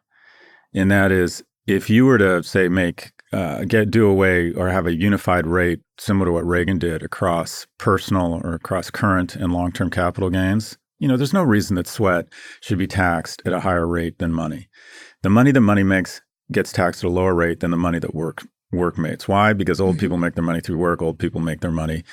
and 0.75 0.91
that 0.91 1.11
is 1.11 1.43
if 1.65 1.89
you 1.89 2.05
were 2.05 2.17
to 2.17 2.43
say 2.43 2.67
make 2.67 3.11
uh, 3.33 3.65
get 3.65 3.91
do 3.91 4.07
away 4.07 4.53
or 4.53 4.69
have 4.69 4.85
a 4.85 4.95
unified 4.95 5.47
rate 5.47 5.79
similar 5.97 6.27
to 6.27 6.31
what 6.31 6.45
Reagan 6.45 6.77
did 6.77 7.01
across 7.03 7.65
personal 7.77 8.39
or 8.43 8.53
across 8.53 8.89
current 8.89 9.35
and 9.35 9.51
long 9.51 9.71
term 9.71 9.89
capital 9.89 10.29
gains, 10.29 10.77
you 10.99 11.07
know, 11.07 11.17
there's 11.17 11.33
no 11.33 11.43
reason 11.43 11.75
that 11.75 11.87
sweat 11.87 12.27
should 12.61 12.77
be 12.77 12.87
taxed 12.87 13.41
at 13.45 13.53
a 13.53 13.59
higher 13.59 13.87
rate 13.87 14.19
than 14.19 14.31
money. 14.31 14.69
The 15.23 15.29
money 15.29 15.51
that 15.51 15.61
money 15.61 15.83
makes 15.83 16.21
gets 16.51 16.71
taxed 16.71 17.03
at 17.03 17.07
a 17.07 17.11
lower 17.11 17.33
rate 17.33 17.59
than 17.59 17.71
the 17.71 17.77
money 17.77 17.99
that 17.99 18.13
work 18.13 18.47
work 18.71 18.97
makes. 18.97 19.27
Why? 19.27 19.53
Because 19.53 19.81
old 19.81 19.97
people 19.99 20.17
make 20.17 20.35
their 20.35 20.43
money 20.43 20.61
through 20.61 20.77
work. 20.77 21.01
Old 21.01 21.19
people 21.19 21.41
make 21.41 21.61
their 21.61 21.71
money 21.71 22.03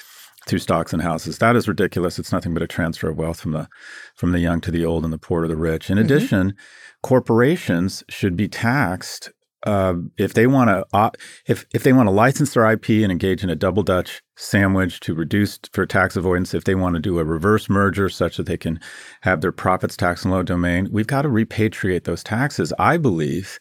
through 0.47 0.59
stocks 0.59 0.93
and 0.93 1.03
houses. 1.03 1.39
That 1.39 1.57
is 1.57 1.69
ridiculous. 1.69 2.19
It's 2.19 2.33
nothing 2.33 2.53
but 2.53 2.63
a 2.63 2.67
transfer 2.67 3.09
of 3.09 3.17
wealth 3.17 3.41
from 3.41 3.53
the 3.53 3.69
from 4.17 4.33
the 4.33 4.41
young 4.41 4.61
to 4.63 4.71
the 4.71 4.85
old 4.85 5.05
and 5.05 5.13
the 5.13 5.19
poor 5.19 5.43
to 5.43 5.49
the 5.49 5.57
rich. 5.57 5.91
In 5.91 5.99
addition, 5.99 6.55
corporations 7.03 8.05
should 8.09 8.37
be 8.37 8.49
taxed 8.49 9.31
uh, 9.65 9.95
if 10.19 10.35
they 10.35 10.47
want 10.47 10.69
to 10.69 10.85
uh, 10.93 11.11
if 11.47 11.67
if 11.73 11.85
they 11.85 11.93
want 11.93 12.09
to 12.09 12.13
license 12.13 12.55
their 12.55 12.69
IP 12.69 12.89
and 12.91 13.13
engage 13.13 13.45
in 13.45 13.51
a 13.51 13.55
double 13.55 13.83
Dutch 13.83 14.23
sandwich 14.37 14.99
to 15.01 15.15
reduce 15.15 15.59
for 15.73 15.87
tax 15.87 16.17
avoidance. 16.17 16.53
If 16.53 16.65
they 16.65 16.75
want 16.75 16.97
to 16.97 17.01
do 17.01 17.19
a 17.19 17.25
reverse 17.25 17.71
merger 17.71 18.09
such 18.09 18.37
that 18.39 18.47
they 18.47 18.57
can 18.57 18.81
have 19.21 19.41
their 19.41 19.53
profits 19.53 19.97
taxed 19.97 20.25
in 20.25 20.33
low 20.33 20.43
domain, 20.43 20.89
we've 20.91 21.07
got 21.07 21.23
to 21.23 21.29
repatriate 21.29 22.05
those 22.05 22.25
taxes. 22.25 22.73
I 22.79 22.97
believe 22.97 23.61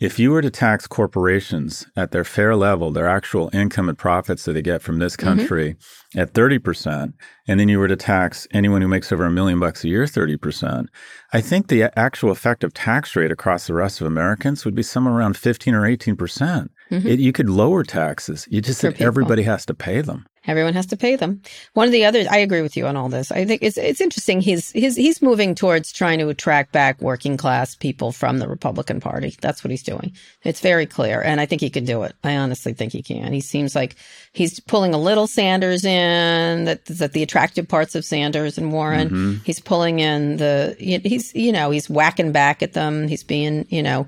if 0.00 0.18
you 0.18 0.30
were 0.30 0.42
to 0.42 0.50
tax 0.50 0.86
corporations 0.86 1.86
at 1.96 2.12
their 2.12 2.24
fair 2.24 2.54
level, 2.54 2.90
their 2.90 3.08
actual 3.08 3.50
income 3.52 3.88
and 3.88 3.98
profits 3.98 4.44
that 4.44 4.52
they 4.52 4.62
get 4.62 4.80
from 4.80 4.98
this 4.98 5.16
mm-hmm. 5.16 5.38
country 5.38 5.76
at 6.16 6.32
30%, 6.32 7.14
and 7.48 7.60
then 7.60 7.68
you 7.68 7.78
were 7.78 7.88
to 7.88 7.96
tax 7.96 8.46
anyone 8.52 8.80
who 8.80 8.88
makes 8.88 9.10
over 9.10 9.24
a 9.24 9.30
million 9.30 9.58
bucks 9.58 9.84
a 9.84 9.88
year 9.88 10.04
30%, 10.04 10.86
I 11.32 11.40
think 11.40 11.66
the 11.66 11.90
actual 11.98 12.30
effective 12.30 12.72
tax 12.74 13.16
rate 13.16 13.32
across 13.32 13.66
the 13.66 13.74
rest 13.74 14.00
of 14.00 14.06
Americans 14.06 14.64
would 14.64 14.74
be 14.74 14.82
somewhere 14.82 15.14
around 15.14 15.36
15 15.36 15.74
or 15.74 15.82
18%. 15.82 16.16
Mm-hmm. 16.16 17.08
It, 17.08 17.18
you 17.18 17.32
could 17.32 17.50
lower 17.50 17.82
taxes. 17.82 18.46
You 18.50 18.60
just 18.60 18.80
said 18.80 19.00
everybody 19.00 19.42
has 19.42 19.66
to 19.66 19.74
pay 19.74 20.00
them. 20.00 20.26
Everyone 20.48 20.74
has 20.74 20.86
to 20.86 20.96
pay 20.96 21.14
them. 21.14 21.42
One 21.74 21.86
of 21.86 21.92
the 21.92 22.04
others, 22.06 22.26
I 22.26 22.38
agree 22.38 22.62
with 22.62 22.76
you 22.76 22.86
on 22.86 22.96
all 22.96 23.08
this. 23.08 23.30
I 23.30 23.44
think 23.44 23.62
it's 23.62 23.76
it's 23.76 24.00
interesting. 24.00 24.40
He's 24.40 24.72
he's 24.72 24.96
he's 24.96 25.22
moving 25.22 25.54
towards 25.54 25.92
trying 25.92 26.18
to 26.18 26.28
attract 26.30 26.72
back 26.72 27.00
working 27.00 27.36
class 27.36 27.76
people 27.76 28.10
from 28.10 28.38
the 28.38 28.48
Republican 28.48 29.00
Party. 29.00 29.36
That's 29.40 29.62
what 29.62 29.70
he's 29.70 29.82
doing. 29.82 30.12
It's 30.42 30.60
very 30.60 30.86
clear, 30.86 31.22
and 31.22 31.40
I 31.40 31.46
think 31.46 31.60
he 31.60 31.70
can 31.70 31.84
do 31.84 32.02
it. 32.02 32.14
I 32.24 32.36
honestly 32.36 32.72
think 32.72 32.92
he 32.92 33.02
can. 33.02 33.32
He 33.32 33.42
seems 33.42 33.76
like 33.76 33.96
he's 34.32 34.60
pulling 34.60 34.94
a 34.94 34.98
little 34.98 35.26
Sanders 35.26 35.84
in 35.84 36.64
that 36.64 36.84
that 36.86 37.12
the 37.12 37.22
attractive 37.22 37.68
parts 37.68 37.94
of 37.94 38.04
Sanders 38.04 38.58
and 38.58 38.72
Warren. 38.72 39.08
He's 39.44 39.60
pulling 39.60 40.00
in 40.00 40.36
the 40.36 40.76
he's 40.78 41.34
you 41.34 41.52
know 41.52 41.70
he's 41.70 41.90
whacking 41.90 42.32
back 42.32 42.62
at 42.62 42.72
them. 42.72 43.08
He's 43.08 43.24
being 43.24 43.66
you 43.68 43.82
know 43.82 44.06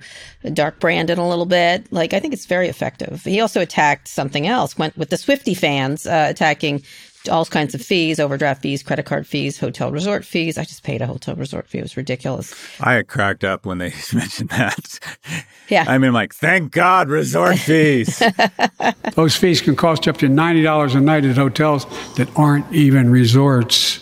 dark 0.52 0.80
branded 0.80 1.18
a 1.18 1.24
little 1.24 1.46
bit. 1.46 1.92
Like 1.92 2.14
I 2.14 2.20
think 2.20 2.32
it's 2.34 2.46
very 2.46 2.68
effective. 2.68 3.22
He 3.24 3.40
also 3.40 3.60
attacked 3.60 4.08
something 4.08 4.46
else. 4.46 4.78
Went 4.78 4.96
with 4.96 5.10
the 5.10 5.16
Swifty 5.16 5.54
fans 5.54 6.06
uh, 6.06 6.26
attacking 6.30 6.82
all 7.28 7.44
kinds 7.44 7.74
of 7.74 7.82
fees, 7.82 8.18
overdraft 8.18 8.62
fees, 8.62 8.82
credit 8.82 9.04
card 9.04 9.26
fees, 9.26 9.58
hotel 9.58 9.92
resort 9.92 10.24
fees. 10.24 10.56
I 10.56 10.64
just 10.64 10.82
paid 10.82 11.02
a 11.02 11.06
hotel 11.06 11.34
resort 11.34 11.68
fee. 11.68 11.78
It 11.78 11.82
was 11.82 11.96
ridiculous. 11.96 12.54
I 12.80 12.94
had 12.94 13.08
cracked 13.08 13.44
up 13.44 13.66
when 13.66 13.78
they 13.78 13.92
mentioned 14.14 14.50
that. 14.50 14.98
Yeah. 15.68 15.84
I 15.86 15.98
mean, 15.98 16.12
like, 16.12 16.34
thank 16.34 16.72
God, 16.72 17.08
resort 17.08 17.58
fees. 17.58 18.22
Those 19.14 19.36
fees 19.36 19.60
can 19.60 19.76
cost 19.76 20.08
up 20.08 20.16
to 20.18 20.28
$90 20.28 20.94
a 20.94 21.00
night 21.00 21.24
at 21.24 21.36
hotels 21.36 21.84
that 22.16 22.28
aren't 22.36 22.72
even 22.72 23.10
resorts. 23.10 24.00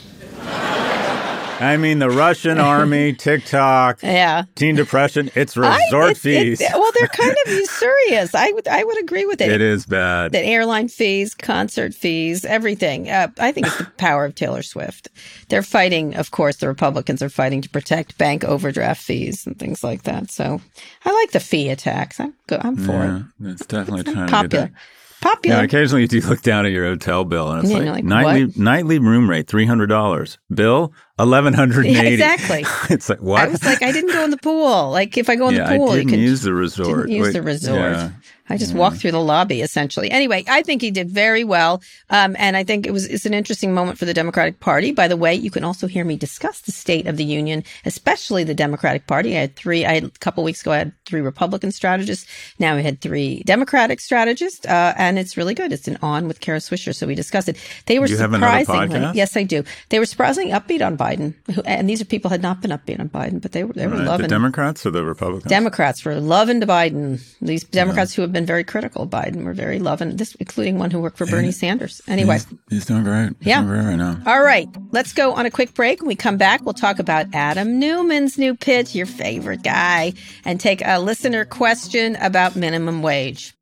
I 1.60 1.76
mean, 1.76 1.98
the 1.98 2.10
Russian 2.10 2.58
army, 2.58 3.12
TikTok, 3.18 4.02
Yeah. 4.02 4.44
teen 4.54 4.76
depression, 4.76 5.30
it's 5.34 5.56
I- 5.56 5.76
resort 5.84 6.10
it's- 6.12 6.24
it- 6.24 6.58
fees. 6.58 6.62
well, 6.72 6.90
they're 6.98 7.08
kind 7.08 7.34
of 7.46 7.52
usurious. 7.52 8.34
I 8.34 8.52
would 8.52 8.68
I 8.68 8.84
would 8.84 8.98
agree 9.00 9.26
with 9.26 9.40
it. 9.40 9.50
it 9.50 9.60
is 9.60 9.86
bad. 9.86 10.32
That 10.32 10.44
airline 10.44 10.88
fees, 10.88 11.34
concert 11.34 11.94
fees, 11.94 12.44
everything. 12.44 13.10
Uh, 13.10 13.28
I 13.38 13.52
think 13.52 13.66
it's 13.66 13.78
the 13.78 13.84
power 13.96 14.24
of 14.24 14.34
Taylor 14.34 14.62
Swift. 14.62 15.08
They're 15.48 15.62
fighting, 15.62 16.14
of 16.14 16.30
course, 16.30 16.56
the 16.56 16.68
Republicans 16.68 17.22
are 17.22 17.28
fighting 17.28 17.60
to 17.62 17.68
protect 17.68 18.18
bank 18.18 18.44
overdraft 18.44 19.02
fees 19.02 19.46
and 19.46 19.58
things 19.58 19.82
like 19.82 20.04
that. 20.04 20.30
So 20.30 20.60
I 21.04 21.12
like 21.12 21.32
the 21.32 21.40
fee 21.40 21.70
attacks. 21.70 22.20
I'm 22.20 22.34
go, 22.46 22.58
I'm 22.60 22.76
for 22.76 22.92
yeah, 22.92 23.22
it. 23.48 23.50
it's 23.52 23.66
definitely 23.66 24.04
trying 24.04 24.26
to 24.26 24.30
Popular. 24.32 24.48
get 24.66 24.72
that. 24.74 24.80
Popular. 25.20 25.56
Yeah, 25.56 25.62
occasionally 25.64 26.02
you 26.02 26.08
do 26.08 26.20
look 26.20 26.42
down 26.42 26.64
at 26.64 26.70
your 26.72 26.84
hotel 26.84 27.24
bill 27.24 27.50
and 27.50 27.64
it's 27.64 27.72
Yeah, 27.72 27.78
like, 27.78 27.88
like, 27.88 28.04
nightly 28.04 28.46
what? 28.46 28.56
nightly 28.56 28.98
room 29.00 29.28
rate 29.28 29.48
three 29.48 29.66
hundred 29.66 29.88
dollars, 29.88 30.38
bill 30.54 30.92
eleven 31.18 31.54
hundred 31.54 31.86
and 31.86 31.94
Yeah, 31.96 32.02
exactly. 32.02 32.64
it's 32.94 33.08
like 33.08 33.20
what? 33.20 33.40
I 33.42 33.48
was 33.48 33.64
like, 33.64 33.82
I 33.82 33.90
didn't 33.90 34.12
go 34.12 34.22
in 34.24 34.30
the 34.30 34.36
pool. 34.38 34.90
Like, 34.90 35.18
if 35.18 35.28
I 35.28 35.34
go 35.36 35.48
in 35.48 35.56
yeah, 35.56 35.70
the 35.72 35.76
pool, 35.76 35.90
I 35.90 35.94
you 35.94 36.00
didn't 36.02 36.10
can 36.10 36.20
use 36.20 36.42
the 36.42 36.54
resort. 36.54 37.06
Didn't 37.08 37.16
use 37.16 37.26
Wait, 37.26 37.32
the 37.32 37.42
resort. 37.42 38.12
Yeah. 38.48 38.54
I 38.54 38.58
just 38.58 38.74
walked 38.74 38.96
through 38.98 39.12
the 39.12 39.20
lobby 39.20 39.60
essentially. 39.62 40.10
Anyway, 40.10 40.44
I 40.48 40.62
think 40.62 40.82
he 40.82 40.90
did 40.90 41.08
very 41.10 41.44
well, 41.44 41.82
um, 42.10 42.34
and 42.38 42.56
I 42.56 42.64
think 42.64 42.86
it 42.86 42.92
was 42.92 43.06
it's 43.06 43.26
an 43.26 43.34
interesting 43.34 43.74
moment 43.74 43.98
for 43.98 44.04
the 44.04 44.14
Democratic 44.14 44.60
Party. 44.60 44.92
By 44.92 45.08
the 45.08 45.16
way, 45.16 45.34
you 45.34 45.50
can 45.50 45.64
also 45.64 45.86
hear 45.86 46.04
me 46.04 46.16
discuss 46.16 46.60
the 46.62 46.72
state 46.72 47.06
of 47.06 47.16
the 47.16 47.24
union, 47.24 47.64
especially 47.84 48.44
the 48.44 48.54
Democratic 48.54 49.06
Party. 49.06 49.36
I 49.36 49.40
had 49.40 49.56
three. 49.56 49.84
I 49.84 49.94
had 49.94 50.04
a 50.04 50.10
couple 50.20 50.44
weeks 50.44 50.62
ago. 50.62 50.72
I 50.72 50.78
had 50.78 50.92
three 51.04 51.20
Republican 51.20 51.72
strategists. 51.72 52.26
Now 52.58 52.74
I 52.74 52.80
had 52.80 53.00
three 53.00 53.42
Democratic 53.46 54.00
strategists, 54.00 54.66
uh, 54.66 54.94
and 54.96 55.18
it's 55.18 55.36
really 55.36 55.54
good. 55.54 55.72
It's 55.72 55.88
an 55.88 55.98
on 56.02 56.28
with 56.28 56.40
Kara 56.40 56.58
Swisher, 56.58 56.94
so 56.94 57.06
we 57.06 57.14
discussed 57.14 57.48
it. 57.48 57.56
They 57.86 57.98
were 57.98 58.06
You 58.06 58.16
surprisingly 58.16 59.00
yes, 59.14 59.36
I 59.36 59.42
do. 59.44 59.64
They 59.90 59.98
were 59.98 60.06
surprisingly 60.06 60.52
upbeat 60.52 60.84
on 60.84 60.96
Biden, 60.96 61.34
who- 61.54 61.62
and 61.62 61.88
these 61.88 62.00
are 62.00 62.04
people 62.04 62.28
who 62.28 62.34
had 62.34 62.42
not 62.42 62.60
been 62.60 62.70
upbeat 62.70 63.00
on 63.00 63.08
Biden, 63.08 63.40
but 63.40 63.52
they 63.52 63.64
were 63.64 63.72
they 63.72 63.86
were 63.86 63.94
Right, 63.94 64.04
the 64.04 64.10
loving 64.10 64.28
Democrats 64.28 64.84
or 64.86 64.90
the 64.90 65.04
Republicans? 65.04 65.48
Democrats 65.50 66.04
were 66.04 66.14
loving 66.20 66.60
to 66.60 66.66
Biden. 66.66 67.20
These 67.40 67.64
Democrats 67.64 68.14
who 68.14 68.22
have 68.22 68.32
been 68.32 68.37
very 68.46 68.64
critical 68.64 69.02
of 69.02 69.10
Biden 69.10 69.44
were 69.44 69.54
very 69.54 69.78
loving 69.78 70.16
this, 70.16 70.34
including 70.36 70.78
one 70.78 70.90
who 70.90 71.00
worked 71.00 71.18
for 71.18 71.26
Bernie 71.26 71.52
Sanders. 71.52 72.00
Anyway, 72.08 72.34
he's, 72.34 72.46
he's 72.70 72.86
doing 72.86 73.04
great. 73.04 73.30
He's 73.40 73.48
Yeah. 73.48 73.62
doing 73.62 73.72
great 73.74 73.84
right 73.86 73.96
now. 73.96 74.20
all 74.26 74.42
right, 74.42 74.68
let's 74.90 75.12
go 75.12 75.32
on 75.32 75.46
a 75.46 75.50
quick 75.50 75.74
break. 75.74 76.00
When 76.00 76.08
we 76.08 76.14
come 76.16 76.36
back, 76.36 76.64
we'll 76.64 76.74
talk 76.74 76.98
about 76.98 77.26
Adam 77.32 77.80
Neumann's 77.80 78.38
new 78.38 78.54
pitch, 78.54 78.94
your 78.94 79.06
favorite 79.06 79.62
guy, 79.62 80.12
and 80.44 80.60
take 80.60 80.82
a 80.84 80.98
listener 81.00 81.44
question 81.44 82.16
about 82.16 82.56
minimum 82.56 83.02
wage. 83.02 83.54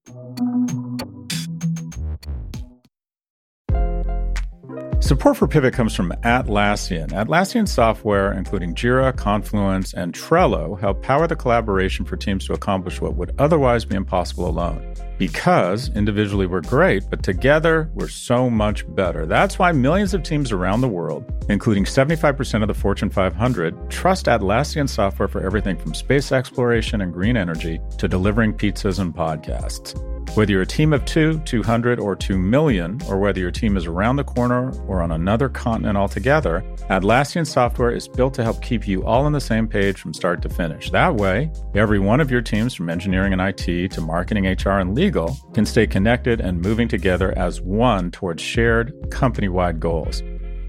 Support 5.00 5.36
for 5.36 5.46
Pivot 5.46 5.74
comes 5.74 5.94
from 5.94 6.10
Atlassian. 6.24 7.10
Atlassian 7.10 7.68
software, 7.68 8.32
including 8.32 8.74
Jira, 8.74 9.14
Confluence, 9.14 9.92
and 9.92 10.14
Trello, 10.14 10.80
help 10.80 11.02
power 11.02 11.26
the 11.26 11.36
collaboration 11.36 12.04
for 12.04 12.16
teams 12.16 12.46
to 12.46 12.54
accomplish 12.54 13.00
what 13.00 13.14
would 13.14 13.32
otherwise 13.38 13.84
be 13.84 13.94
impossible 13.94 14.48
alone. 14.48 14.94
Because 15.18 15.90
individually 15.90 16.46
we're 16.46 16.62
great, 16.62 17.04
but 17.10 17.22
together 17.22 17.90
we're 17.94 18.08
so 18.08 18.48
much 18.48 18.84
better. 18.96 19.26
That's 19.26 19.58
why 19.58 19.70
millions 19.70 20.14
of 20.14 20.22
teams 20.22 20.50
around 20.50 20.80
the 20.80 20.88
world, 20.88 21.30
including 21.50 21.84
75% 21.84 22.62
of 22.62 22.68
the 22.68 22.74
Fortune 22.74 23.10
500, 23.10 23.90
trust 23.90 24.26
Atlassian 24.26 24.88
software 24.88 25.28
for 25.28 25.42
everything 25.42 25.76
from 25.76 25.94
space 25.94 26.32
exploration 26.32 27.02
and 27.02 27.12
green 27.12 27.36
energy 27.36 27.80
to 27.98 28.08
delivering 28.08 28.54
pizzas 28.54 28.98
and 28.98 29.14
podcasts. 29.14 29.94
Whether 30.34 30.52
you're 30.52 30.62
a 30.62 30.66
team 30.66 30.92
of 30.92 31.04
two, 31.04 31.38
200, 31.40 31.98
or 31.98 32.14
2 32.14 32.36
million, 32.36 33.00
or 33.08 33.18
whether 33.18 33.40
your 33.40 33.50
team 33.50 33.76
is 33.76 33.86
around 33.86 34.16
the 34.16 34.24
corner 34.24 34.70
or 34.86 35.00
on 35.00 35.12
another 35.12 35.48
continent 35.48 35.96
altogether, 35.96 36.62
Atlassian 36.90 37.46
software 37.46 37.90
is 37.90 38.06
built 38.06 38.34
to 38.34 38.44
help 38.44 38.62
keep 38.62 38.86
you 38.86 39.04
all 39.04 39.24
on 39.24 39.32
the 39.32 39.40
same 39.40 39.66
page 39.66 39.98
from 39.98 40.12
start 40.12 40.42
to 40.42 40.48
finish. 40.48 40.90
That 40.90 41.16
way, 41.16 41.50
every 41.74 41.98
one 41.98 42.20
of 42.20 42.30
your 42.30 42.42
teams 42.42 42.74
from 42.74 42.90
engineering 42.90 43.32
and 43.32 43.40
IT 43.40 43.90
to 43.92 44.00
marketing, 44.00 44.46
HR, 44.46 44.78
and 44.78 44.94
legal 44.94 45.38
can 45.54 45.64
stay 45.64 45.86
connected 45.86 46.40
and 46.40 46.60
moving 46.60 46.88
together 46.88 47.32
as 47.38 47.62
one 47.62 48.10
towards 48.10 48.42
shared 48.42 48.92
company 49.10 49.48
wide 49.48 49.80
goals. 49.80 50.22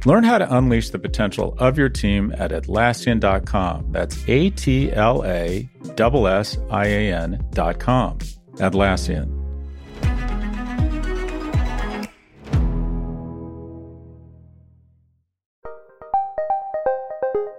Learn 0.05 0.23
how 0.23 0.37
to 0.37 0.55
unleash 0.55 0.91
the 0.91 0.99
potential 0.99 1.55
of 1.57 1.77
your 1.77 1.89
team 1.89 2.33
at 2.37 2.51
Atlassian.com. 2.51 3.91
That's 3.91 4.23
A 4.29 4.49
T 4.51 4.93
L 4.93 5.25
A 5.25 5.69
S 5.85 6.55
S 6.55 6.57
I 6.69 6.85
A 6.87 7.13
N.com. 7.13 8.19
Atlassian. 8.57 9.36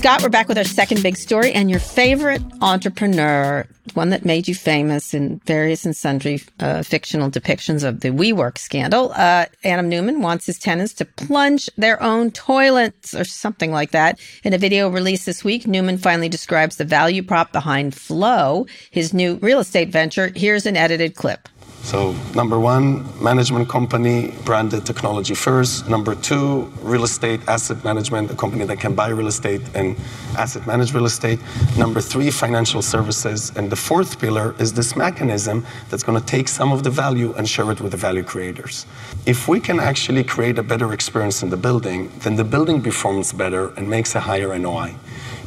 Scott, 0.00 0.22
we're 0.22 0.30
back 0.30 0.48
with 0.48 0.56
our 0.56 0.64
second 0.64 1.02
big 1.02 1.14
story 1.14 1.52
and 1.52 1.68
your 1.68 1.78
favorite 1.78 2.40
entrepreneur, 2.62 3.66
one 3.92 4.08
that 4.08 4.24
made 4.24 4.48
you 4.48 4.54
famous 4.54 5.12
in 5.12 5.40
various 5.40 5.84
and 5.84 5.94
sundry 5.94 6.40
uh, 6.58 6.82
fictional 6.82 7.30
depictions 7.30 7.86
of 7.86 8.00
the 8.00 8.08
WeWork 8.08 8.56
scandal. 8.56 9.12
Uh, 9.12 9.44
Adam 9.62 9.90
Neumann 9.90 10.22
wants 10.22 10.46
his 10.46 10.58
tenants 10.58 10.94
to 10.94 11.04
plunge 11.04 11.68
their 11.76 12.02
own 12.02 12.30
toilets 12.30 13.14
or 13.14 13.24
something 13.24 13.72
like 13.72 13.90
that. 13.90 14.18
In 14.42 14.54
a 14.54 14.58
video 14.58 14.88
released 14.88 15.26
this 15.26 15.44
week, 15.44 15.66
Neumann 15.66 15.98
finally 15.98 16.30
describes 16.30 16.76
the 16.76 16.86
value 16.86 17.22
prop 17.22 17.52
behind 17.52 17.94
Flow, 17.94 18.66
his 18.90 19.12
new 19.12 19.34
real 19.42 19.60
estate 19.60 19.90
venture. 19.90 20.32
Here's 20.34 20.64
an 20.64 20.78
edited 20.78 21.14
clip. 21.14 21.46
So, 21.82 22.14
number 22.34 22.60
one, 22.60 23.04
management 23.22 23.68
company, 23.68 24.34
branded 24.44 24.86
technology 24.86 25.34
first. 25.34 25.88
Number 25.88 26.14
two, 26.14 26.70
real 26.82 27.04
estate 27.04 27.40
asset 27.48 27.82
management, 27.84 28.30
a 28.30 28.34
company 28.34 28.64
that 28.66 28.78
can 28.78 28.94
buy 28.94 29.08
real 29.08 29.26
estate 29.26 29.62
and 29.74 29.96
asset 30.36 30.66
manage 30.66 30.94
real 30.94 31.06
estate. 31.06 31.40
Number 31.76 32.00
three, 32.00 32.30
financial 32.30 32.82
services. 32.82 33.50
And 33.56 33.70
the 33.70 33.76
fourth 33.76 34.20
pillar 34.20 34.54
is 34.58 34.72
this 34.72 34.94
mechanism 34.94 35.64
that's 35.88 36.02
going 36.02 36.20
to 36.20 36.24
take 36.24 36.48
some 36.48 36.70
of 36.70 36.84
the 36.84 36.90
value 36.90 37.32
and 37.34 37.48
share 37.48 37.70
it 37.72 37.80
with 37.80 37.92
the 37.92 37.98
value 37.98 38.22
creators. 38.22 38.86
If 39.26 39.48
we 39.48 39.58
can 39.58 39.80
actually 39.80 40.22
create 40.22 40.58
a 40.58 40.62
better 40.62 40.92
experience 40.92 41.42
in 41.42 41.50
the 41.50 41.56
building, 41.56 42.12
then 42.20 42.36
the 42.36 42.44
building 42.44 42.82
performs 42.82 43.32
better 43.32 43.70
and 43.76 43.88
makes 43.88 44.14
a 44.14 44.20
higher 44.20 44.56
NOI. 44.56 44.94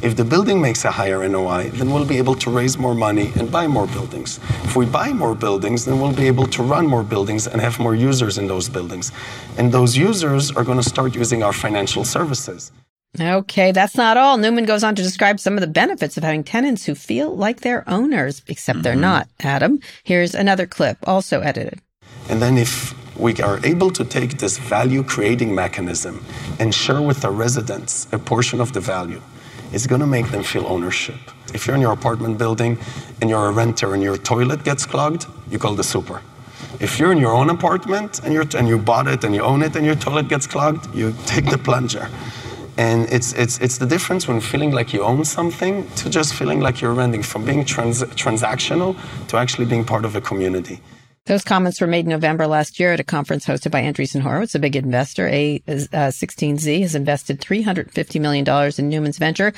If 0.04 0.16
the 0.16 0.24
building 0.24 0.60
makes 0.60 0.84
a 0.84 0.90
higher 0.90 1.26
NOI, 1.26 1.70
then 1.70 1.90
we'll 1.90 2.04
be 2.04 2.18
able 2.18 2.34
to 2.34 2.50
raise 2.50 2.76
more 2.76 2.94
money 2.94 3.32
and 3.36 3.50
buy 3.50 3.66
more 3.66 3.86
buildings. 3.86 4.38
If 4.62 4.76
we 4.76 4.84
buy 4.84 5.14
more 5.14 5.34
buildings, 5.34 5.86
then 5.86 5.98
we'll 5.98 6.12
be 6.12 6.26
able 6.26 6.46
to 6.48 6.62
run 6.62 6.86
more 6.86 7.02
buildings 7.02 7.46
and 7.46 7.58
have 7.62 7.78
more 7.78 7.94
users 7.94 8.36
in 8.36 8.46
those 8.46 8.68
buildings. 8.68 9.12
And 9.56 9.72
those 9.72 9.96
users 9.96 10.50
are 10.50 10.62
going 10.62 10.76
to 10.76 10.86
start 10.86 11.14
using 11.14 11.42
our 11.42 11.54
financial 11.54 12.04
services. 12.04 12.70
Okay, 13.18 13.72
that's 13.72 13.96
not 13.96 14.18
all. 14.18 14.36
Neumann 14.36 14.66
goes 14.66 14.84
on 14.84 14.94
to 14.94 15.02
describe 15.02 15.40
some 15.40 15.54
of 15.54 15.62
the 15.62 15.74
benefits 15.82 16.18
of 16.18 16.22
having 16.22 16.44
tenants 16.44 16.84
who 16.84 16.94
feel 16.94 17.34
like 17.34 17.62
they're 17.62 17.88
owners, 17.88 18.42
except 18.46 18.82
they're 18.82 18.92
mm-hmm. 18.92 19.22
not. 19.22 19.28
Adam, 19.40 19.80
here's 20.02 20.34
another 20.34 20.66
clip, 20.66 20.98
also 21.04 21.40
edited. 21.40 21.80
And 22.28 22.42
then 22.42 22.58
if 22.58 22.92
we 23.16 23.40
are 23.40 23.58
able 23.64 23.90
to 23.92 24.04
take 24.04 24.36
this 24.36 24.58
value 24.58 25.02
creating 25.02 25.54
mechanism 25.54 26.22
and 26.58 26.74
share 26.74 27.00
with 27.00 27.22
the 27.22 27.30
residents 27.30 28.06
a 28.12 28.18
portion 28.18 28.60
of 28.60 28.74
the 28.74 28.80
value, 28.80 29.22
it's 29.74 29.86
going 29.86 30.00
to 30.00 30.06
make 30.06 30.30
them 30.30 30.42
feel 30.42 30.66
ownership. 30.66 31.16
If 31.52 31.66
you're 31.66 31.74
in 31.74 31.82
your 31.82 31.92
apartment 31.92 32.38
building 32.38 32.78
and 33.20 33.28
you're 33.28 33.46
a 33.48 33.52
renter 33.52 33.92
and 33.94 34.02
your 34.02 34.16
toilet 34.16 34.64
gets 34.64 34.86
clogged, 34.86 35.26
you 35.50 35.58
call 35.58 35.74
the 35.74 35.82
super. 35.82 36.22
If 36.80 36.98
you're 36.98 37.12
in 37.12 37.18
your 37.18 37.32
own 37.32 37.50
apartment 37.50 38.20
and, 38.24 38.32
you're, 38.32 38.46
and 38.56 38.68
you 38.68 38.78
bought 38.78 39.08
it 39.08 39.24
and 39.24 39.34
you 39.34 39.42
own 39.42 39.62
it 39.62 39.74
and 39.76 39.84
your 39.84 39.96
toilet 39.96 40.28
gets 40.28 40.46
clogged, 40.46 40.94
you 40.94 41.12
take 41.26 41.50
the 41.50 41.58
plunger. 41.58 42.08
And 42.76 43.08
it's, 43.12 43.32
it's, 43.34 43.60
it's 43.60 43.78
the 43.78 43.86
difference 43.86 44.26
when 44.26 44.40
feeling 44.40 44.70
like 44.70 44.92
you 44.92 45.02
own 45.02 45.24
something 45.24 45.88
to 45.96 46.10
just 46.10 46.34
feeling 46.34 46.60
like 46.60 46.80
you're 46.80 46.94
renting, 46.94 47.22
from 47.22 47.44
being 47.44 47.64
trans- 47.64 48.02
transactional 48.02 48.96
to 49.28 49.36
actually 49.36 49.66
being 49.66 49.84
part 49.84 50.04
of 50.04 50.16
a 50.16 50.20
community. 50.20 50.80
Those 51.26 51.42
comments 51.42 51.80
were 51.80 51.86
made 51.86 52.04
in 52.04 52.10
November 52.10 52.46
last 52.46 52.78
year 52.78 52.92
at 52.92 53.00
a 53.00 53.04
conference 53.04 53.46
hosted 53.46 53.70
by 53.70 53.80
Andreessen 53.80 54.20
Horowitz, 54.20 54.54
a 54.54 54.58
big 54.58 54.76
investor. 54.76 55.26
A16Z 55.26 56.78
uh, 56.78 56.82
has 56.82 56.94
invested 56.94 57.40
$350 57.40 58.20
million 58.20 58.44
in 58.46 58.90
Neumann's 58.90 59.16
venture. 59.16 59.54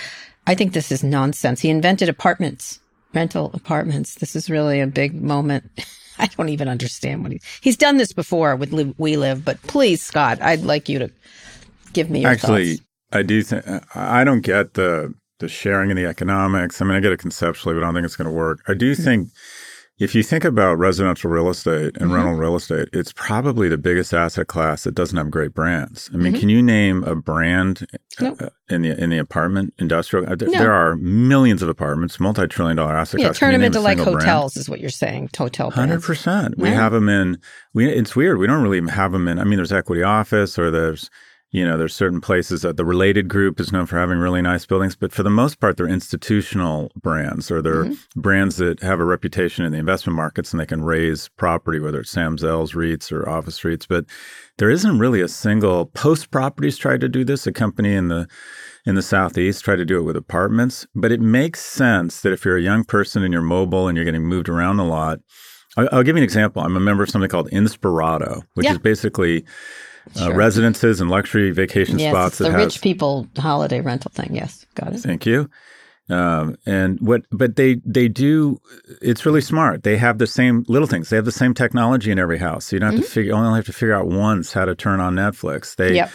I 0.47 0.55
think 0.55 0.73
this 0.73 0.93
is 0.93 1.03
nonsense. 1.03 1.61
He 1.61 1.69
invented 1.69 2.09
apartments, 2.09 2.79
rental 3.15 3.51
apartments. 3.53 4.15
This 4.15 4.37
is 4.37 4.49
really 4.49 4.81
a 4.81 4.87
big 4.87 5.21
moment. 5.21 5.69
I 6.19 6.27
don't 6.29 6.51
even 6.51 6.69
understand 6.69 7.25
what 7.25 7.33
he, 7.33 7.41
he's 7.61 7.77
done 7.77 7.97
this 7.97 8.13
before 8.13 8.55
with 8.55 8.73
Live, 8.73 8.95
We 8.97 9.17
Live, 9.17 9.45
but 9.45 9.61
please, 9.63 10.03
Scott, 10.03 10.41
I'd 10.41 10.63
like 10.63 10.89
you 10.89 11.01
to 11.01 11.11
give 11.93 12.11
me 12.11 12.21
your 12.21 12.31
Actually, 12.31 12.77
thoughts. 12.77 12.87
I 13.13 13.23
do 13.23 13.43
think 13.43 13.65
I 13.95 14.25
don't 14.25 14.41
get 14.41 14.75
the 14.75 15.13
the 15.39 15.49
sharing 15.49 15.91
of 15.91 15.99
the 15.99 16.07
economics. 16.07 16.81
I 16.81 16.87
mean, 16.87 16.95
I 16.95 17.01
get 17.01 17.13
it 17.13 17.19
conceptually, 17.19 17.75
but 17.75 17.83
I 17.83 17.87
don't 17.87 17.95
think 17.95 18.07
it's 18.07 18.17
going 18.17 18.29
to 18.29 18.33
work. 18.33 18.61
I 18.69 18.75
do 18.75 18.95
hmm. 18.95 19.03
think 19.03 19.29
if 19.99 20.15
you 20.15 20.23
think 20.23 20.45
about 20.45 20.75
residential 20.79 21.31
real 21.31 21.49
estate 21.49 21.97
and 21.97 22.07
Mm-hmm. 22.07 22.13
rental 22.13 22.35
real 22.35 22.57
estate, 22.57 22.89
it's 22.93 23.13
probably 23.15 23.69
the 23.69 23.79
biggest 23.79 24.13
asset 24.13 24.47
class 24.47 24.85
that 24.85 24.95
doesn't 24.95 25.17
have 25.17 25.31
great 25.31 25.55
brands. 25.55 26.11
I 26.13 26.19
mean, 26.19 26.35
Mhm. 26.35 26.41
can 26.41 26.49
you 26.51 26.63
name 26.63 27.03
a 27.05 27.15
brand 27.17 27.87
Nope. 28.21 28.43
uh, 28.43 28.49
in 28.69 28.83
the 28.83 29.03
in 29.03 29.11
the 29.11 29.19
apartment 29.19 29.73
industrial? 29.79 30.27
uh, 30.27 30.37
No. 30.39 30.51
There 30.59 30.73
are 30.73 30.97
millions 30.97 31.63
of 31.63 31.69
apartments, 31.69 32.21
multi-trillion 32.21 32.77
dollar 32.77 32.95
asset 32.97 33.21
Yeah, 33.21 33.29
class. 33.29 33.39
turn 33.39 33.53
them 33.53 33.63
into 33.63 33.81
like 33.81 33.97
single 33.97 34.13
brand? 34.15 34.29
hotels, 34.29 34.57
is 34.57 34.69
what 34.69 34.81
you're 34.81 34.91
saying. 34.91 35.31
Hotel 35.37 35.71
Hundred 35.71 36.03
percent. 36.03 36.59
We 36.59 36.69
Right. 36.69 36.75
have 36.77 36.93
them 36.93 37.09
in. 37.09 37.39
We. 37.73 37.87
It's 37.89 38.15
weird. 38.15 38.39
We 38.39 38.47
don't 38.47 38.63
really 38.63 38.87
have 38.91 39.13
them 39.13 39.29
in. 39.29 39.39
I 39.39 39.45
mean, 39.45 39.57
there's 39.57 39.73
Equity 39.73 40.03
Office, 40.03 40.59
or 40.59 40.71
there's, 40.71 41.09
you 41.57 41.65
know, 41.65 41.79
there's 41.79 41.95
certain 41.95 42.21
places 42.21 42.61
that 42.61 42.77
the 42.77 42.85
related 42.85 43.29
group 43.29 43.59
is 43.61 43.73
known 43.73 43.87
for 43.87 43.97
having 43.99 44.19
really 44.19 44.43
nice 44.43 44.67
buildings, 44.67 44.95
but 44.95 45.11
for 45.11 45.23
the 45.23 45.31
most 45.31 45.59
part, 45.59 45.77
they're 45.79 45.89
institutional 45.89 46.91
brands, 47.01 47.51
or 47.51 47.63
they're 47.63 47.85
Mm-hmm. 47.87 48.21
brands 48.21 48.57
that 48.57 48.81
have 48.81 49.01
a 49.01 49.05
reputation 49.05 49.65
in 49.65 49.73
the 49.73 49.79
investment 49.79 50.17
markets 50.17 50.53
and 50.53 50.61
they 50.61 50.67
can 50.67 50.85
raise 50.85 51.29
property, 51.39 51.79
whether 51.81 52.01
it's 52.01 52.11
Sam 52.11 52.37
Zell's 52.37 52.73
REITs 52.75 53.11
or 53.11 53.27
office 53.27 53.61
REITs. 53.61 53.87
But 53.89 54.05
there 54.59 54.69
isn't 54.69 54.99
really 54.99 55.23
a 55.23 55.29
single. 55.29 55.87
Post 55.87 56.31
Properties 56.31 56.77
tried 56.77 57.01
to 57.01 57.09
do 57.09 57.25
this. 57.25 57.47
A 57.47 57.53
company 57.53 57.95
in 57.95 58.09
the 58.09 58.29
in 58.85 58.95
the 58.95 59.03
southeast 59.03 59.65
tried 59.65 59.77
to 59.77 59.85
do 59.87 59.99
it 59.99 60.03
with 60.03 60.17
apartments, 60.17 60.87
but 60.95 61.11
it 61.11 61.21
makes 61.21 61.61
sense 61.65 62.21
that 62.21 62.33
if 62.35 62.45
you're 62.45 62.59
a 62.59 62.63
young 62.71 62.85
person 62.85 63.23
and 63.23 63.33
you're 63.33 63.43
mobile 63.43 63.89
and 63.89 63.97
you're 63.97 64.05
getting 64.05 64.25
moved 64.27 64.49
around 64.51 64.79
a 64.79 64.87
lot. 64.87 65.21
I'll, 65.79 65.89
I'll 65.93 66.03
give 66.03 66.17
you 66.17 66.21
an 66.23 66.25
example. 66.25 66.63
I'm 66.63 66.77
a 66.77 66.81
member 66.81 67.03
of 67.03 67.11
something 67.11 67.29
called 67.31 67.51
Inspirato, 67.51 68.43
which 68.55 68.65
Yeah. 68.67 68.73
is 68.73 68.79
basically 68.79 69.45
uh, 70.21 70.33
residences 70.33 71.01
and 71.01 71.11
luxury 71.11 71.51
vacation 71.51 71.99
Yes, 71.99 72.13
spots 72.13 72.41
it's 72.41 72.49
the 72.49 72.53
has. 72.53 72.65
rich 72.65 72.81
people 72.81 73.27
holiday 73.39 73.81
rental 73.81 74.11
thing. 74.15 74.35
Yes, 74.35 74.67
got 74.75 74.93
it. 74.93 74.99
Thank 75.01 75.27
you. 75.27 75.49
Um, 76.09 76.57
and 76.67 77.01
what, 77.01 77.23
but 77.33 77.57
they 77.57 77.81
they 77.85 78.07
do. 78.07 78.61
It's 79.03 79.27
really 79.27 79.41
smart. 79.41 79.83
They 79.83 79.97
have 79.97 80.19
the 80.19 80.27
same 80.29 80.65
little 80.69 80.87
things. 80.87 81.09
They 81.09 81.17
have 81.17 81.25
the 81.25 81.33
same 81.33 81.53
technology 81.53 82.13
in 82.13 82.19
every 82.19 82.39
house. 82.39 82.67
So 82.67 82.77
you 82.77 82.81
don't 82.81 82.93
have 82.93 83.03
to 83.03 83.09
figure. 83.11 83.35
Only 83.35 83.57
have 83.57 83.67
to 83.67 83.73
figure 83.73 83.95
out 83.95 84.07
once 84.07 84.53
how 84.53 84.65
to 84.67 84.77
turn 84.77 85.01
on 85.01 85.15
Netflix. 85.17 85.75
They 85.75 85.87
Mm-hmm. 85.87 85.95
Yep. 85.97 86.11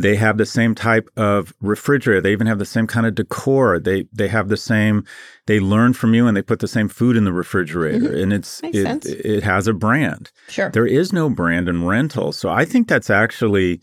They 0.00 0.14
have 0.16 0.38
the 0.38 0.46
same 0.46 0.74
type 0.76 1.08
of 1.16 1.52
refrigerator. 1.60 2.20
They 2.20 2.30
even 2.32 2.46
have 2.46 2.60
the 2.60 2.64
same 2.64 2.86
kind 2.86 3.04
of 3.04 3.16
decor. 3.16 3.80
They 3.80 4.06
they 4.12 4.28
have 4.28 4.48
the 4.48 4.56
same. 4.56 5.04
They 5.46 5.58
learn 5.58 5.92
from 5.92 6.14
you 6.14 6.26
and 6.28 6.36
they 6.36 6.42
put 6.42 6.60
the 6.60 6.68
same 6.68 6.88
food 6.88 7.16
in 7.16 7.24
the 7.24 7.32
refrigerator. 7.32 8.16
And 8.16 8.32
it's 8.32 8.60
Mm-hmm. 8.60 8.66
Makes 8.66 8.78
it, 8.78 8.82
sense. 8.84 9.06
it 9.06 9.42
has 9.42 9.66
a 9.66 9.72
brand. 9.72 10.30
Sure. 10.48 10.70
There 10.70 10.86
is 10.86 11.12
no 11.12 11.28
brand 11.28 11.68
in 11.68 11.84
rental. 11.84 12.32
So 12.32 12.48
I 12.48 12.64
think 12.64 12.86
that's 12.88 13.10
actually 13.10 13.80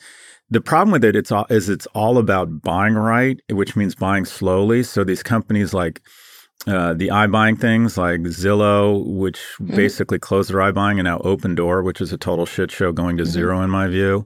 the 0.50 0.62
problem 0.62 0.92
with 0.94 1.04
it. 1.04 1.16
It's 1.16 1.32
all 1.34 1.48
is 1.50 1.68
it's 1.70 1.88
all 1.88 2.18
about 2.18 2.62
buying 2.62 2.94
right, 2.96 3.38
which 3.52 3.76
means 3.76 3.94
buying 3.94 4.24
slowly. 4.26 4.84
So 4.84 5.04
these 5.04 5.24
companies 5.24 5.74
like 5.74 6.02
uh, 6.68 6.94
the 6.94 7.10
iBuying 7.10 7.60
things 7.60 7.98
like 7.98 8.22
Zillow, 8.22 9.06
which 9.06 9.40
Mm-hmm. 9.60 9.76
basically 9.76 10.20
closed 10.20 10.50
their 10.50 10.62
iBuying 10.72 10.94
and 11.00 11.04
now 11.04 11.20
Opendoor, 11.20 11.84
which 11.84 12.00
is 12.00 12.14
a 12.14 12.18
total 12.18 12.46
shit 12.46 12.72
show 12.72 12.92
going 12.92 13.18
to 13.18 13.24
Mm-hmm. 13.24 13.32
zero 13.34 13.62
in 13.62 13.70
my 13.70 13.88
view. 13.88 14.26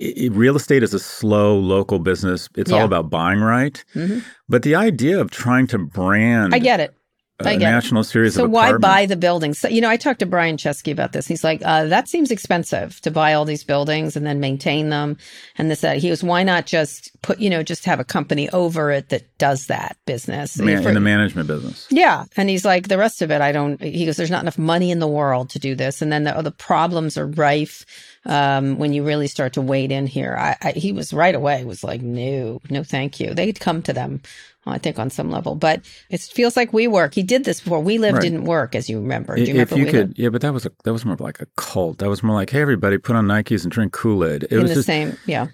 I- 0.00 0.14
I- 0.24 0.28
real 0.32 0.56
estate 0.56 0.82
is 0.82 0.92
a 0.94 0.98
slow 0.98 1.58
local 1.58 1.98
business. 1.98 2.48
It's 2.56 2.70
Yeah. 2.70 2.78
all 2.78 2.84
about 2.84 3.10
buying 3.10 3.40
right. 3.40 3.82
Mhm. 3.94 4.22
But 4.48 4.62
the 4.62 4.74
idea 4.74 5.20
of 5.20 5.30
trying 5.30 5.66
to 5.68 5.78
brand 5.78 6.54
I 6.54 6.58
get 6.58 6.80
it. 6.80 6.92
a 7.40 7.48
I 7.48 7.56
get 7.56 7.62
it. 7.68 7.72
national 7.72 8.04
series 8.04 8.34
So 8.34 8.44
of 8.44 8.50
why 8.52 8.72
buy 8.78 9.06
the 9.06 9.16
buildings? 9.16 9.58
So, 9.58 9.66
you 9.68 9.80
know, 9.80 9.88
I 9.90 9.96
talked 9.96 10.20
to 10.20 10.26
Brian 10.26 10.56
Chesky 10.56 10.92
about 10.92 11.12
this. 11.12 11.26
He's 11.26 11.42
like, 11.42 11.60
uh, 11.64 11.84
that 11.86 12.08
seems 12.08 12.30
expensive 12.30 13.00
to 13.00 13.10
buy 13.10 13.34
all 13.34 13.44
these 13.44 13.64
buildings 13.64 14.14
and 14.16 14.24
then 14.24 14.38
maintain 14.38 14.88
them. 14.90 15.16
And 15.58 15.68
this, 15.68 15.80
that. 15.80 15.96
He 15.98 16.08
goes, 16.10 16.22
why 16.22 16.44
not 16.44 16.66
just 16.66 17.10
put, 17.22 17.40
you 17.40 17.50
know, 17.50 17.64
just 17.64 17.84
have 17.86 17.98
a 17.98 18.04
company 18.04 18.48
over 18.50 18.92
it 18.92 19.08
that 19.08 19.24
does 19.38 19.66
that 19.66 19.96
business? 20.06 20.56
man, 20.58 20.80
For- 20.82 20.90
in 20.90 20.94
the 20.94 21.00
management 21.00 21.48
business? 21.48 21.86
yeah. 21.90 22.24
And 22.36 22.48
he's 22.48 22.64
like, 22.64 22.86
the 22.86 22.98
rest 22.98 23.20
of 23.20 23.32
it, 23.32 23.40
I 23.40 23.50
don't, 23.50 23.82
he 23.82 24.06
goes, 24.06 24.16
there's 24.16 24.30
not 24.30 24.42
enough 24.42 24.58
money 24.58 24.92
in 24.92 25.00
the 25.00 25.08
world 25.08 25.50
to 25.50 25.58
do 25.58 25.74
this. 25.74 26.00
And 26.02 26.12
then 26.12 26.22
the, 26.24 26.40
the 26.40 26.52
problems 26.52 27.18
are 27.18 27.26
rife 27.26 27.84
um, 28.26 28.78
when 28.78 28.92
you 28.92 29.04
really 29.04 29.26
start 29.26 29.52
to 29.54 29.60
wade 29.60 29.92
in 29.92 30.06
here. 30.06 30.36
I, 30.38 30.56
I, 30.62 30.72
he 30.72 30.92
was 30.92 31.12
right 31.12 31.34
away, 31.34 31.64
was 31.64 31.84
like, 31.84 32.02
no, 32.02 32.60
no, 32.70 32.82
thank 32.82 33.20
you. 33.20 33.34
They'd 33.34 33.60
come 33.60 33.82
to 33.82 33.92
them, 33.92 34.22
I 34.66 34.78
think, 34.78 34.98
on 34.98 35.10
some 35.10 35.30
level. 35.30 35.54
But 35.54 35.82
it 36.10 36.20
feels 36.20 36.56
like 36.56 36.72
WeWork. 36.72 37.14
He 37.14 37.22
did 37.22 37.44
this 37.44 37.60
before. 37.60 37.80
We 37.80 37.98
Live 37.98 38.14
Right. 38.14 38.22
didn't 38.22 38.44
work, 38.44 38.74
as 38.74 38.88
you 38.88 38.98
remember. 39.00 39.36
Do 39.36 39.42
you 39.42 39.54
if 39.60 39.70
remember 39.70 39.76
you 39.78 39.90
could, 40.06 40.18
yeah, 40.18 40.28
but 40.30 40.40
that 40.42 40.52
was 40.52 40.64
a 40.66 40.72
that 40.84 40.92
was 40.92 41.04
more 41.04 41.14
of 41.14 41.20
like 41.20 41.40
a 41.40 41.46
cult. 41.56 41.98
That 41.98 42.08
was 42.08 42.22
more 42.22 42.34
like, 42.34 42.50
hey, 42.50 42.62
everybody, 42.62 42.98
put 42.98 43.16
on 43.16 43.26
Nikes 43.26 43.62
and 43.62 43.72
drink 43.72 43.92
Kool 43.92 44.24
Aid. 44.24 44.44
It 44.44 44.52
in 44.52 44.62
was 44.62 44.70
the 44.70 44.74
just, 44.76 44.86
same, 44.86 45.16
yeah. 45.26 45.48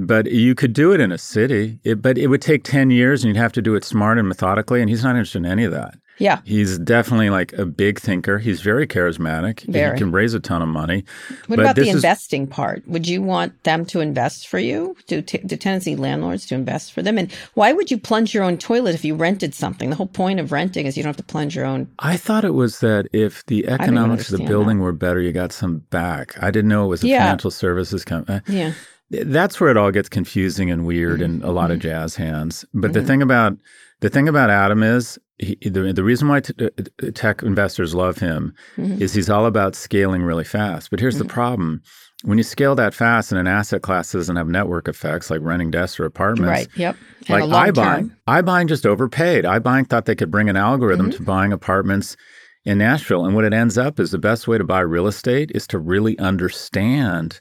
but 0.00 0.26
you 0.30 0.54
could 0.54 0.72
do 0.72 0.92
it 0.92 1.00
in 1.00 1.12
a 1.12 1.18
city. 1.18 1.78
It, 1.84 2.02
but 2.02 2.18
it 2.18 2.26
would 2.28 2.42
take 2.42 2.64
ten 2.64 2.90
years, 2.90 3.22
and 3.22 3.32
you'd 3.32 3.40
have 3.40 3.52
to 3.52 3.62
do 3.62 3.74
it 3.74 3.84
smart 3.84 4.18
and 4.18 4.28
methodically. 4.28 4.80
And 4.80 4.90
he's 4.90 5.04
not 5.04 5.10
interested 5.16 5.38
in 5.38 5.46
any 5.46 5.64
of 5.64 5.72
that. 5.72 5.94
Yeah. 6.18 6.40
He's 6.44 6.78
definitely 6.78 7.30
like 7.30 7.52
a 7.52 7.64
big 7.64 8.00
thinker. 8.00 8.38
He's 8.38 8.60
very 8.60 8.86
charismatic. 8.86 9.60
Very. 9.62 9.92
He 9.94 9.98
can 9.98 10.12
raise 10.12 10.34
a 10.34 10.40
ton 10.40 10.62
of 10.62 10.68
money. 10.68 11.04
What 11.46 11.56
But 11.56 11.58
about 11.60 11.76
the 11.76 11.82
this 11.82 11.88
is- 11.90 11.94
investing 11.96 12.46
part? 12.46 12.86
Would 12.88 13.06
you 13.06 13.22
want 13.22 13.62
them 13.64 13.84
to 13.86 14.00
invest 14.00 14.48
for 14.48 14.58
you? 14.58 14.96
Do, 15.06 15.22
t- 15.22 15.38
do 15.38 15.56
tenancy 15.56 15.96
landlords 15.96 16.46
to 16.46 16.54
invest 16.54 16.92
for 16.92 17.02
them? 17.02 17.18
And 17.18 17.32
why 17.54 17.72
would 17.72 17.90
you 17.90 17.98
plunge 17.98 18.34
your 18.34 18.44
own 18.44 18.58
toilet 18.58 18.94
if 18.94 19.04
you 19.04 19.14
rented 19.14 19.54
something? 19.54 19.90
The 19.90 19.96
whole 19.96 20.06
point 20.06 20.40
of 20.40 20.52
renting 20.52 20.86
is 20.86 20.96
you 20.96 21.02
don't 21.02 21.10
have 21.10 21.16
to 21.16 21.22
plunge 21.22 21.54
your 21.54 21.64
own. 21.64 21.88
I 22.00 22.16
thought 22.16 22.44
it 22.44 22.54
was 22.54 22.80
that 22.80 23.06
if 23.12 23.46
the 23.46 23.68
economics 23.68 24.32
of 24.32 24.38
the 24.38 24.44
building 24.46 24.80
were 24.80 24.92
better, 24.92 25.20
you 25.20 25.32
got 25.32 25.52
some 25.52 25.78
back. 25.90 26.40
I 26.42 26.50
didn't 26.50 26.68
know 26.68 26.84
it 26.84 26.88
was 26.88 27.04
a 27.04 27.08
Yeah. 27.08 27.24
financial 27.24 27.50
services 27.50 28.04
company. 28.04 28.38
Uh, 28.38 28.40
yeah. 28.48 28.72
That's 29.10 29.58
where 29.58 29.70
it 29.70 29.76
all 29.78 29.90
gets 29.90 30.08
confusing 30.08 30.70
and 30.70 30.84
weird 30.84 31.20
Mm-hmm. 31.20 31.24
and 31.24 31.44
a 31.44 31.50
lot 31.50 31.70
of 31.70 31.78
mm-hmm. 31.78 31.88
jazz 31.88 32.16
hands. 32.16 32.64
But 32.74 32.92
the 32.92 32.98
mm-hmm. 32.98 33.08
thing 33.08 33.22
about 33.22 33.56
the 34.00 34.08
thing 34.08 34.28
about 34.28 34.50
Adam 34.50 34.82
is 34.82 35.18
he, 35.38 35.56
the 35.62 35.92
the 35.92 36.04
reason 36.04 36.28
why 36.28 36.40
t- 36.40 36.52
uh, 36.60 37.10
tech 37.14 37.42
investors 37.42 37.94
love 37.94 38.18
him 38.18 38.54
Mm-hmm. 38.76 39.02
is 39.02 39.14
he's 39.14 39.30
all 39.30 39.46
about 39.46 39.74
scaling 39.74 40.22
really 40.22 40.44
fast. 40.44 40.90
But 40.90 41.00
here's 41.00 41.18
the 41.18 41.24
problem: 41.24 41.82
when 42.24 42.38
you 42.38 42.44
scale 42.44 42.74
that 42.74 42.94
fast 42.94 43.30
and 43.32 43.38
an 43.40 43.46
asset 43.46 43.82
class 43.82 44.12
doesn't 44.12 44.36
have 44.36 44.48
network 44.48 44.88
effects 44.88 45.30
like 45.30 45.40
renting 45.42 45.70
desks 45.70 45.98
or 46.00 46.04
apartments, 46.04 46.48
Right. 46.50 46.68
Yep. 46.76 46.96
Like 47.28 47.44
iBuying, 47.44 48.16
iBuying 48.26 48.68
just 48.68 48.86
overpaid. 48.86 49.44
iBuying 49.44 49.88
thought 49.88 50.06
they 50.06 50.14
could 50.16 50.30
bring 50.30 50.48
an 50.48 50.56
algorithm 50.56 51.06
Mm-hmm. 51.10 51.16
to 51.18 51.22
buying 51.22 51.52
apartments 51.52 52.16
in 52.64 52.78
Nashville, 52.78 53.24
and 53.24 53.34
what 53.34 53.44
it 53.44 53.52
ends 53.52 53.78
up 53.78 53.98
is 54.00 54.10
the 54.10 54.18
best 54.18 54.48
way 54.48 54.58
to 54.58 54.64
buy 54.64 54.80
real 54.80 55.06
estate 55.06 55.52
is 55.54 55.66
to 55.68 55.78
really 55.78 56.18
understand 56.18 57.40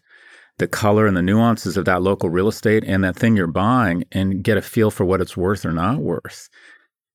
the 0.59 0.67
color 0.67 1.05
and 1.05 1.15
the 1.15 1.21
nuances 1.21 1.77
of 1.77 1.85
that 1.85 2.01
local 2.01 2.29
real 2.29 2.47
estate 2.47 2.83
and 2.85 3.03
that 3.03 3.15
thing 3.15 3.35
you're 3.35 3.47
buying, 3.47 4.03
and 4.11 4.43
get 4.43 4.57
a 4.57 4.61
feel 4.61 4.91
for 4.91 5.05
what 5.05 5.21
it's 5.21 5.37
worth 5.37 5.65
or 5.65 5.71
not 5.71 5.99
worth. 5.99 6.49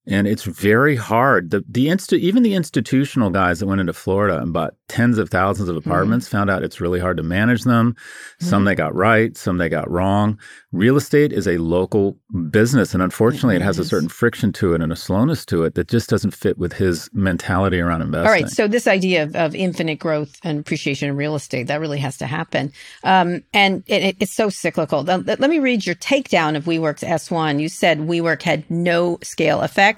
And 0.05 0.27
it's 0.27 0.43
very 0.43 0.97
hard. 0.97 1.51
The 1.53 1.63
the 1.69 1.89
inst- 1.89 2.13
even 2.13 2.43
the 2.43 2.55
institutional 2.55 3.31
guys 3.31 3.61
that 3.61 3.67
went 3.67 3.81
into 3.81 3.93
Florida 3.93 4.39
and 4.39 4.53
bought 4.53 4.75
tens 4.89 5.17
of 5.17 5.31
thousands 5.31 5.69
of 5.69 5.77
apartments 5.77 6.27
found 6.29 6.51
out 6.51 6.65
it's 6.65 6.81
really 6.81 6.99
hard 6.99 7.17
to 7.19 7.23
manage 7.23 7.63
them. 7.63 7.95
Some 8.41 8.65
they 8.65 8.75
got 8.75 8.95
right, 8.97 9.37
some 9.37 9.59
they 9.59 9.69
got 9.69 9.89
wrong. 9.89 10.41
Real 10.73 10.97
estate 10.97 11.33
is 11.33 11.47
a 11.47 11.59
local 11.59 12.19
business, 12.51 12.95
and 12.95 13.03
unfortunately, 13.03 13.55
it 13.55 13.63
has 13.63 13.79
a 13.79 13.85
certain 13.85 14.09
friction 14.09 14.53
to 14.55 14.75
it 14.75 14.81
and 14.83 14.91
a 14.93 14.97
slowness 14.97 15.47
to 15.47 15.63
it 15.63 15.77
that 15.77 15.87
just 15.87 16.11
doesn't 16.11 16.33
fit 16.33 16.59
with 16.59 16.73
his 16.73 17.09
mentality 17.13 17.79
around 17.79 18.03
investing. 18.03 18.27
All 18.27 18.33
right. 18.33 18.49
So 18.51 18.67
this 18.67 18.89
idea 18.89 19.23
of, 19.23 19.37
of 19.37 19.55
infinite 19.55 20.01
growth 20.01 20.37
and 20.43 20.59
appreciation 20.59 21.09
in 21.11 21.17
real 21.17 21.37
estate 21.37 21.69
that 21.69 21.79
really 21.81 21.99
has 21.99 22.17
to 22.17 22.27
happen, 22.27 22.73
um, 23.05 23.45
and 23.55 23.85
it, 23.87 24.03
it- 24.03 24.17
it's 24.19 24.35
so 24.35 24.49
cyclical. 24.49 25.03
Let, 25.05 25.27
let 25.41 25.49
me 25.49 25.59
read 25.61 25.87
your 25.87 25.95
takedown 25.97 26.57
of 26.57 26.65
WeWork's 26.65 27.03
S1. 27.05 27.61
You 27.61 27.69
said 27.69 27.99
WeWork 28.01 28.43
had 28.43 28.69
no 28.69 29.19
scale 29.23 29.61
effect. 29.61 29.92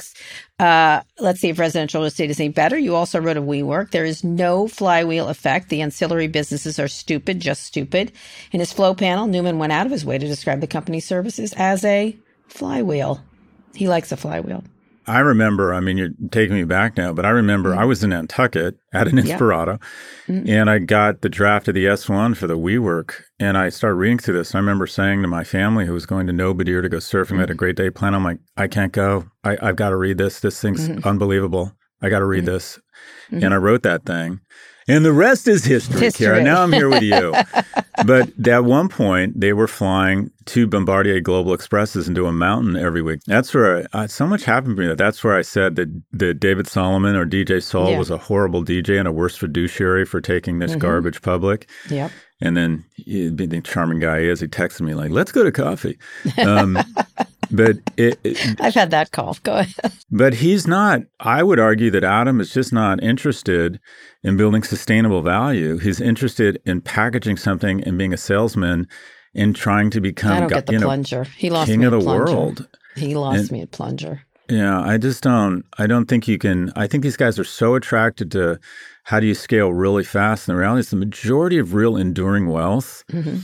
Uh, 0.59 1.03
let's 1.19 1.41
see 1.41 1.49
if 1.49 1.59
residential 1.59 2.01
real 2.01 2.07
estate 2.07 2.31
is 2.31 2.41
any 2.41 2.49
better. 2.49 2.79
You 2.79 2.95
also 2.95 3.21
wrote 3.21 3.37
of 3.37 3.45
WeWork. 3.45 3.91
There 3.91 4.05
is 4.05 4.25
no 4.25 4.69
flywheel 4.69 5.29
effect. 5.29 5.69
The 5.69 5.83
ancillary 5.83 6.29
businesses 6.29 6.79
are 6.79 6.89
stupid, 6.89 7.41
just 7.41 7.65
stupid. 7.65 8.13
In 8.53 8.61
his 8.61 8.73
flow 8.73 8.95
panel, 8.95 9.27
Neumann 9.27 9.59
went 9.59 9.73
out 9.73 9.87
of 9.87 9.93
his 9.93 10.05
way 10.05 10.19
to 10.19 10.27
describe 10.27 10.61
the 10.61 10.67
company's 10.67 11.07
services 11.07 11.53
as 11.57 11.85
a 11.85 12.17
flywheel. 12.49 13.23
He 13.75 13.89
likes 13.89 14.13
a 14.13 14.17
flywheel. 14.17 14.65
I 15.07 15.21
remember, 15.21 15.75
I 15.75 15.81
mean, 15.81 15.97
you're 15.97 16.11
taking 16.31 16.57
me 16.57 16.65
back 16.65 16.97
now, 16.97 17.13
but 17.13 17.27
I 17.27 17.31
remember 17.31 17.71
mm-hmm. 17.71 17.81
I 17.81 17.85
was 17.85 18.03
in 18.03 18.11
Nantucket 18.11 18.77
at 18.93 19.09
an 19.09 19.17
Yeah. 19.17 19.37
Inspirato 19.39 19.81
mm-hmm. 20.27 20.49
and 20.49 20.71
I 20.71 20.79
got 20.79 21.21
the 21.21 21.29
draft 21.29 21.69
of 21.69 21.75
the 21.75 21.85
S1 21.85 22.37
for 22.37 22.47
the 22.47 22.59
WeWork 22.59 23.23
and 23.39 23.59
I 23.59 23.69
started 23.69 23.97
reading 23.97 24.19
through 24.19 24.39
this. 24.39 24.51
And 24.51 24.59
I 24.59 24.61
remember 24.61 24.87
saying 24.87 25.23
to 25.23 25.29
my 25.29 25.45
family 25.45 25.87
who 25.87 25.93
was 25.93 26.07
going 26.07 26.27
to 26.27 26.33
Nobadeer 26.33 26.83
to 26.83 26.89
go 26.89 26.99
surfing, 26.99 27.39
had 27.39 27.45
mm-hmm. 27.47 27.53
a 27.53 27.55
great 27.55 27.77
day 27.77 27.91
plan, 27.91 28.15
I'm 28.15 28.25
like, 28.25 28.39
I 28.57 28.69
can't 28.69 28.93
go. 28.93 29.27
I, 29.43 29.57
I've 29.61 29.77
got 29.77 29.91
to 29.91 29.97
read 29.97 30.19
this. 30.19 30.41
This 30.41 30.61
thing's 30.61 30.89
unbelievable. 31.05 31.73
I 32.03 32.09
got 32.09 32.19
to 32.19 32.27
read 32.27 32.47
this. 32.47 32.79
And 33.31 33.55
I 33.55 33.57
wrote 33.57 33.83
that 33.83 34.05
thing. 34.05 34.41
And 34.89 35.05
the 35.05 35.13
rest 35.13 35.49
is 35.49 35.65
history, 35.65 36.01
History. 36.01 36.27
Kara. 36.27 36.43
Now 36.43 36.63
I'm 36.63 36.73
here 36.73 36.89
with 36.89 37.03
you. 37.03 37.33
but 38.07 38.47
at 38.47 38.65
one 38.65 38.89
point, 38.89 39.41
they 39.41 39.53
were 39.53 39.67
flying 39.67 40.31
two 40.45 40.67
Bombardier 40.67 41.21
Global 41.21 41.55
Expresses 41.55 42.07
into 42.07 42.27
a 42.27 42.33
mountain 42.33 42.77
every 42.77 43.01
week. 43.01 43.21
That's 43.27 43.55
where 43.55 43.87
I, 43.95 44.07
so 44.07 44.27
much 44.27 44.45
happened 44.45 44.77
to 44.77 44.89
me. 44.89 44.95
That's 44.95 45.25
where 45.25 45.37
I 45.37 45.43
said 45.43 45.77
that, 45.77 46.03
that 46.13 46.35
David 46.41 46.67
Solomon 46.67 47.17
or 47.17 47.25
DJ 47.25 47.63
Saul 47.63 47.93
Yeah. 47.93 47.99
was 47.99 48.11
a 48.11 48.19
horrible 48.19 48.63
DJ 48.63 48.99
and 48.99 49.09
a 49.09 49.13
worse 49.13 49.37
fiduciary 49.37 50.05
for 50.05 50.21
taking 50.21 50.59
this 50.59 50.77
garbage 50.77 51.23
public. 51.23 51.69
Yep. 51.89 52.11
And 52.41 52.57
then, 52.57 52.85
being 53.07 53.37
the 53.37 53.61
charming 53.63 54.01
guy 54.01 54.21
he 54.21 54.29
is, 54.29 54.41
he 54.41 54.49
texted 54.49 54.83
me 54.83 54.93
like, 54.95 55.11
"Let's 55.13 55.31
go 55.33 55.45
to 55.45 55.53
coffee." 55.53 55.99
Um, 56.45 56.77
but 57.51 57.77
it, 57.97 58.19
it, 58.25 58.61
I've 58.61 58.75
had 58.75 58.91
that 58.91 59.11
call. 59.13 59.37
Go 59.43 59.57
ahead. 59.57 59.93
but 60.11 60.35
he's 60.35 60.67
not. 60.67 61.01
I 61.21 61.43
would 61.43 61.59
argue 61.59 61.91
that 61.91 62.05
Adam 62.05 62.41
is 62.41 62.53
just 62.53 62.73
not 62.73 63.03
interested 63.03 63.81
in 64.23 64.37
building 64.37 64.63
sustainable 64.63 65.23
value. 65.23 65.79
He's 65.79 66.01
interested 66.01 66.61
in 66.65 66.81
packaging 66.81 67.37
something 67.37 67.83
and 67.85 67.99
being 67.99 68.13
a 68.13 68.17
salesman 68.19 68.87
and 69.35 69.55
trying 69.57 69.91
to 69.91 70.01
become 70.01 70.33
I 70.33 70.41
don't 70.41 70.49
get 70.49 70.67
the 70.67 70.73
you 70.75 70.79
know, 70.79 70.87
plunger. 70.87 71.25
He 71.25 71.51
lost 71.51 71.71
king 71.71 71.81
me 71.81 71.87
of 71.87 71.93
the 71.93 72.01
plunger. 72.01 72.25
world. 72.33 72.69
He 72.97 73.15
lost 73.15 73.39
And- 73.39 73.51
me 73.53 73.63
at 73.63 73.71
plunger. 73.71 74.23
Yeah, 74.51 74.79
I 74.79 74.99
just 74.99 75.23
don't. 75.23 75.65
I 75.79 75.87
don't 75.87 76.05
think 76.05 76.29
you 76.29 76.37
can. 76.37 76.71
I 76.77 76.87
think 76.87 77.03
these 77.03 77.17
guys 77.17 77.39
are 77.39 77.45
so 77.45 77.77
attracted 77.77 78.31
to 78.33 78.61
how 79.05 79.19
do 79.19 79.27
you 79.27 79.33
scale 79.35 79.73
really 79.73 80.05
fast. 80.05 80.47
And 80.47 80.55
the 80.55 80.61
reality 80.61 80.81
is, 80.81 80.91
the 80.91 80.97
majority 80.97 81.57
of 81.57 81.73
real 81.73 81.97
enduring 81.97 82.49
wealth, 82.51 83.05
Mm-hmm. 83.11 83.39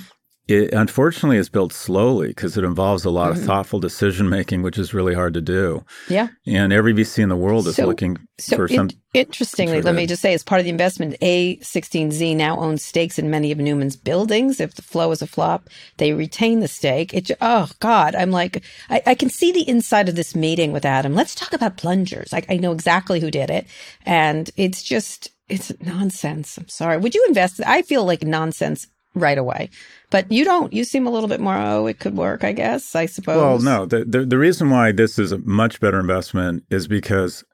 It 0.51 0.73
unfortunately 0.75 1.37
is 1.37 1.49
built 1.49 1.73
slowly 1.73 2.29
because 2.29 2.57
it 2.57 2.65
involves 2.65 3.05
a 3.05 3.11
lot 3.11 3.31
Mm-hmm. 3.31 3.41
of 3.41 3.47
thoughtful 3.47 3.79
decision 3.81 4.29
making, 4.29 4.63
which 4.63 4.79
is 4.79 4.93
really 4.93 5.15
hard 5.15 5.35
to 5.35 5.41
do. 5.41 5.85
Yeah. 6.09 6.29
And 6.47 6.73
every 6.73 6.93
VC 6.93 7.23
in 7.23 7.29
the 7.29 7.37
world 7.37 7.67
is 7.69 7.77
So- 7.77 7.87
looking 7.87 8.19
So 8.41 8.57
for 8.57 8.67
in- 8.67 8.77
some. 8.77 8.91
interestingly, 9.15 9.81
let 9.83 9.95
me 9.95 10.07
just 10.07 10.23
say, 10.23 10.35
as 10.35 10.43
part 10.43 10.59
of 10.61 10.65
the 10.65 10.71
investment, 10.71 11.15
A16Z 11.23 12.35
now 12.37 12.59
owns 12.59 12.85
stakes 12.85 13.19
in 13.19 13.31
many 13.31 13.53
of 13.53 13.59
Neumann's 13.59 13.97
buildings. 13.97 14.61
If 14.61 14.75
the 14.75 14.83
flow 14.83 15.11
is 15.13 15.23
a 15.23 15.27
flop, 15.27 15.69
they 15.99 16.13
retain 16.13 16.61
the 16.61 16.69
stake. 16.69 17.15
It, 17.15 17.31
oh 17.41 17.69
God, 17.81 18.15
I'm 18.15 18.31
like, 18.31 18.63
I, 18.89 19.03
I 19.07 19.15
can 19.15 19.31
see 19.31 19.53
the 19.53 19.69
inside 19.69 20.09
of 20.09 20.17
this 20.17 20.35
meeting 20.35 20.73
with 20.73 20.85
Adam. 20.85 21.15
Let's 21.15 21.35
talk 21.35 21.53
about 21.53 21.77
plungers. 21.77 22.33
I, 22.33 22.43
I 22.49 22.57
know 22.57 22.73
exactly 22.73 23.21
who 23.21 23.31
did 23.31 23.51
it, 23.51 23.67
and 24.07 24.51
it's 24.57 24.83
just 24.83 25.31
it's 25.49 25.73
nonsense. 25.81 26.57
I'm 26.59 26.69
sorry. 26.69 26.97
Would 26.99 27.15
you 27.15 27.25
invest? 27.29 27.61
I 27.67 27.83
feel 27.83 28.05
like 28.05 28.23
nonsense 28.23 28.87
right 29.15 29.39
away, 29.39 29.71
but 30.11 30.31
you 30.31 30.45
don't. 30.45 30.73
You 30.73 30.85
seem 30.85 31.07
a 31.07 31.11
little 31.11 31.29
bit 31.29 31.41
more. 31.41 31.57
Oh, 31.57 31.87
it 31.87 31.99
could 31.99 32.17
work. 32.17 32.45
I 32.45 32.53
guess. 32.53 32.95
I 32.95 33.07
suppose. 33.07 33.37
Well, 33.37 33.59
no. 33.61 33.87
The, 33.87 34.05
the 34.05 34.25
the 34.25 34.39
reason 34.39 34.71
why 34.71 34.93
this 34.93 35.19
is 35.19 35.33
a 35.33 35.39
much 35.39 35.81
better 35.81 35.99
investment 36.01 36.65
is 36.71 36.87
because 36.89 37.45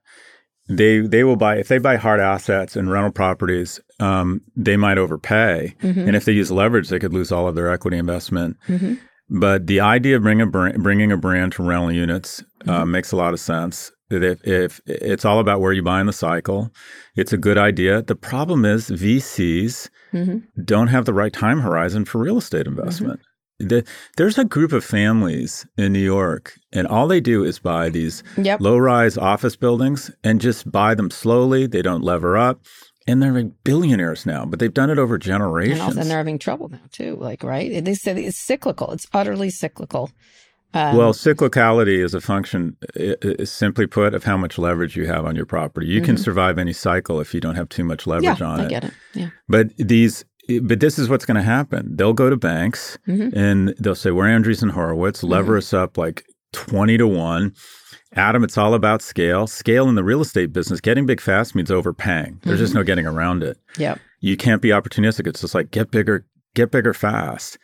they 0.68 1.00
they 1.00 1.22
will 1.24 1.36
buy 1.36 1.56
if 1.58 1.68
they 1.68 1.78
buy 1.78 1.96
hard 1.96 2.20
assets 2.20 2.76
and 2.76 2.90
rental 2.90 3.12
properties, 3.12 3.80
um, 4.00 4.40
they 4.56 4.76
might 4.76 4.98
overpay, 4.98 5.74
Mm-hmm. 5.82 6.00
and 6.08 6.16
if 6.16 6.24
they 6.24 6.32
use 6.32 6.50
leverage, 6.50 6.88
they 6.88 6.98
could 6.98 7.12
lose 7.14 7.30
all 7.32 7.46
of 7.48 7.54
their 7.54 7.70
equity 7.72 7.96
investment. 7.98 8.56
But 9.28 9.66
the 9.66 9.80
idea 9.80 10.16
of 10.16 10.22
bringing 10.22 10.46
a 10.46 10.50
brand, 10.50 10.82
bringing 10.82 11.10
a 11.12 11.16
brand 11.16 11.52
to 11.52 11.62
rental 11.62 11.92
units 11.92 12.42
uh, 12.66 12.82
Mm-hmm. 12.82 12.90
makes 12.90 13.12
a 13.12 13.16
lot 13.16 13.32
of 13.32 13.40
sense. 13.40 13.92
That 14.08 14.22
If, 14.22 14.40
if 14.44 14.80
it's 14.86 15.24
all 15.24 15.40
about 15.40 15.60
where 15.60 15.72
you 15.72 15.82
buy 15.82 16.00
in 16.00 16.06
the 16.06 16.12
cycle, 16.12 16.70
it's 17.16 17.32
a 17.32 17.36
good 17.38 17.58
idea. 17.58 18.02
The 18.02 18.14
problem 18.16 18.64
is 18.64 18.88
VCs 18.90 19.88
Mm-hmm. 20.12 20.62
don't 20.64 20.86
have 20.86 21.04
the 21.04 21.12
right 21.12 21.32
time 21.32 21.60
horizon 21.60 22.04
for 22.06 22.18
real 22.18 22.38
estate 22.38 22.66
investment. 22.66 23.20
The, 23.58 23.84
there's 24.16 24.38
a 24.38 24.44
group 24.44 24.72
of 24.72 24.84
families 24.84 25.66
in 25.76 25.92
New 25.92 25.98
York, 25.98 26.54
and 26.72 26.86
all 26.86 27.06
they 27.08 27.20
do 27.20 27.42
is 27.44 27.58
buy 27.58 27.90
these 27.90 28.22
Yep. 28.36 28.60
low-rise 28.60 29.18
office 29.18 29.56
buildings 29.56 30.10
and 30.24 30.40
just 30.40 30.70
buy 30.70 30.94
them 30.94 31.10
slowly. 31.10 31.66
They 31.66 31.82
don't 31.82 32.02
lever 32.02 32.36
up, 32.36 32.60
and 33.06 33.20
they're 33.22 33.32
like 33.32 33.50
billionaires 33.64 34.24
now. 34.24 34.46
But 34.46 34.58
they've 34.60 34.72
done 34.72 34.90
it 34.90 34.98
over 34.98 35.14
and, 35.16 35.22
generations. 35.22 35.80
also, 35.80 36.00
and 36.00 36.08
they're 36.10 36.18
having 36.18 36.38
trouble 36.38 36.68
now 36.68 36.80
too. 36.92 37.16
Like, 37.20 37.42
right? 37.42 37.84
They 37.84 37.94
said 37.94 38.16
it's 38.16 38.38
cyclical. 38.38 38.92
It's 38.92 39.06
utterly 39.12 39.50
cyclical. 39.50 40.10
Well, 40.74 41.12
cyclicality 41.12 42.04
is 42.04 42.12
a 42.14 42.20
function, 42.20 42.76
simply 43.44 43.86
put, 43.86 44.14
of 44.14 44.24
how 44.24 44.36
much 44.36 44.58
leverage 44.58 44.96
you 44.96 45.06
have 45.06 45.24
on 45.24 45.34
your 45.36 45.46
property. 45.46 45.86
You 45.86 46.00
can 46.02 46.16
survive 46.16 46.58
any 46.58 46.72
cycle 46.72 47.20
if 47.20 47.32
you 47.34 47.40
don't 47.40 47.54
have 47.56 47.68
too 47.68 47.84
much 47.84 48.04
Mm-hmm. 48.04 48.24
Yeah, 48.24 48.30
leverage 48.30 48.42
on 48.42 48.60
I 48.60 48.62
it. 48.62 48.66
I 48.66 48.68
get 48.68 48.84
it. 48.84 48.92
Yeah. 49.14 49.28
But 49.48 49.76
these, 49.78 50.24
but 50.62 50.80
this 50.80 50.98
is 50.98 51.08
what's 51.08 51.24
going 51.24 51.36
to 51.36 51.42
happen. 51.42 51.96
They'll 51.96 52.12
go 52.12 52.28
to 52.30 52.36
banks 52.36 52.98
Mm-hmm. 53.08 53.38
and 53.38 53.74
they'll 53.78 53.94
say, 53.94 54.10
"We're 54.10 54.26
Andreessen 54.26 54.70
Horowitz. 54.72 55.22
Lever 55.22 55.56
us 55.56 55.72
up 55.72 55.96
like 55.98 56.24
twenty 56.52 56.96
to 56.98 57.06
one." 57.06 57.54
Adam, 58.12 58.44
it's 58.44 58.56
all 58.56 58.72
about 58.74 59.02
scale. 59.02 59.46
Scale 59.46 59.88
in 59.88 59.94
the 59.94 60.04
real 60.04 60.20
estate 60.22 60.52
business. 60.52 60.80
Getting 60.80 61.04
big 61.04 61.20
fast 61.20 61.54
means 61.54 61.70
overpaying. 61.70 62.40
There's 62.44 62.60
just 62.60 62.72
no 62.74 62.80
Mm-hmm. 62.80 62.86
getting 62.86 63.06
around 63.06 63.42
it. 63.42 63.58
Yep. 63.78 63.98
You 64.20 64.36
can't 64.36 64.62
be 64.62 64.68
opportunistic. 64.70 65.26
It's 65.26 65.40
just 65.42 65.54
like 65.54 65.70
get 65.70 65.90
bigger, 65.90 66.24
get 66.54 66.70
bigger 66.70 66.94
fast. 66.94 67.58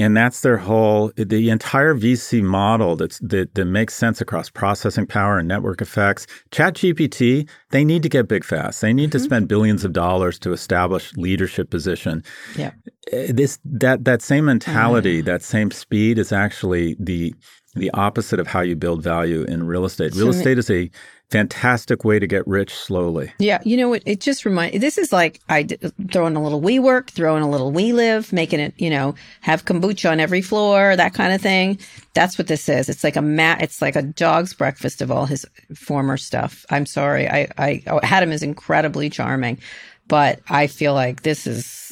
And 0.00 0.16
that's 0.16 0.40
their 0.42 0.58
whole 0.58 1.10
the 1.16 1.50
entire 1.50 1.94
VC 1.94 2.42
model 2.42 2.94
that's 2.96 3.18
that, 3.18 3.54
that 3.54 3.64
makes 3.64 3.94
sense 3.94 4.20
across 4.20 4.48
processing 4.48 5.06
power 5.06 5.38
and 5.38 5.48
network 5.48 5.80
effects. 5.80 6.26
ChatGPT, 6.52 7.48
they 7.70 7.84
need 7.84 8.02
to 8.04 8.08
get 8.08 8.28
big 8.28 8.44
fast. 8.44 8.80
They 8.80 8.92
need 8.92 9.10
to 9.12 9.18
spend 9.18 9.48
billions 9.48 9.84
of 9.84 9.92
dollars 9.92 10.38
to 10.40 10.52
establish 10.52 11.14
leadership 11.16 11.70
position. 11.70 12.22
Yeah. 12.56 12.72
Uh, 13.12 13.32
This 13.32 13.58
that 13.64 14.04
that 14.04 14.22
same 14.22 14.44
mentality, 14.44 15.20
that 15.22 15.42
same 15.42 15.70
speed 15.70 16.18
is 16.18 16.32
actually 16.32 16.96
the 17.00 17.34
the 17.74 17.90
opposite 17.92 18.40
of 18.40 18.46
how 18.46 18.60
you 18.60 18.76
build 18.76 19.02
value 19.02 19.42
in 19.44 19.66
real 19.66 19.84
estate. 19.84 20.14
Real 20.14 20.32
So- 20.32 20.38
estate 20.38 20.58
is 20.58 20.70
a 20.70 20.90
fantastic 21.30 22.04
way 22.04 22.18
to 22.18 22.26
get 22.26 22.46
rich 22.46 22.74
slowly. 22.74 23.32
Yeah, 23.38 23.60
you 23.64 23.76
know 23.76 23.88
what? 23.88 24.02
It 24.06 24.20
just 24.20 24.44
remind. 24.44 24.80
This 24.80 24.98
is 24.98 25.12
like 25.12 25.40
I 25.48 25.62
d- 25.62 25.78
throw 26.10 26.26
in 26.26 26.36
a 26.36 26.42
little 26.42 26.60
WeWork, 26.60 27.10
throw 27.10 27.36
in 27.36 27.42
a 27.42 27.50
little 27.50 27.70
we 27.70 27.92
live, 27.92 28.32
making 28.32 28.60
it 28.60 28.74
you 28.78 28.90
know 28.90 29.14
have 29.40 29.64
kombucha 29.64 30.10
on 30.10 30.20
every 30.20 30.42
floor, 30.42 30.96
that 30.96 31.14
kind 31.14 31.32
of 31.32 31.40
thing. 31.40 31.78
That's 32.14 32.38
what 32.38 32.46
this 32.46 32.68
is. 32.68 32.88
It's 32.88 33.04
like 33.04 33.16
a 33.16 33.22
mat. 33.22 33.62
It's 33.62 33.82
like 33.82 33.96
a 33.96 34.02
dog's 34.02 34.54
breakfast 34.54 35.02
of 35.02 35.10
all 35.10 35.26
his 35.26 35.44
former 35.74 36.16
stuff. 36.16 36.64
I'm 36.70 36.86
sorry. 36.86 37.28
I 37.28 37.48
I 37.58 37.82
oh, 37.86 38.00
Adam 38.02 38.32
is 38.32 38.42
incredibly 38.42 39.10
charming, 39.10 39.58
but 40.06 40.40
I 40.48 40.66
feel 40.66 40.94
like 40.94 41.22
this 41.22 41.46
is. 41.46 41.84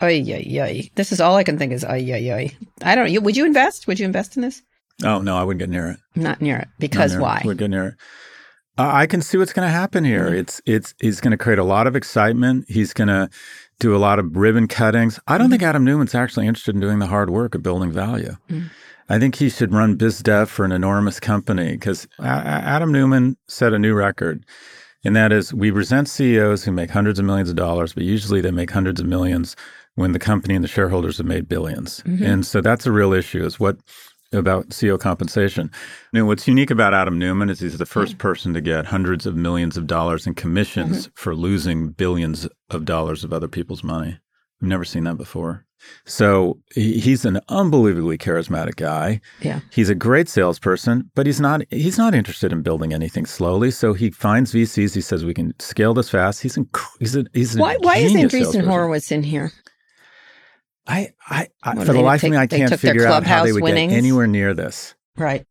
Ay, 0.00 0.22
ay, 0.28 0.60
ay. 0.60 0.90
This 0.94 1.10
is 1.10 1.20
all 1.20 1.34
I 1.34 1.42
can 1.42 1.58
think 1.58 1.72
is 1.72 1.84
ay, 1.84 1.96
ay, 2.12 2.32
ay. 2.32 2.56
I 2.84 2.94
don't 2.94 3.10
you 3.10 3.20
Would 3.20 3.36
you 3.36 3.44
invest? 3.44 3.88
Would 3.88 3.98
you 3.98 4.06
invest 4.06 4.36
in 4.36 4.42
this? 4.42 4.62
Oh 5.04 5.20
no, 5.20 5.36
I 5.36 5.42
wouldn't 5.42 5.58
get 5.58 5.70
near 5.70 5.90
it. 5.90 5.98
Not 6.14 6.40
near 6.40 6.58
it. 6.58 6.68
Because 6.78 7.12
near 7.12 7.20
it. 7.20 7.22
why? 7.22 7.42
Would 7.44 7.58
get 7.58 7.70
near 7.70 7.88
it. 7.88 7.94
I 8.78 9.06
can 9.06 9.20
see 9.22 9.36
what's 9.36 9.52
going 9.52 9.66
to 9.66 9.72
happen 9.72 10.04
here. 10.04 10.26
Mm-hmm. 10.26 10.36
It's 10.36 10.60
it's 10.64 10.94
he's 11.00 11.20
going 11.20 11.32
to 11.32 11.36
create 11.36 11.58
a 11.58 11.64
lot 11.64 11.86
of 11.86 11.96
excitement. 11.96 12.66
He's 12.68 12.92
going 12.92 13.08
to 13.08 13.28
do 13.80 13.94
a 13.94 13.98
lot 13.98 14.18
of 14.18 14.36
ribbon 14.36 14.68
cuttings. 14.68 15.18
I 15.26 15.36
don't 15.38 15.50
think 15.50 15.62
mm-hmm. 15.62 15.68
Adam 15.68 15.84
Neumann's 15.84 16.14
actually 16.14 16.46
interested 16.46 16.74
in 16.74 16.80
doing 16.80 16.98
the 16.98 17.06
hard 17.06 17.30
work 17.30 17.54
of 17.54 17.62
building 17.62 17.92
value. 17.92 18.36
Mm. 18.48 18.70
I 19.08 19.18
think 19.18 19.36
he 19.36 19.48
should 19.48 19.72
run 19.72 19.96
biz 19.96 20.20
dev 20.20 20.50
for 20.50 20.64
an 20.64 20.72
enormous 20.72 21.18
company 21.18 21.72
because 21.72 22.06
Adam 22.20 22.92
Neumann 22.92 23.36
set 23.48 23.72
a 23.72 23.78
new 23.78 23.94
record. 23.94 24.44
And 25.04 25.16
that 25.16 25.32
is, 25.32 25.54
we 25.54 25.70
resent 25.70 26.08
CEOs 26.08 26.64
who 26.64 26.72
make 26.72 26.90
hundreds 26.90 27.18
of 27.18 27.24
millions 27.24 27.48
of 27.48 27.56
dollars, 27.56 27.94
but 27.94 28.02
usually 28.02 28.40
they 28.40 28.50
make 28.50 28.70
hundreds 28.70 29.00
of 29.00 29.06
millions 29.06 29.56
when 29.94 30.12
the 30.12 30.18
company 30.18 30.54
and 30.54 30.62
the 30.62 30.68
shareholders 30.68 31.18
have 31.18 31.26
made 31.26 31.48
1000000000s 31.48 32.02
mm-hmm. 32.02 32.22
And 32.22 32.46
so 32.46 32.60
that's 32.60 32.86
a 32.86 32.92
real 32.92 33.12
issue 33.12 33.44
is 33.44 33.58
what 33.58 33.78
about 34.32 34.68
CEO 34.70 34.98
compensation. 34.98 35.70
Now, 36.12 36.26
what's 36.26 36.46
unique 36.46 36.70
about 36.70 36.94
Adam 36.94 37.18
Neumann 37.18 37.50
is 37.50 37.60
he's 37.60 37.78
the 37.78 37.86
first 37.86 38.18
person 38.18 38.52
to 38.54 38.60
get 38.60 38.86
hundreds 38.86 39.26
of 39.26 39.34
millions 39.36 39.76
of 39.76 39.86
dollars 39.86 40.26
in 40.26 40.34
commissions 40.34 41.02
mm-hmm. 41.06 41.12
for 41.14 41.34
losing 41.34 41.90
billions 41.90 42.48
of 42.70 42.84
dollars 42.84 43.24
of 43.24 43.32
other 43.32 43.48
people's 43.48 43.82
money. 43.82 44.18
We've 44.60 44.68
never 44.68 44.84
seen 44.84 45.04
that 45.04 45.16
before. 45.16 45.64
So 46.04 46.58
he- 46.74 46.98
he's 46.98 47.24
an 47.24 47.40
unbelievably 47.48 48.18
charismatic 48.18 48.76
guy. 48.76 49.20
Yeah. 49.40 49.60
He's 49.70 49.88
a 49.88 49.94
great 49.94 50.28
salesperson, 50.28 51.10
but 51.14 51.26
he's 51.26 51.40
not 51.40 51.62
he's 51.70 51.96
not 51.96 52.14
interested 52.14 52.52
in 52.52 52.62
building 52.62 52.92
anything 52.92 53.26
slowly. 53.26 53.70
So 53.70 53.92
he 53.92 54.10
finds 54.10 54.52
VCs. 54.52 54.94
He 54.94 55.00
says 55.00 55.24
we 55.24 55.34
can 55.34 55.54
scale 55.60 55.94
this 55.94 56.10
fast. 56.10 56.42
He's 56.42 56.56
inc- 56.56 56.96
he's 56.98 57.16
a, 57.16 57.26
he's 57.32 57.56
Why 57.56 57.76
why 57.76 57.98
is 57.98 58.12
genius 58.12 58.32
Andreessen 58.32 58.40
salesperson. 58.42 58.68
Horowitz 58.68 59.12
in 59.12 59.22
here? 59.22 59.52
I, 60.88 61.12
I, 61.28 61.48
I 61.62 61.84
for 61.84 61.92
the 61.92 62.00
life 62.00 62.22
of 62.24 62.30
me, 62.30 62.36
I 62.36 62.46
can't 62.46 62.74
figure 62.80 63.06
out 63.06 63.24
how 63.24 63.44
they 63.44 63.52
would 63.52 63.62
winnings? 63.62 63.92
get 63.92 63.98
anywhere 63.98 64.26
near 64.26 64.54
this. 64.54 64.94
Right. 65.16 65.46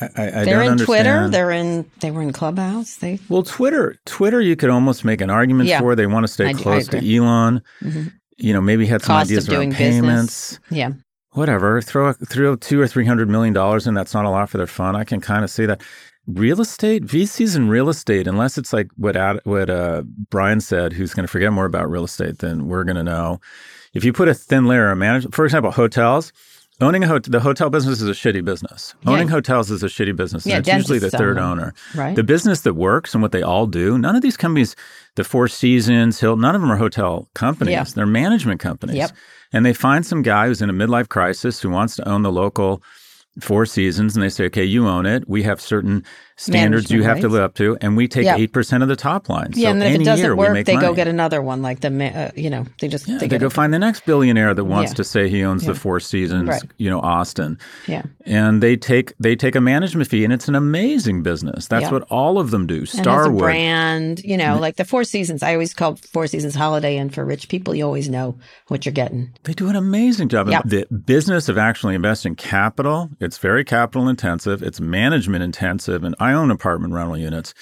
I, 0.00 0.04
I, 0.16 0.40
I 0.40 0.44
They're 0.44 0.62
don't 0.64 0.80
in 0.80 0.86
Twitter. 0.86 1.28
They're 1.28 1.50
in. 1.50 1.90
They 2.00 2.10
were 2.10 2.22
in 2.22 2.32
Clubhouse. 2.32 2.96
They. 2.96 3.18
Well, 3.28 3.42
Twitter, 3.42 3.96
Twitter, 4.06 4.40
you 4.40 4.56
could 4.56 4.70
almost 4.70 5.04
make 5.04 5.20
an 5.20 5.30
argument 5.30 5.68
Yeah. 5.68 5.80
for. 5.80 5.94
They 5.96 6.06
want 6.06 6.24
to 6.24 6.32
stay 6.32 6.48
I 6.48 6.52
close 6.52 6.88
to. 6.88 6.98
Elon. 6.98 7.62
Mhm. 7.82 8.12
You 8.38 8.52
know, 8.52 8.60
maybe 8.60 8.86
had 8.86 9.02
some 9.02 9.16
Cost 9.16 9.30
ideas 9.30 9.48
around 9.48 9.74
payments. 9.74 10.58
business. 10.58 10.60
Yeah. 10.70 10.92
Whatever. 11.32 11.80
Throw 11.82 12.12
throw 12.12 12.56
two 12.56 12.80
or 12.80 12.86
three 12.86 13.06
hundred 13.06 13.28
million 13.28 13.54
dollars 13.54 13.86
in. 13.86 13.94
That's 13.94 14.14
not 14.14 14.24
a 14.24 14.30
lot 14.30 14.48
for 14.50 14.58
their 14.58 14.66
fund. 14.66 14.96
I 14.96 15.04
can 15.04 15.20
kind 15.20 15.44
of 15.44 15.50
see 15.50 15.66
that. 15.66 15.82
Real 16.28 16.60
estate, 16.60 17.04
VCs 17.04 17.56
in 17.56 17.68
real 17.68 17.88
estate, 17.88 18.28
unless 18.28 18.56
it's 18.56 18.72
like 18.72 18.86
what 18.96 19.16
Ad, 19.16 19.40
what 19.42 19.68
uh, 19.68 20.04
Brian 20.30 20.60
said, 20.60 20.92
who's 20.92 21.14
going 21.14 21.24
to 21.24 21.30
forget 21.30 21.52
more 21.52 21.64
about 21.64 21.90
real 21.90 22.04
estate 22.04 22.38
than 22.38 22.68
we're 22.68 22.84
going 22.84 22.94
to 22.96 23.02
know. 23.02 23.40
If 23.94 24.04
you 24.04 24.12
put 24.12 24.28
a 24.28 24.34
thin 24.34 24.66
layer 24.66 24.90
of 24.90 24.98
management, 24.98 25.34
for 25.34 25.44
example, 25.44 25.70
hotels, 25.70 26.32
owning 26.80 27.04
a 27.04 27.06
hotel, 27.06 27.30
the 27.30 27.40
hotel 27.40 27.70
business 27.70 28.00
is 28.00 28.08
a 28.08 28.12
shitty 28.12 28.44
business. 28.44 28.94
Yeah. 29.02 29.10
Owning 29.10 29.28
hotels 29.28 29.70
is 29.70 29.82
a 29.82 29.86
shitty 29.86 30.16
business. 30.16 30.46
Yeah, 30.46 30.58
it's 30.58 30.68
usually 30.68 30.98
the 30.98 31.10
third 31.10 31.38
own 31.38 31.58
owner. 31.58 31.74
right. 31.94 32.16
The 32.16 32.24
business 32.24 32.62
that 32.62 32.74
works 32.74 33.12
and 33.14 33.22
what 33.22 33.32
they 33.32 33.42
all 33.42 33.66
do, 33.66 33.98
none 33.98 34.16
of 34.16 34.22
these 34.22 34.36
companies, 34.36 34.74
the 35.16 35.24
Four 35.24 35.48
Seasons, 35.48 36.20
Hill, 36.20 36.36
none 36.36 36.54
of 36.54 36.60
them 36.60 36.72
are 36.72 36.76
hotel 36.76 37.28
companies. 37.34 37.72
Yeah. 37.72 37.84
They're 37.84 38.06
management 38.06 38.60
companies. 38.60 38.96
Yep. 38.96 39.10
And 39.52 39.66
they 39.66 39.74
find 39.74 40.06
some 40.06 40.22
guy 40.22 40.46
who's 40.46 40.62
in 40.62 40.70
a 40.70 40.72
midlife 40.72 41.08
crisis 41.08 41.60
who 41.60 41.68
wants 41.68 41.94
to 41.96 42.08
own 42.08 42.22
the 42.22 42.32
local 42.32 42.82
Four 43.40 43.64
Seasons, 43.64 44.14
and 44.14 44.22
they 44.22 44.28
say, 44.28 44.44
"Okay, 44.46 44.64
you 44.64 44.86
own 44.86 45.06
it. 45.06 45.26
We 45.26 45.42
have 45.44 45.58
certain 45.58 46.04
standards 46.36 46.90
you 46.90 47.02
have 47.02 47.20
to 47.20 47.28
live 47.28 47.42
up 47.42 47.54
to, 47.54 47.76
and 47.80 47.96
we 47.96 48.08
take 48.08 48.24
Yeah. 48.24 48.36
eight 48.36 48.52
percent 48.52 48.82
of 48.82 48.88
the 48.88 48.96
top 48.96 49.28
line. 49.28 49.50
yeah, 49.54 49.66
so 49.68 49.70
and 49.72 49.82
then 49.82 49.88
if 49.88 49.94
any 49.96 50.04
it 50.04 50.06
doesn't 50.06 50.36
work, 50.36 50.64
they 50.64 50.76
go 50.76 50.94
get 50.94 51.08
another 51.08 51.42
one. 51.42 51.62
Like 51.62 51.80
the, 51.80 51.88
uh, 52.04 52.30
you 52.34 52.50
know, 52.50 52.64
they 52.80 52.88
just 52.88 53.06
Yeah, 53.08 53.18
they, 53.18 53.28
they, 53.28 53.38
go 53.38 53.46
a- 53.46 53.50
find 53.50 53.72
the 53.72 53.78
next 53.78 54.04
billionaire 54.06 54.54
that 54.54 54.64
wants 54.64 54.92
Yeah. 54.92 54.96
to 54.96 55.04
say 55.04 55.28
he 55.28 55.44
owns 55.44 55.62
Yeah. 55.64 55.72
the 55.72 55.78
Four 55.78 56.00
Seasons, 56.00 56.48
Right. 56.48 56.62
you 56.78 56.90
know, 56.90 57.00
Austin, 57.00 57.58
Yeah. 57.86 58.02
and 58.26 58.62
they 58.62 58.76
take 58.76 59.12
they 59.20 59.36
take 59.36 59.54
a 59.54 59.60
management 59.60 60.08
fee, 60.08 60.24
and 60.24 60.32
it's 60.32 60.48
an 60.48 60.54
amazing 60.54 61.22
business. 61.22 61.66
That's 61.68 61.84
Yeah. 61.84 61.90
what 61.92 62.02
all 62.10 62.38
of 62.38 62.50
them 62.50 62.66
do. 62.66 62.72
And 62.72 62.88
has 62.88 62.94
a 62.94 63.02
Starwood, 63.02 63.38
brand, 63.40 64.20
you 64.24 64.36
know, 64.36 64.58
like 64.58 64.76
the 64.76 64.84
Four 64.84 65.04
Seasons. 65.04 65.42
I 65.42 65.52
always 65.52 65.74
call 65.74 65.96
Four 66.12 66.26
Seasons 66.26 66.54
Holiday 66.54 66.96
Inn 66.96 67.10
for 67.10 67.24
rich 67.24 67.48
people. 67.48 67.74
You 67.74 67.84
always 67.84 68.08
know 68.08 68.36
what 68.68 68.84
you're 68.86 68.92
getting. 68.92 69.30
They 69.44 69.52
do 69.52 69.68
an 69.68 69.76
amazing 69.76 70.28
job. 70.28 70.48
Yeah. 70.48 70.62
The 70.64 70.86
business 71.06 71.48
of 71.48 71.58
actually 71.58 71.94
investing 71.94 72.34
capital, 72.34 73.10
it's 73.20 73.38
very 73.38 73.64
capital 73.64 74.08
intensive, 74.08 74.62
it's 74.62 74.80
management 74.80 75.42
intensive, 75.44 76.02
and 76.04 76.14
I 76.22 76.32
own 76.32 76.50
apartment 76.50 76.94
rental 76.94 77.18
units. 77.18 77.52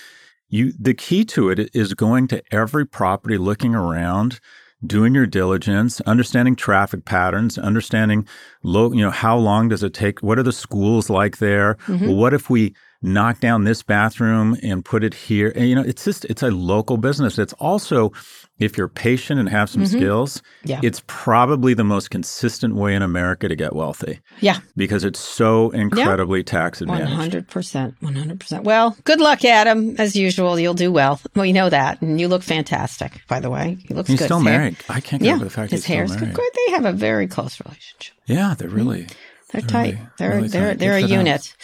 You 0.48 0.72
the 0.78 0.94
key 0.94 1.24
to 1.26 1.48
it 1.48 1.70
is 1.74 1.94
going 1.94 2.28
to 2.28 2.42
every 2.52 2.86
property, 2.86 3.38
looking 3.38 3.74
around, 3.74 4.40
doing 4.84 5.14
your 5.14 5.26
diligence, 5.26 6.00
understanding 6.02 6.56
traffic 6.56 7.04
patterns, 7.04 7.56
understanding 7.56 8.26
low, 8.62 8.92
you 8.92 9.02
know, 9.02 9.11
how 9.11 9.36
long 9.36 9.68
does 9.68 9.82
it 9.82 9.94
take? 9.94 10.22
What 10.22 10.38
are 10.38 10.42
the 10.42 10.52
schools 10.52 11.08
like 11.08 11.38
there? 11.38 11.76
Mm-hmm. 11.86 12.06
Well, 12.06 12.16
what 12.16 12.34
if 12.34 12.50
we 12.50 12.74
knock 13.03 13.40
down 13.40 13.64
this 13.64 13.82
bathroom 13.82 14.57
and 14.62 14.84
put 14.84 15.03
it 15.05 15.14
here? 15.14 15.53
And, 15.55 15.68
you 15.68 15.74
know, 15.74 15.82
it's 15.82 16.05
just 16.05 16.24
it's 16.26 16.42
a 16.42 16.51
local 16.51 16.96
business. 16.96 17.38
It's 17.38 17.53
also 17.55 18.12
if 18.59 18.76
you're 18.76 18.88
patient 18.88 19.40
and 19.40 19.48
have 19.48 19.70
some 19.70 19.86
skills, 19.86 20.38
Mm-hmm. 20.38 20.68
Yeah. 20.68 20.80
it's 20.82 21.03
probably 21.07 21.72
the 21.72 21.84
most 21.84 22.11
consistent 22.11 22.74
way 22.74 22.94
in 22.94 23.01
America 23.01 23.48
to 23.48 23.57
get 23.57 23.74
wealthy 23.74 24.20
Yeah. 24.40 24.59
because 24.76 25.03
it's 25.05 25.18
so 25.18 25.70
incredibly 25.70 26.42
tax 26.44 26.80
One 26.82 26.90
advantaged. 26.90 27.16
hundred 27.16 27.48
percent, 27.48 27.94
one 28.01 28.14
hundred 28.14 28.38
percent. 28.38 28.64
Well, 28.64 28.98
good 29.05 29.18
luck, 29.18 29.42
Adam. 29.46 29.94
As 29.98 30.14
usual, 30.14 30.61
you'll 30.61 30.74
do 30.74 30.92
well. 30.92 31.18
We 31.34 31.53
know 31.55 31.70
that, 31.70 32.03
and 32.03 32.20
you 32.20 32.28
look 32.28 32.42
fantastic. 32.42 33.22
By 33.28 33.40
the 33.40 33.48
way, 33.48 33.78
he 33.88 33.94
looks 33.94 34.11
He's 34.11 34.18
good. 34.18 34.26
still 34.26 34.38
His 34.40 34.48
hair- 34.48 34.59
married. 34.59 34.76
I 34.90 35.01
can't 35.01 35.22
get 35.22 35.28
Yeah, 35.28 35.34
over 35.36 35.44
the 35.44 35.51
fact 35.51 35.70
his 35.70 35.80
he's 35.80 35.84
still 35.84 35.96
hair's 35.96 36.20
married. 36.20 36.34
good. 36.34 36.51
They 36.66 36.72
have 36.74 36.84
a 36.84 36.92
very 36.92 37.26
close 37.28 37.59
relationship. 37.64 38.14
Yeah, 38.26 38.55
they're 38.59 38.68
really. 38.68 39.07
They're 39.53 39.62
Really, 39.62 39.92
tight. 39.92 39.98
They're 40.18 40.30
really 40.36 40.48
they're 40.48 40.68
tight. 40.70 40.78
they're 40.78 40.96
a 40.96 41.01
Good 41.01 41.09
for 41.11 41.16
them. 41.16 41.26
unit. 41.26 41.57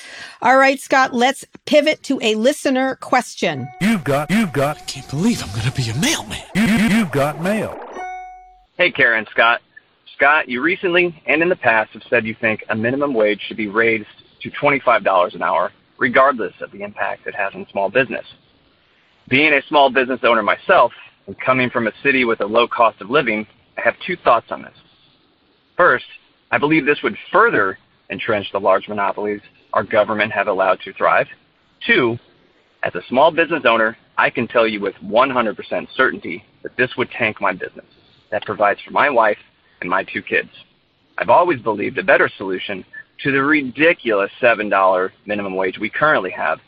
All 0.43 0.57
right, 0.57 0.81
Scott. 0.81 1.15
Let's 1.15 1.45
pivot 1.67 2.03
to 2.05 2.19
a 2.23 2.35
listener 2.35 2.97
question. 2.97 3.69
You've 3.81 4.05
got, 4.05 4.31
you've 4.31 4.53
got, 4.53 4.87
Can't 4.87 5.09
believe 5.09 5.43
I'm 5.43 5.51
gonna 5.57 5.71
be 5.73 5.89
a 5.91 5.95
mailman. 5.97 6.43
you, 6.55 6.63
you, 6.65 6.97
you've 6.99 7.13
got 7.13 7.41
mail. 7.43 7.79
Hey, 8.77 8.91
Karen, 8.91 9.27
Scott. 9.31 9.61
Scott, 10.17 10.49
you 10.49 10.63
recently 10.63 11.23
and 11.27 11.43
in 11.43 11.49
the 11.49 11.57
past 11.57 11.91
have 11.93 12.03
said 12.09 12.25
you 12.27 12.35
think 12.41 12.65
a 12.71 12.75
minimum 12.75 13.13
wage 13.15 13.41
should 13.47 13.57
be 13.57 13.69
raised 13.69 14.07
to 14.43 14.51
$25 14.51 15.35
an 15.35 15.43
hour, 15.43 15.73
regardless 15.99 16.55
of 16.61 16.71
the 16.73 16.83
impact 16.83 17.27
it 17.27 17.35
has 17.35 17.55
on 17.55 17.67
small 17.71 17.89
business. 17.91 18.25
Being 19.29 19.53
a 19.55 19.63
small 19.69 19.91
business 19.91 20.21
owner 20.23 20.43
myself 20.43 20.93
and 21.27 21.39
coming 21.41 21.69
from 21.71 21.87
a 21.87 21.93
city 22.03 22.25
with 22.25 22.41
a 22.41 22.47
low 22.47 22.67
cost 22.67 23.01
of 23.01 23.11
living, 23.11 23.47
I 23.77 23.83
have 23.83 23.95
two 24.07 24.17
thoughts 24.25 24.47
on 24.51 24.63
this. 24.63 24.75
First, 25.77 26.05
I 26.51 26.59
believe 26.59 26.87
this 26.87 27.03
would 27.03 27.17
further 27.33 27.79
entrench 28.11 28.51
the 28.53 28.61
large 28.61 28.89
monopolies 28.89 29.41
our 29.73 29.83
government 29.83 30.33
have 30.33 30.47
allowed 30.47 30.81
to 30.85 30.93
thrive. 30.93 31.27
Two, 31.87 32.19
as 32.83 32.95
a 32.95 33.03
small 33.09 33.31
business 33.31 33.65
owner, 33.67 33.97
I 34.17 34.31
can 34.31 34.47
tell 34.47 34.67
you 34.67 34.81
with 34.81 34.95
100% 35.05 35.89
certainty 35.97 36.45
that 36.63 36.77
this 36.77 36.91
would 36.97 37.11
tank 37.11 37.41
my 37.41 37.53
business 37.53 37.87
that 38.31 38.45
provides 38.45 38.81
for 38.83 38.93
my 38.93 39.11
wife 39.11 39.39
and 39.81 39.91
my 39.91 40.05
two 40.05 40.23
kids. 40.23 40.49
I've 41.19 41.31
always 41.31 41.61
believed 41.61 41.99
a 41.99 42.05
better 42.05 42.31
solution 42.37 42.85
to 43.23 43.33
the 43.33 43.43
ridiculous 43.43 44.31
$7 44.41 45.11
minimum 45.27 45.57
wage 45.57 45.79
we 45.79 45.91
currently 45.91 46.31
have 46.31 46.59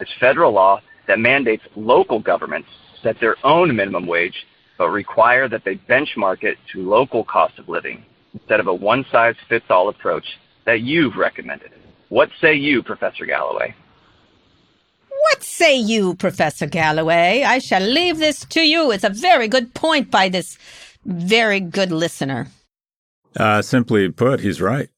is 0.00 0.08
federal 0.20 0.52
law 0.52 0.80
that 1.08 1.18
mandates 1.18 1.62
local 1.76 2.20
governments 2.20 2.68
set 3.02 3.18
their 3.20 3.36
own 3.44 3.74
minimum 3.74 4.06
wage, 4.06 4.46
but 4.78 4.90
require 4.90 5.48
that 5.48 5.64
they 5.64 5.76
benchmark 5.76 6.42
it 6.42 6.56
to 6.72 6.88
local 6.88 7.24
cost 7.24 7.58
of 7.58 7.68
living 7.68 8.04
instead 8.34 8.60
of 8.60 8.66
a 8.66 8.74
one 8.74 9.04
size 9.10 9.36
fits 9.48 9.66
all 9.70 9.88
approach 9.88 10.26
that 10.66 10.80
you've 10.80 11.16
recommended. 11.16 11.70
What 12.08 12.30
say 12.40 12.54
you, 12.54 12.82
Professor 12.82 13.24
Galloway? 13.26 13.74
What 15.08 15.42
say 15.42 15.76
you, 15.76 16.14
Professor 16.14 16.66
Galloway? 16.66 17.42
I 17.44 17.58
shall 17.58 17.80
leave 17.80 18.18
this 18.18 18.44
to 18.46 18.60
you. 18.60 18.90
It's 18.90 19.04
a 19.04 19.08
very 19.10 19.48
good 19.48 19.72
point 19.74 20.10
by 20.10 20.28
this 20.28 20.58
very 21.04 21.60
good 21.60 21.90
listener. 21.92 22.48
Uh, 23.36 23.62
simply 23.62 24.10
put, 24.10 24.40
he's 24.40 24.60
right. 24.60 24.88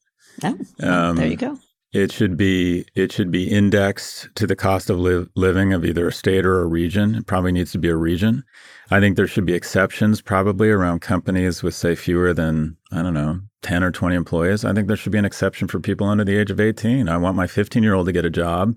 Oh, 0.42 0.58
Um, 0.80 1.16
there 1.16 1.28
you 1.28 1.36
go. 1.36 1.58
It 1.96 2.12
should 2.12 2.36
be 2.36 2.84
it 2.94 3.10
should 3.10 3.30
be 3.30 3.50
indexed 3.50 4.28
to 4.34 4.46
the 4.46 4.54
cost 4.54 4.90
of 4.90 4.98
li- 4.98 5.26
living 5.34 5.72
of 5.72 5.82
either 5.82 6.06
a 6.06 6.12
state 6.12 6.44
or 6.44 6.60
a 6.60 6.66
region. 6.66 7.14
It 7.14 7.26
probably 7.26 7.52
needs 7.52 7.72
to 7.72 7.78
be 7.78 7.88
a 7.88 7.96
region. 7.96 8.44
I 8.90 9.00
think 9.00 9.16
there 9.16 9.26
should 9.26 9.46
be 9.46 9.54
exceptions 9.54 10.20
probably 10.20 10.68
around 10.68 11.00
companies 11.00 11.62
with 11.62 11.74
say 11.74 11.94
fewer 11.94 12.34
than 12.34 12.76
I 12.92 13.00
don't 13.00 13.14
know 13.14 13.40
ten 13.62 13.82
or 13.82 13.90
twenty 13.90 14.14
employees. 14.14 14.62
I 14.62 14.74
think 14.74 14.88
there 14.88 14.96
should 14.98 15.12
be 15.12 15.16
an 15.16 15.24
exception 15.24 15.68
for 15.68 15.80
people 15.80 16.06
under 16.06 16.22
the 16.22 16.36
age 16.36 16.50
of 16.50 16.60
eighteen. 16.60 17.08
I 17.08 17.16
want 17.16 17.34
my 17.34 17.46
fifteen 17.46 17.82
year 17.82 17.94
old 17.94 18.04
to 18.08 18.12
get 18.12 18.26
a 18.26 18.30
job. 18.30 18.76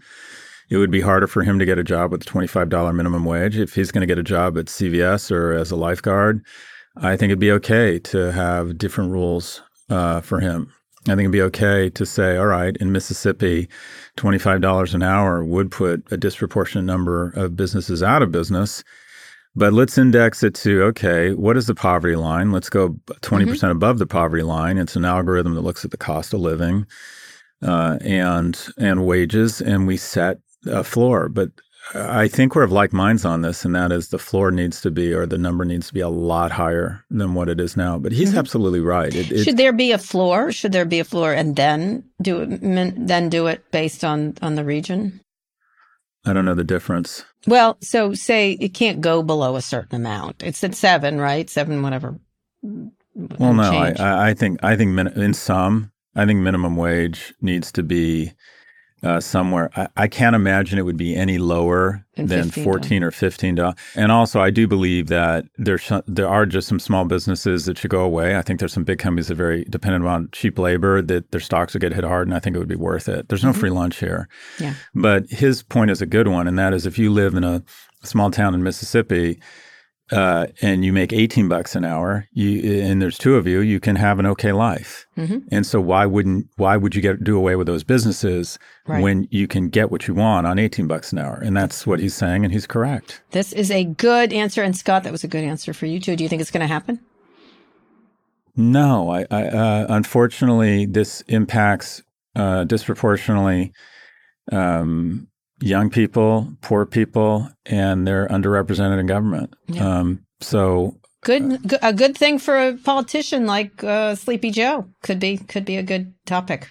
It 0.70 0.78
would 0.78 0.92
be 0.92 1.02
harder 1.02 1.28
for 1.28 1.44
him 1.44 1.60
to 1.60 1.66
get 1.66 1.78
a 1.78 1.84
job 1.84 2.14
with 2.14 2.24
five 2.50 2.70
dollar 2.70 2.94
minimum 2.94 3.26
wage 3.26 3.58
if 3.58 3.76
he's 3.76 3.92
going 3.92 4.08
to 4.08 4.08
get 4.08 4.18
a 4.18 4.24
job 4.24 4.58
at 4.58 4.68
CVS 4.68 5.30
or 5.30 5.52
as 5.52 5.72
a 5.72 5.76
lifeguard. 5.76 6.42
I 6.96 7.18
think 7.18 7.32
it'd 7.32 7.40
be 7.40 7.52
okay 7.52 8.00
to 8.00 8.32
have 8.32 8.78
different 8.78 9.12
rules 9.12 9.62
uh, 9.90 10.22
for 10.22 10.40
him. 10.40 10.72
I 11.12 11.16
think 11.16 11.26
it'd 11.26 11.32
be 11.32 11.42
okay 11.42 11.90
to 11.90 12.06
say, 12.06 12.38
all 12.38 12.48
right, 12.48 12.76
in 12.78 12.92
Mississippi, 12.92 13.68
$25 14.18 14.94
an 14.94 15.04
hour 15.04 15.44
would 15.44 15.72
put 15.72 16.04
a 16.12 16.18
disproportionate 16.18 16.86
number 16.86 17.32
of 17.32 17.56
businesses 17.56 18.04
out 18.04 18.22
of 18.22 18.32
business. 18.32 18.84
But 19.56 19.74
let's 19.74 19.98
index 19.98 20.44
it 20.44 20.54
to, 20.56 20.84
okay, 20.84 21.34
what 21.34 21.58
is 21.58 21.66
the 21.66 21.76
poverty 21.76 22.16
line? 22.16 22.52
Let's 22.52 22.70
go 22.70 22.90
20% 23.22 23.72
above 23.72 23.98
the 23.98 24.08
poverty 24.08 24.44
line. 24.44 24.78
It's 24.78 24.96
an 24.96 25.06
algorithm 25.06 25.56
that 25.56 25.62
looks 25.62 25.84
at 25.84 25.92
the 25.92 25.98
cost 25.98 26.34
of 26.34 26.40
living 26.40 26.86
uh, 27.62 27.98
and 28.02 28.58
and 28.78 29.06
wages, 29.06 29.62
and 29.62 29.88
we 29.88 29.98
set 29.98 30.40
a 30.66 30.84
floor. 30.84 31.30
But 31.30 31.50
I 31.96 32.28
think 32.28 32.56
we're 32.56 32.64
of 32.64 32.72
like 32.72 32.94
minds 32.94 33.26
on 33.26 33.42
this, 33.42 33.66
and 33.66 33.74
that 33.76 33.92
is 33.92 34.10
the 34.10 34.20
floor 34.20 34.52
needs 34.52 34.80
to 34.82 34.92
be, 34.92 35.12
or 35.12 35.26
the 35.26 35.38
number 35.38 35.66
needs 35.66 35.88
to 35.88 35.94
be 35.94 36.02
a 36.02 36.10
lot 36.10 36.52
higher 36.52 37.04
than 37.10 37.34
what 37.34 37.50
it 37.50 37.60
is 37.60 37.76
now. 37.76 37.98
But 37.98 38.12
he's 38.12 38.30
mm-hmm. 38.30 38.38
absolutely 38.38 38.80
right. 38.80 39.14
It, 39.14 39.32
it, 39.32 39.44
Should 39.44 39.58
there 39.58 39.74
be 39.74 39.92
a 39.92 39.98
floor? 39.98 40.52
Should 40.52 40.72
there 40.72 40.86
be 40.86 41.00
a 41.00 41.04
floor 41.04 41.34
and 41.34 41.56
then 41.56 42.04
do 42.22 42.42
it? 42.42 42.60
Then 42.62 43.30
do 43.30 43.48
it 43.48 43.72
based 43.72 44.04
on 44.04 44.36
on 44.42 44.56
the 44.56 44.64
region. 44.64 45.20
I 46.26 46.34
don't 46.34 46.46
know 46.46 46.54
the 46.54 46.64
difference. 46.64 47.26
Well, 47.48 47.78
so 47.82 48.14
say 48.14 48.52
it 48.52 48.74
can't 48.74 49.02
go 49.02 49.24
below 49.24 49.56
a 49.56 49.62
certain 49.62 49.96
amount. 49.96 50.44
It's 50.44 50.64
at 50.64 50.76
seven, 50.76 51.20
right? 51.20 51.50
Seven, 51.50 51.82
whatever. 51.82 52.20
Well, 52.62 53.54
no, 53.54 53.64
I, 53.64 53.88
change. 53.88 54.00
I 54.00 54.30
I 54.30 54.34
think 54.36 54.64
I 54.64 54.76
think 54.76 54.92
min- 54.92 55.20
in 55.20 55.34
some, 55.34 55.92
I 56.16 56.26
think 56.26 56.42
minimum 56.42 56.76
wage 56.76 57.34
needs 57.42 57.72
to 57.72 57.84
be 57.84 58.34
uh, 59.04 59.20
somewhere. 59.20 59.70
I, 59.76 59.88
I 59.96 60.08
can't 60.08 60.36
imagine 60.36 60.78
it 60.78 60.84
would 60.84 60.98
be 60.98 61.16
any 61.16 61.38
lower 61.38 62.06
Than 62.16 62.28
than 62.28 62.52
fourteen 62.52 63.02
or 63.04 63.12
fifteen 63.12 63.56
dollars. 63.56 63.76
And 63.96 64.12
also, 64.12 64.42
I 64.42 64.50
do 64.50 64.68
believe 64.68 65.08
that 65.08 65.46
there's 65.58 65.84
some- 65.84 66.04
there 66.06 66.28
are 66.28 66.46
just 66.46 66.68
some 66.68 66.80
small 66.80 67.06
businesses 67.06 67.66
that 67.66 67.78
should 67.78 67.92
go 67.92 68.02
away. 68.04 68.36
I 68.38 68.42
think 68.42 68.60
there's 68.60 68.74
some 68.74 68.84
big 68.84 69.00
companies 69.00 69.28
that 69.28 69.34
are 69.34 69.38
very 69.38 69.64
dependent 69.66 70.06
on 70.06 70.30
cheap 70.34 70.60
labor 70.60 71.02
that 71.02 71.32
their 71.32 71.40
stocks 71.40 71.74
would 71.74 71.82
get 71.82 71.94
hit 71.94 72.04
hard, 72.04 72.28
and 72.28 72.36
I 72.36 72.40
think 72.40 72.56
it 72.56 72.60
would 72.60 72.68
be 72.68 72.76
worth 72.76 73.08
it. 73.08 73.30
There's 73.30 73.44
no 73.44 73.54
free 73.54 73.70
lunch 73.70 74.00
here. 74.00 74.28
Yeah. 74.60 74.74
But 74.94 75.30
his 75.30 75.64
point 75.64 75.92
is 75.92 76.02
a 76.02 76.06
good 76.06 76.28
one, 76.28 76.48
and 76.48 76.60
that 76.60 76.74
is 76.74 76.86
if 76.86 77.00
you 77.00 77.10
live 77.12 77.36
in 77.36 77.44
a 77.46 77.64
small 78.04 78.32
town 78.32 78.54
in 78.54 78.64
Mississippi, 78.64 79.40
uh, 80.12 80.48
and 80.62 80.84
you 80.84 80.92
make 80.92 81.14
18 81.14 81.48
bucks 81.48 81.76
an 81.76 81.86
hour, 81.86 82.28
you 82.34 82.82
and 82.82 83.02
there's 83.02 83.18
two 83.18 83.36
of 83.36 83.46
you, 83.48 83.60
you 83.60 83.80
can 83.80 83.96
have 83.96 84.18
an 84.20 84.26
okay 84.26 84.52
life. 84.52 85.06
Mhm. 85.18 85.44
And 85.52 85.66
so 85.66 85.80
why 85.80 86.06
wouldn't 86.06 86.48
why 86.58 86.78
would 86.78 86.96
you 86.96 87.02
get 87.02 87.24
do 87.24 87.38
away 87.38 87.56
with 87.56 87.68
those 87.68 87.84
businesses 87.84 88.58
Right. 88.88 89.02
when 89.04 89.28
you 89.30 89.48
can 89.48 89.70
get 89.70 89.92
what 89.92 90.08
you 90.08 90.14
want 90.16 90.48
on 90.48 90.58
18 90.58 90.88
bucks 90.88 91.12
an 91.12 91.20
hour? 91.20 91.36
And 91.44 91.56
that's 91.56 91.86
what 91.86 92.00
he's 92.00 92.16
saying, 92.16 92.44
and 92.44 92.52
he's 92.54 92.66
correct. 92.66 93.22
This 93.32 93.54
is 93.54 93.70
a 93.70 93.84
good 93.84 94.34
answer. 94.34 94.64
And 94.64 94.76
Scott, 94.76 95.04
that 95.04 95.12
was 95.12 95.24
a 95.24 95.28
good 95.28 95.44
answer 95.44 95.74
for 95.74 95.86
you 95.86 96.00
too. 96.00 96.16
Do 96.16 96.24
you 96.24 96.30
think 96.30 96.42
it's 96.42 96.52
going 96.52 96.68
to 96.68 96.74
happen? 96.74 97.00
No, 98.56 99.10
I, 99.10 99.26
I 99.32 99.44
uh, 99.48 99.86
unfortunately 99.90 100.86
this 100.86 101.22
impacts 101.28 102.02
uh, 102.36 102.64
disproportionately 102.66 103.72
um, 104.52 105.28
young 105.62 105.90
people, 105.90 106.52
poor 106.62 106.86
people, 106.86 107.50
and 107.66 108.08
they're 108.08 108.28
underrepresented 108.28 109.00
in 109.00 109.06
government. 109.06 109.54
Yeah. 109.68 110.00
Um, 110.00 110.26
so 110.42 110.96
Good, 111.22 111.76
a 111.82 111.92
good 111.92 112.18
thing 112.18 112.40
for 112.40 112.56
a 112.58 112.78
politician 112.78 113.46
like 113.46 113.84
uh, 113.84 114.16
Sleepy 114.16 114.52
Joe 114.52 114.88
could 115.04 115.20
be 115.20 115.36
could 115.38 115.66
be 115.66 115.76
a 115.76 115.84
good 115.84 116.14
topic. 116.26 116.70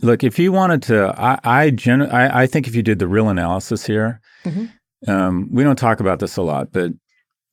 Look, 0.00 0.24
if 0.24 0.38
you 0.38 0.52
wanted 0.52 0.82
to, 0.84 1.14
I 1.18 1.38
I, 1.44 1.70
gen- 1.70 2.10
I, 2.10 2.42
I 2.42 2.46
think 2.46 2.66
if 2.66 2.74
you 2.74 2.82
did 2.82 2.98
the 2.98 3.06
real 3.06 3.28
analysis 3.28 3.84
here, 3.86 4.20
Mhm. 4.46 4.70
um, 5.06 5.48
we 5.52 5.62
don't 5.64 5.78
talk 5.78 6.00
about 6.00 6.18
this 6.18 6.36
a 6.38 6.42
lot, 6.42 6.72
but 6.72 6.92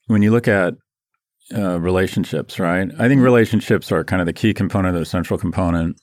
when 0.08 0.22
you 0.22 0.32
look 0.32 0.48
at 0.48 0.76
uh, 1.54 1.80
relationships, 1.82 2.60
right? 2.60 2.90
I 2.98 3.08
think 3.10 3.22
relationships 3.22 3.92
are 3.92 4.04
kind 4.06 4.22
of 4.22 4.26
the 4.26 4.34
key 4.34 4.54
component, 4.54 4.98
the 4.98 5.04
central 5.06 5.38
component 5.38 6.00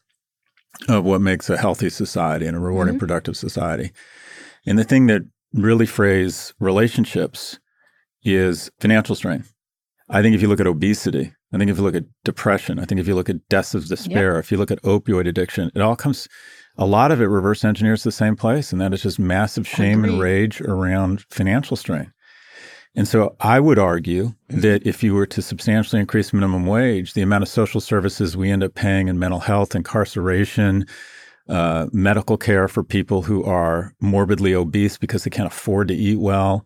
of 0.88 1.04
what 1.04 1.20
makes 1.22 1.48
a 1.48 1.56
healthy 1.56 1.88
society 1.88 2.46
and 2.46 2.56
a 2.56 2.60
rewarding, 2.60 2.96
Mhm. 2.96 2.98
productive 2.98 3.36
society. 3.36 3.92
And 4.66 4.78
the 4.78 4.84
thing 4.84 5.06
that 5.06 5.22
really 5.52 5.86
frays 5.86 6.52
relationships 6.58 7.58
is 8.22 8.70
financial 8.80 9.14
strain. 9.14 9.44
I 10.08 10.22
think 10.22 10.34
if 10.34 10.42
you 10.42 10.48
look 10.48 10.60
at 10.60 10.66
obesity, 10.66 11.32
I 11.52 11.58
think 11.58 11.70
if 11.70 11.78
you 11.78 11.82
look 11.82 11.94
at 11.94 12.04
depression, 12.24 12.78
I 12.78 12.84
think 12.84 13.00
if 13.00 13.08
you 13.08 13.14
look 13.14 13.30
at 13.30 13.48
deaths 13.48 13.74
of 13.74 13.86
despair, 13.86 14.38
if 14.38 14.50
you 14.50 14.58
look 14.58 14.70
at 14.70 14.82
opioid 14.82 15.28
addiction, 15.28 15.70
it 15.74 15.80
all 15.80 15.96
comes, 15.96 16.28
a 16.76 16.86
lot 16.86 17.10
of 17.10 17.20
it 17.20 17.26
reverse 17.26 17.64
engineers 17.64 18.02
the 18.02 18.12
same 18.12 18.36
place, 18.36 18.72
and 18.72 18.80
that 18.80 18.92
is 18.92 19.02
just 19.02 19.18
massive 19.18 19.66
shame 19.66 20.04
and 20.04 20.20
rage 20.20 20.60
around 20.60 21.24
financial 21.30 21.76
strain. 21.76 22.12
And 22.96 23.06
so 23.06 23.36
I 23.40 23.60
would 23.60 23.78
argue 23.78 24.28
mm-hmm. 24.50 24.60
that 24.60 24.86
if 24.86 25.02
you 25.02 25.14
were 25.14 25.26
to 25.26 25.42
substantially 25.42 26.00
increase 26.00 26.32
minimum 26.32 26.66
wage, 26.66 27.12
the 27.12 27.22
amount 27.22 27.42
of 27.42 27.48
social 27.48 27.80
services 27.80 28.36
we 28.36 28.50
end 28.50 28.64
up 28.64 28.74
paying 28.74 29.08
in 29.08 29.18
mental 29.18 29.40
health, 29.40 29.74
incarceration, 29.74 30.86
uh, 31.48 31.86
medical 31.92 32.36
care 32.36 32.68
for 32.68 32.82
people 32.82 33.22
who 33.22 33.44
are 33.44 33.92
morbidly 34.00 34.54
obese 34.54 34.98
because 34.98 35.24
they 35.24 35.30
can't 35.30 35.46
afford 35.46 35.88
to 35.88 35.94
eat 35.94 36.18
well, 36.18 36.64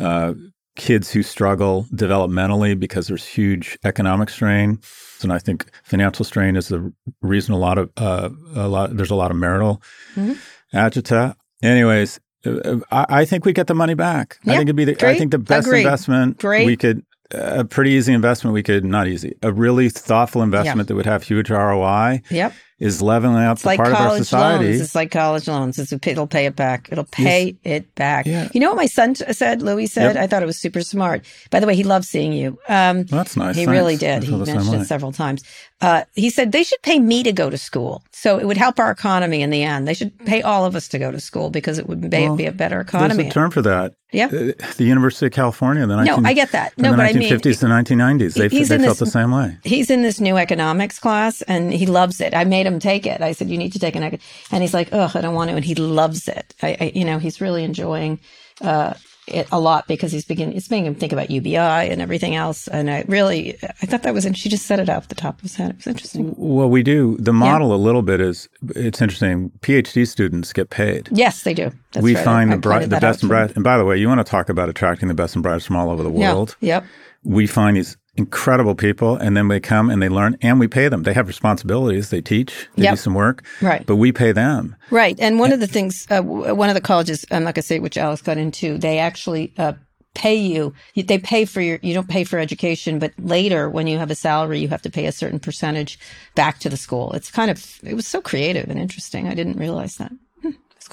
uh, 0.00 0.32
kids 0.76 1.10
who 1.10 1.22
struggle 1.22 1.86
developmentally 1.94 2.78
because 2.78 3.06
there's 3.08 3.24
huge 3.26 3.78
economic 3.84 4.28
strain. 4.30 4.78
And 5.22 5.32
I 5.32 5.38
think 5.38 5.66
financial 5.84 6.24
strain 6.24 6.56
is 6.56 6.68
the 6.68 6.92
reason 7.22 7.54
a 7.54 7.58
lot 7.58 7.78
of 7.78 7.90
uh, 7.96 8.28
a 8.54 8.68
lot 8.68 8.96
there's 8.96 9.10
a 9.10 9.14
lot 9.14 9.30
of 9.30 9.36
marital 9.36 9.82
Mhm. 10.14 10.36
agita. 10.74 11.34
Anyways, 11.62 12.20
uh, 12.44 12.76
I, 12.90 13.06
I 13.08 13.24
think 13.24 13.44
we 13.46 13.52
get 13.54 13.66
the 13.66 13.74
money 13.74 13.94
back. 13.94 14.38
I 14.44 14.50
think 14.50 14.62
it'd 14.62 14.76
be 14.76 14.84
the, 14.84 15.06
I 15.08 15.16
think 15.16 15.30
the 15.30 15.38
best 15.38 15.66
Agreed. 15.66 15.80
investment 15.84 16.38
Great. 16.38 16.66
we 16.66 16.76
could 16.76 17.02
a 17.32 17.64
pretty 17.64 17.90
easy 17.90 18.12
investment 18.12 18.54
we 18.54 18.62
could 18.62 18.84
not 18.84 19.08
easy 19.08 19.34
a 19.42 19.50
really 19.52 19.88
thoughtful 19.88 20.42
investment 20.42 20.86
that 20.86 20.94
would 20.94 21.06
have 21.06 21.24
huge 21.24 21.50
ROI 21.50 22.22
Yep. 22.30 22.52
Is 22.78 23.00
leveling 23.00 23.36
It's 23.50 23.62
the 23.62 23.68
like 23.68 23.78
part 23.78 23.88
of 23.88 23.94
our 23.94 24.06
college 24.08 24.22
society. 24.24 24.64
loans. 24.66 24.80
It's 24.82 24.94
like 24.94 25.10
college 25.10 25.48
loans. 25.48 25.78
It's, 25.78 25.92
it'll 25.92 26.26
pay 26.26 26.44
it 26.44 26.56
back. 26.56 26.88
It'll 26.92 27.04
pay 27.04 27.56
it 27.64 27.94
back. 27.94 28.26
Yeah. 28.26 28.48
You 28.52 28.60
know 28.60 28.68
what 28.68 28.76
my 28.76 28.86
son 28.86 29.14
said? 29.14 29.62
Louis 29.62 29.86
said. 29.86 30.14
Yep. 30.14 30.22
I 30.22 30.26
thought 30.26 30.42
it 30.42 30.46
was 30.46 30.58
super 30.58 30.82
smart. 30.82 31.24
By 31.50 31.60
the 31.60 31.66
way, 31.66 31.74
he 31.74 31.84
loves 31.84 32.06
seeing 32.08 32.32
you. 32.34 32.58
Um, 32.68 32.98
Well, 33.10 33.18
that's 33.22 33.34
nice. 33.36 33.56
He 33.56 33.64
Thanks. 33.64 33.70
really 33.78 33.96
did. 33.96 34.24
He 34.24 34.36
mentioned 34.36 34.68
way. 34.68 34.78
it 34.80 34.84
several 34.84 35.12
times. 35.12 35.42
Uh, 35.80 36.04
he 36.14 36.28
said 36.30 36.52
they 36.52 36.62
should 36.62 36.80
pay 36.82 36.98
me 36.98 37.22
to 37.22 37.32
go 37.32 37.50
to 37.50 37.58
school, 37.58 38.02
so 38.10 38.38
it 38.38 38.46
would 38.46 38.56
help 38.56 38.78
our 38.78 38.90
economy 38.90 39.42
in 39.42 39.50
the 39.50 39.62
end. 39.62 39.86
They 39.86 39.92
should 39.92 40.18
pay 40.24 40.40
all 40.40 40.64
of 40.64 40.74
us 40.74 40.88
to 40.88 40.98
go 40.98 41.12
to 41.12 41.20
school 41.20 41.50
because 41.50 41.78
it 41.78 41.86
would 41.86 42.00
be, 42.00 42.08
Well, 42.08 42.34
be 42.36 42.46
a 42.46 42.52
better 42.52 42.76
There's 42.76 42.88
economy. 42.88 43.28
a 43.28 43.30
term 43.30 43.50
for 43.50 43.60
that. 43.60 43.94
Yeah. 44.10 44.26
Uh, 44.26 44.52
The 44.78 44.84
University 44.84 45.26
of 45.26 45.32
California, 45.32 45.84
the 45.86 46.02
No, 46.02 46.20
I 46.24 46.32
get 46.32 46.52
that. 46.52 46.72
from 46.74 46.82
No, 46.84 46.90
the 46.92 46.96
but 46.96 47.06
I 47.06 47.12
mean, 47.12 47.28
1950s 47.30 47.60
to 47.60 47.66
1990s. 47.66 48.34
They, 48.34 48.48
they 48.48 48.64
felt 48.66 48.80
this- 48.80 48.98
the 49.00 49.06
same 49.06 49.32
way. 49.32 49.58
He's 49.64 49.90
in 49.90 50.00
this 50.02 50.18
new 50.18 50.38
economics 50.38 50.98
class 50.98 51.42
and 51.42 51.74
he 51.74 51.84
loves 51.84 52.20
it. 52.22 52.32
I 52.34 52.44
made 52.44 52.65
him 52.66 52.78
take 52.78 53.06
it. 53.06 53.20
I 53.22 53.32
said, 53.32 53.48
you 53.48 53.58
need 53.58 53.72
to 53.72 53.78
take 53.78 53.96
an, 53.96 54.02
econ-" 54.02 54.20
and 54.52 54.62
he's 54.62 54.74
like, 54.74 54.88
oh, 54.92 55.10
I 55.14 55.20
don't 55.20 55.34
want 55.34 55.50
to. 55.50 55.56
And 55.56 55.64
he 55.64 55.74
loves 55.74 56.28
it. 56.28 56.54
I, 56.62 56.76
I 56.80 56.92
you 56.94 57.04
know, 57.04 57.18
he's 57.18 57.40
really 57.40 57.64
enjoying, 57.64 58.20
uh, 58.60 58.94
it 59.28 59.48
a 59.50 59.58
lot 59.58 59.88
because 59.88 60.12
he's 60.12 60.24
beginning, 60.24 60.56
it's 60.56 60.70
making 60.70 60.86
him 60.86 60.94
think 60.94 61.12
about 61.12 61.30
UBI 61.32 61.56
and 61.56 62.00
everything 62.00 62.36
else. 62.36 62.68
And 62.68 62.88
I 62.88 63.04
really, 63.08 63.58
I 63.82 63.86
thought 63.86 64.04
that 64.04 64.14
was, 64.14 64.24
and 64.24 64.38
she 64.38 64.48
just 64.48 64.66
set 64.66 64.78
it 64.78 64.88
off 64.88 65.08
the 65.08 65.16
top 65.16 65.34
of 65.38 65.42
his 65.42 65.56
head. 65.56 65.70
It 65.70 65.76
was 65.78 65.86
interesting. 65.88 66.32
Well, 66.36 66.70
we 66.70 66.84
do. 66.84 67.16
The 67.18 67.32
model 67.32 67.74
a 67.74 67.76
little 67.76 68.02
bit 68.02 68.20
is 68.20 68.48
it's 68.76 69.02
interesting. 69.02 69.50
PhD 69.62 70.06
students 70.06 70.52
get 70.52 70.70
paid. 70.70 71.08
Yes, 71.10 71.42
they 71.42 71.54
do. 71.54 71.72
That's 71.92 72.04
we 72.04 72.14
right. 72.14 72.24
find 72.24 72.52
I- 72.52 72.56
the, 72.56 72.62
pointed 72.68 72.90
the 72.90 73.00
best 73.00 73.22
and 73.22 73.28
brightest. 73.28 73.56
And 73.56 73.64
by 73.64 73.76
the 73.78 73.84
way, 73.84 73.96
you 73.96 74.06
want 74.06 74.20
to 74.20 74.30
talk 74.30 74.48
about 74.48 74.68
attracting 74.68 75.08
the 75.08 75.14
best 75.14 75.34
and 75.34 75.42
brightest 75.42 75.66
from 75.66 75.74
all 75.74 75.90
over 75.90 76.04
the 76.04 76.12
Yeah. 76.12 76.32
world. 76.32 76.56
Yep. 76.60 76.84
We 77.24 77.48
find 77.48 77.76
these 77.76 77.96
incredible 78.16 78.74
people, 78.74 79.16
and 79.16 79.36
then 79.36 79.48
they 79.48 79.60
come 79.60 79.90
and 79.90 80.02
they 80.02 80.08
learn, 80.08 80.36
and 80.42 80.58
we 80.60 80.68
pay 80.68 80.88
them. 80.88 81.02
They 81.02 81.12
have 81.14 81.26
responsibilities. 81.28 82.10
They 82.10 82.20
teach. 82.20 82.68
They 82.76 82.84
Yep. 82.84 82.92
do 82.92 82.96
some 82.96 83.14
work. 83.14 83.44
Right. 83.60 83.84
But 83.86 83.96
we 83.96 84.12
pay 84.12 84.32
them. 84.32 84.74
Right. 84.90 85.16
And 85.20 85.38
one 85.38 85.52
of 85.52 85.60
the 85.60 85.66
things, 85.66 86.06
uh, 86.10 86.22
one 86.22 86.68
of 86.68 86.74
the 86.74 86.80
colleges, 86.80 87.24
I'm 87.30 87.44
not 87.44 87.54
going 87.54 87.62
to 87.62 87.68
say 87.68 87.78
which 87.78 87.96
Alex 87.96 88.22
got 88.22 88.38
into, 88.38 88.78
they 88.78 88.98
actually 88.98 89.52
uh, 89.58 89.74
pay 90.14 90.34
you. 90.36 90.72
you- 90.94 91.02
They 91.02 91.18
pay 91.18 91.44
for 91.44 91.60
your, 91.60 91.78
you 91.82 91.92
don't 91.92 92.08
pay 92.08 92.24
for 92.24 92.38
education, 92.38 92.98
but 92.98 93.12
later 93.18 93.68
when 93.68 93.86
you 93.86 93.98
have 93.98 94.10
a 94.10 94.14
salary, 94.14 94.60
you 94.60 94.68
have 94.68 94.82
to 94.82 94.90
pay 94.90 95.06
a 95.06 95.12
certain 95.12 95.38
percentage 95.38 95.98
back 96.34 96.58
to 96.60 96.68
the 96.70 96.76
school. 96.78 97.12
It's 97.12 97.30
kind 97.30 97.50
of, 97.50 97.78
it 97.82 97.94
was 97.94 98.06
so 98.06 98.20
creative 98.22 98.70
and 98.70 98.80
interesting. 98.80 99.28
I 99.28 99.34
didn't 99.34 99.58
realize 99.58 99.96
that. 99.96 100.12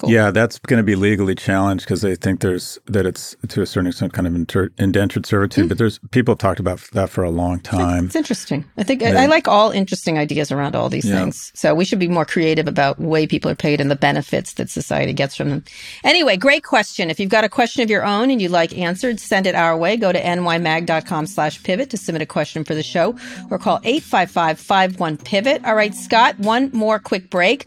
Yeah, 0.06 0.30
that's 0.30 0.58
going 0.58 0.78
to 0.78 0.84
be 0.84 0.94
legally 0.96 1.34
challenged 1.34 1.84
because 1.84 2.02
they 2.02 2.14
think 2.16 2.40
there's 2.40 2.78
that 2.86 3.06
it's 3.06 3.36
to 3.48 3.62
a 3.62 3.66
certain 3.66 3.88
extent 3.88 4.12
kind 4.12 4.26
of 4.26 4.34
inter- 4.34 4.70
indentured 4.78 5.26
servitude. 5.26 5.68
But 5.68 5.74
mm-hmm. 5.74 5.78
there's 5.78 5.98
people 6.10 6.32
have 6.32 6.38
talked 6.38 6.60
about 6.60 6.80
that 6.92 7.10
for 7.10 7.24
a 7.24 7.30
long 7.30 7.60
time. 7.60 8.06
It's 8.06 8.16
interesting. 8.16 8.64
I 8.76 8.82
think 8.82 9.02
I, 9.02 9.12
Yeah. 9.12 9.22
I 9.22 9.26
like 9.26 9.48
all 9.48 9.70
interesting 9.70 10.18
ideas 10.18 10.50
around 10.50 10.74
all 10.74 10.88
these 10.88 11.04
Yeah. 11.04 11.20
things. 11.20 11.52
So 11.54 11.74
we 11.74 11.84
should 11.84 11.98
be 11.98 12.08
more 12.08 12.24
creative 12.24 12.66
about 12.68 12.98
the 12.98 13.06
way 13.06 13.26
people 13.26 13.50
are 13.50 13.54
paid 13.54 13.80
and 13.80 13.90
the 13.90 13.96
benefits 13.96 14.54
that 14.54 14.70
society 14.70 15.12
gets 15.12 15.36
from 15.36 15.50
them. 15.50 15.64
Anyway, 16.02 16.36
great 16.36 16.64
question. 16.64 17.10
If 17.10 17.20
you've 17.20 17.30
got 17.30 17.44
a 17.44 17.48
question 17.48 17.82
of 17.82 17.90
your 17.90 18.04
own 18.04 18.30
and 18.30 18.40
you'd 18.42 18.50
like 18.50 18.76
answered, 18.76 19.20
send 19.20 19.46
it 19.46 19.54
our 19.54 19.76
way. 19.76 19.96
Go 19.96 20.12
to 20.12 20.20
nymag.com 20.20 21.26
slash 21.26 21.62
pivot 21.62 21.90
to 21.90 21.96
submit 21.96 22.22
a 22.22 22.26
question 22.26 22.64
for 22.64 22.74
the 22.74 22.82
show 22.82 23.16
or 23.50 23.58
call 23.58 23.80
855-51-PIVOT. 23.80 25.64
All 25.66 25.74
right, 25.74 25.94
Scott, 25.94 26.38
one 26.38 26.70
more 26.72 26.98
quick 26.98 27.30
break. 27.30 27.66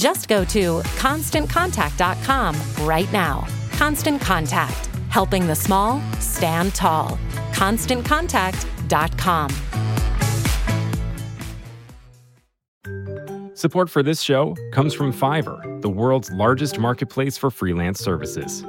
Just 0.00 0.28
go 0.28 0.44
to 0.46 0.80
constantcontact.com 0.96 2.56
right 2.86 3.12
now. 3.12 3.46
Constant 3.72 4.18
Contact, 4.22 4.86
helping 5.10 5.46
the 5.46 5.54
small 5.54 6.00
stand 6.18 6.74
tall. 6.74 7.18
ConstantContact.com. 7.52 9.50
Support 13.52 13.90
for 13.90 14.02
this 14.02 14.22
show 14.22 14.56
comes 14.72 14.94
from 14.94 15.12
Fiverr, 15.12 15.82
the 15.82 15.90
world's 15.90 16.32
largest 16.32 16.78
marketplace 16.78 17.36
for 17.36 17.50
freelance 17.50 18.00
services. 18.00 18.64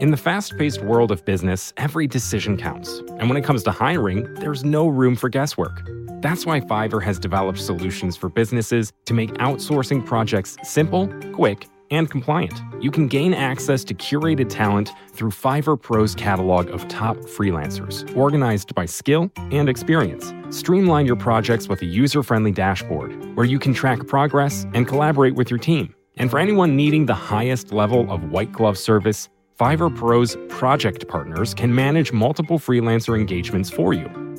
In 0.00 0.12
the 0.12 0.16
fast 0.16 0.56
paced 0.56 0.80
world 0.80 1.10
of 1.10 1.22
business, 1.26 1.74
every 1.76 2.06
decision 2.06 2.56
counts. 2.56 3.00
And 3.18 3.28
when 3.28 3.36
it 3.36 3.44
comes 3.44 3.62
to 3.64 3.70
hiring, 3.70 4.32
there's 4.36 4.64
no 4.64 4.88
room 4.88 5.14
for 5.14 5.28
guesswork. 5.28 5.82
That's 6.20 6.44
why 6.44 6.60
Fiverr 6.60 7.02
has 7.02 7.18
developed 7.18 7.58
solutions 7.58 8.14
for 8.14 8.28
businesses 8.28 8.92
to 9.06 9.14
make 9.14 9.30
outsourcing 9.34 10.04
projects 10.04 10.58
simple, 10.62 11.08
quick, 11.32 11.66
and 11.90 12.10
compliant. 12.10 12.60
You 12.78 12.90
can 12.90 13.08
gain 13.08 13.32
access 13.32 13.84
to 13.84 13.94
curated 13.94 14.50
talent 14.50 14.90
through 15.12 15.30
Fiverr 15.30 15.80
Pro's 15.80 16.14
catalog 16.14 16.68
of 16.68 16.86
top 16.88 17.16
freelancers, 17.20 18.14
organized 18.14 18.74
by 18.74 18.84
skill 18.84 19.30
and 19.50 19.68
experience. 19.68 20.34
Streamline 20.54 21.06
your 21.06 21.16
projects 21.16 21.68
with 21.68 21.80
a 21.80 21.86
user 21.86 22.22
friendly 22.22 22.52
dashboard 22.52 23.34
where 23.34 23.46
you 23.46 23.58
can 23.58 23.72
track 23.72 24.06
progress 24.06 24.66
and 24.74 24.86
collaborate 24.86 25.36
with 25.36 25.50
your 25.50 25.58
team. 25.58 25.94
And 26.18 26.30
for 26.30 26.38
anyone 26.38 26.76
needing 26.76 27.06
the 27.06 27.14
highest 27.14 27.72
level 27.72 28.10
of 28.12 28.24
white 28.24 28.52
glove 28.52 28.76
service, 28.76 29.30
Fiverr 29.58 29.94
Pro's 29.94 30.36
project 30.50 31.08
partners 31.08 31.54
can 31.54 31.74
manage 31.74 32.12
multiple 32.12 32.58
freelancer 32.58 33.18
engagements 33.18 33.70
for 33.70 33.94
you. 33.94 34.29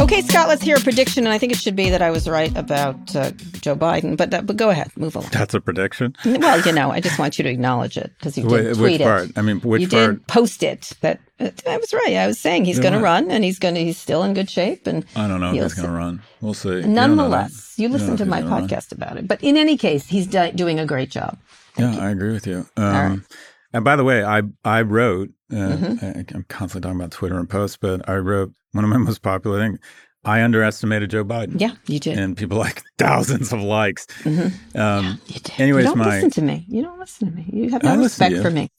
Okay, 0.00 0.22
Scott, 0.22 0.48
let's 0.48 0.62
hear 0.62 0.76
a 0.76 0.80
prediction. 0.80 1.24
And 1.24 1.32
I 1.32 1.38
think 1.38 1.52
it 1.52 1.58
should 1.58 1.76
be 1.76 1.90
that 1.90 2.02
I 2.02 2.10
was 2.10 2.28
right 2.28 2.54
about 2.56 3.14
uh, 3.14 3.30
Joe 3.60 3.76
Biden. 3.76 4.16
But, 4.16 4.32
uh, 4.34 4.42
but 4.42 4.56
go 4.56 4.70
ahead, 4.70 4.90
move 4.96 5.14
along. 5.16 5.30
That's 5.32 5.54
a 5.54 5.60
prediction. 5.60 6.14
Well, 6.24 6.60
you 6.60 6.72
know, 6.72 6.90
I 6.90 7.00
just 7.00 7.18
want 7.18 7.38
you 7.38 7.44
to 7.44 7.50
acknowledge 7.50 7.96
it 7.96 8.12
because 8.18 8.36
you 8.36 8.44
did 8.44 8.50
Wait, 8.52 8.74
tweet 8.76 9.00
it. 9.00 9.04
part? 9.04 9.30
I 9.36 9.42
mean, 9.42 9.60
which 9.60 9.82
you 9.82 9.88
part? 9.88 10.10
did 10.18 10.26
post 10.26 10.62
it. 10.62 10.92
That 11.00 11.20
uh, 11.40 11.50
I 11.68 11.76
was 11.76 11.92
right. 11.92 12.14
I 12.16 12.26
was 12.26 12.38
saying 12.38 12.64
he's 12.64 12.78
going 12.80 12.94
to 12.94 13.00
run, 13.00 13.30
and 13.30 13.44
he's 13.44 13.58
going 13.58 13.74
to. 13.74 13.84
He's 13.84 13.98
still 13.98 14.22
in 14.22 14.34
good 14.34 14.50
shape, 14.50 14.86
and 14.86 15.04
I 15.16 15.28
don't 15.28 15.40
know 15.40 15.54
if 15.54 15.62
he's 15.62 15.74
going 15.74 15.88
to 15.88 15.94
run. 15.94 16.22
We'll 16.40 16.54
see. 16.54 16.68
You 16.68 16.82
that. 16.82 16.88
Nonetheless, 16.88 17.74
you 17.78 17.88
don't 17.88 18.06
know 18.06 18.16
to 18.16 18.24
my 18.26 18.40
gonna 18.40 18.50
run. 18.50 18.68
podcast 18.68 18.92
about 18.92 19.16
it. 19.16 19.28
But 19.28 19.42
in 19.42 19.56
any 19.56 19.76
case, 19.76 20.06
he's 20.06 20.26
do- 20.26 20.52
doing 20.52 20.78
a 20.78 20.86
great 20.86 21.10
job. 21.10 21.38
yeah, 21.78 21.96
I 21.98 22.10
agree 22.10 22.32
with 22.32 22.46
you. 22.46 22.66
Um. 22.76 23.24
And 23.72 23.84
by 23.84 23.96
the 23.96 24.04
way, 24.04 24.22
I 24.24 24.42
I 24.64 24.82
wrote. 24.82 25.30
Uh, 25.50 25.54
Mhm. 25.76 26.02
I, 26.02 26.24
I'm 26.34 26.44
constantly 26.48 26.80
talking 26.88 27.00
about 27.00 27.10
Twitter 27.12 27.38
and 27.38 27.48
posts, 27.48 27.76
but 27.80 28.08
I 28.08 28.16
wrote 28.16 28.52
one 28.72 28.84
of 28.84 28.90
my 28.90 28.96
most 29.08 29.22
popular 29.22 29.58
things. 29.60 29.78
I 30.24 30.42
underestimated 30.42 31.10
Joe 31.10 31.24
Biden. 31.24 31.60
Yeah, 31.60 31.72
you 31.86 31.98
did. 31.98 32.16
And 32.18 32.36
people 32.36 32.58
like 32.66 32.82
thousands 32.98 33.52
of 33.52 33.60
likes. 33.60 34.06
Mhm. 34.24 34.52
Um, 34.78 35.20
You 35.26 35.40
anyways, 35.58 35.84
don't 35.86 35.98
my 35.98 36.14
listen 36.16 36.30
to 36.30 36.42
me. 36.42 36.64
You 36.68 36.82
don't 36.82 36.98
listen 36.98 37.28
to 37.30 37.34
me. 37.34 37.48
You 37.52 37.70
have 37.70 37.82
no 37.82 37.94
to 37.96 38.02
respect 38.02 38.36
for 38.38 38.50
me. 38.50 38.70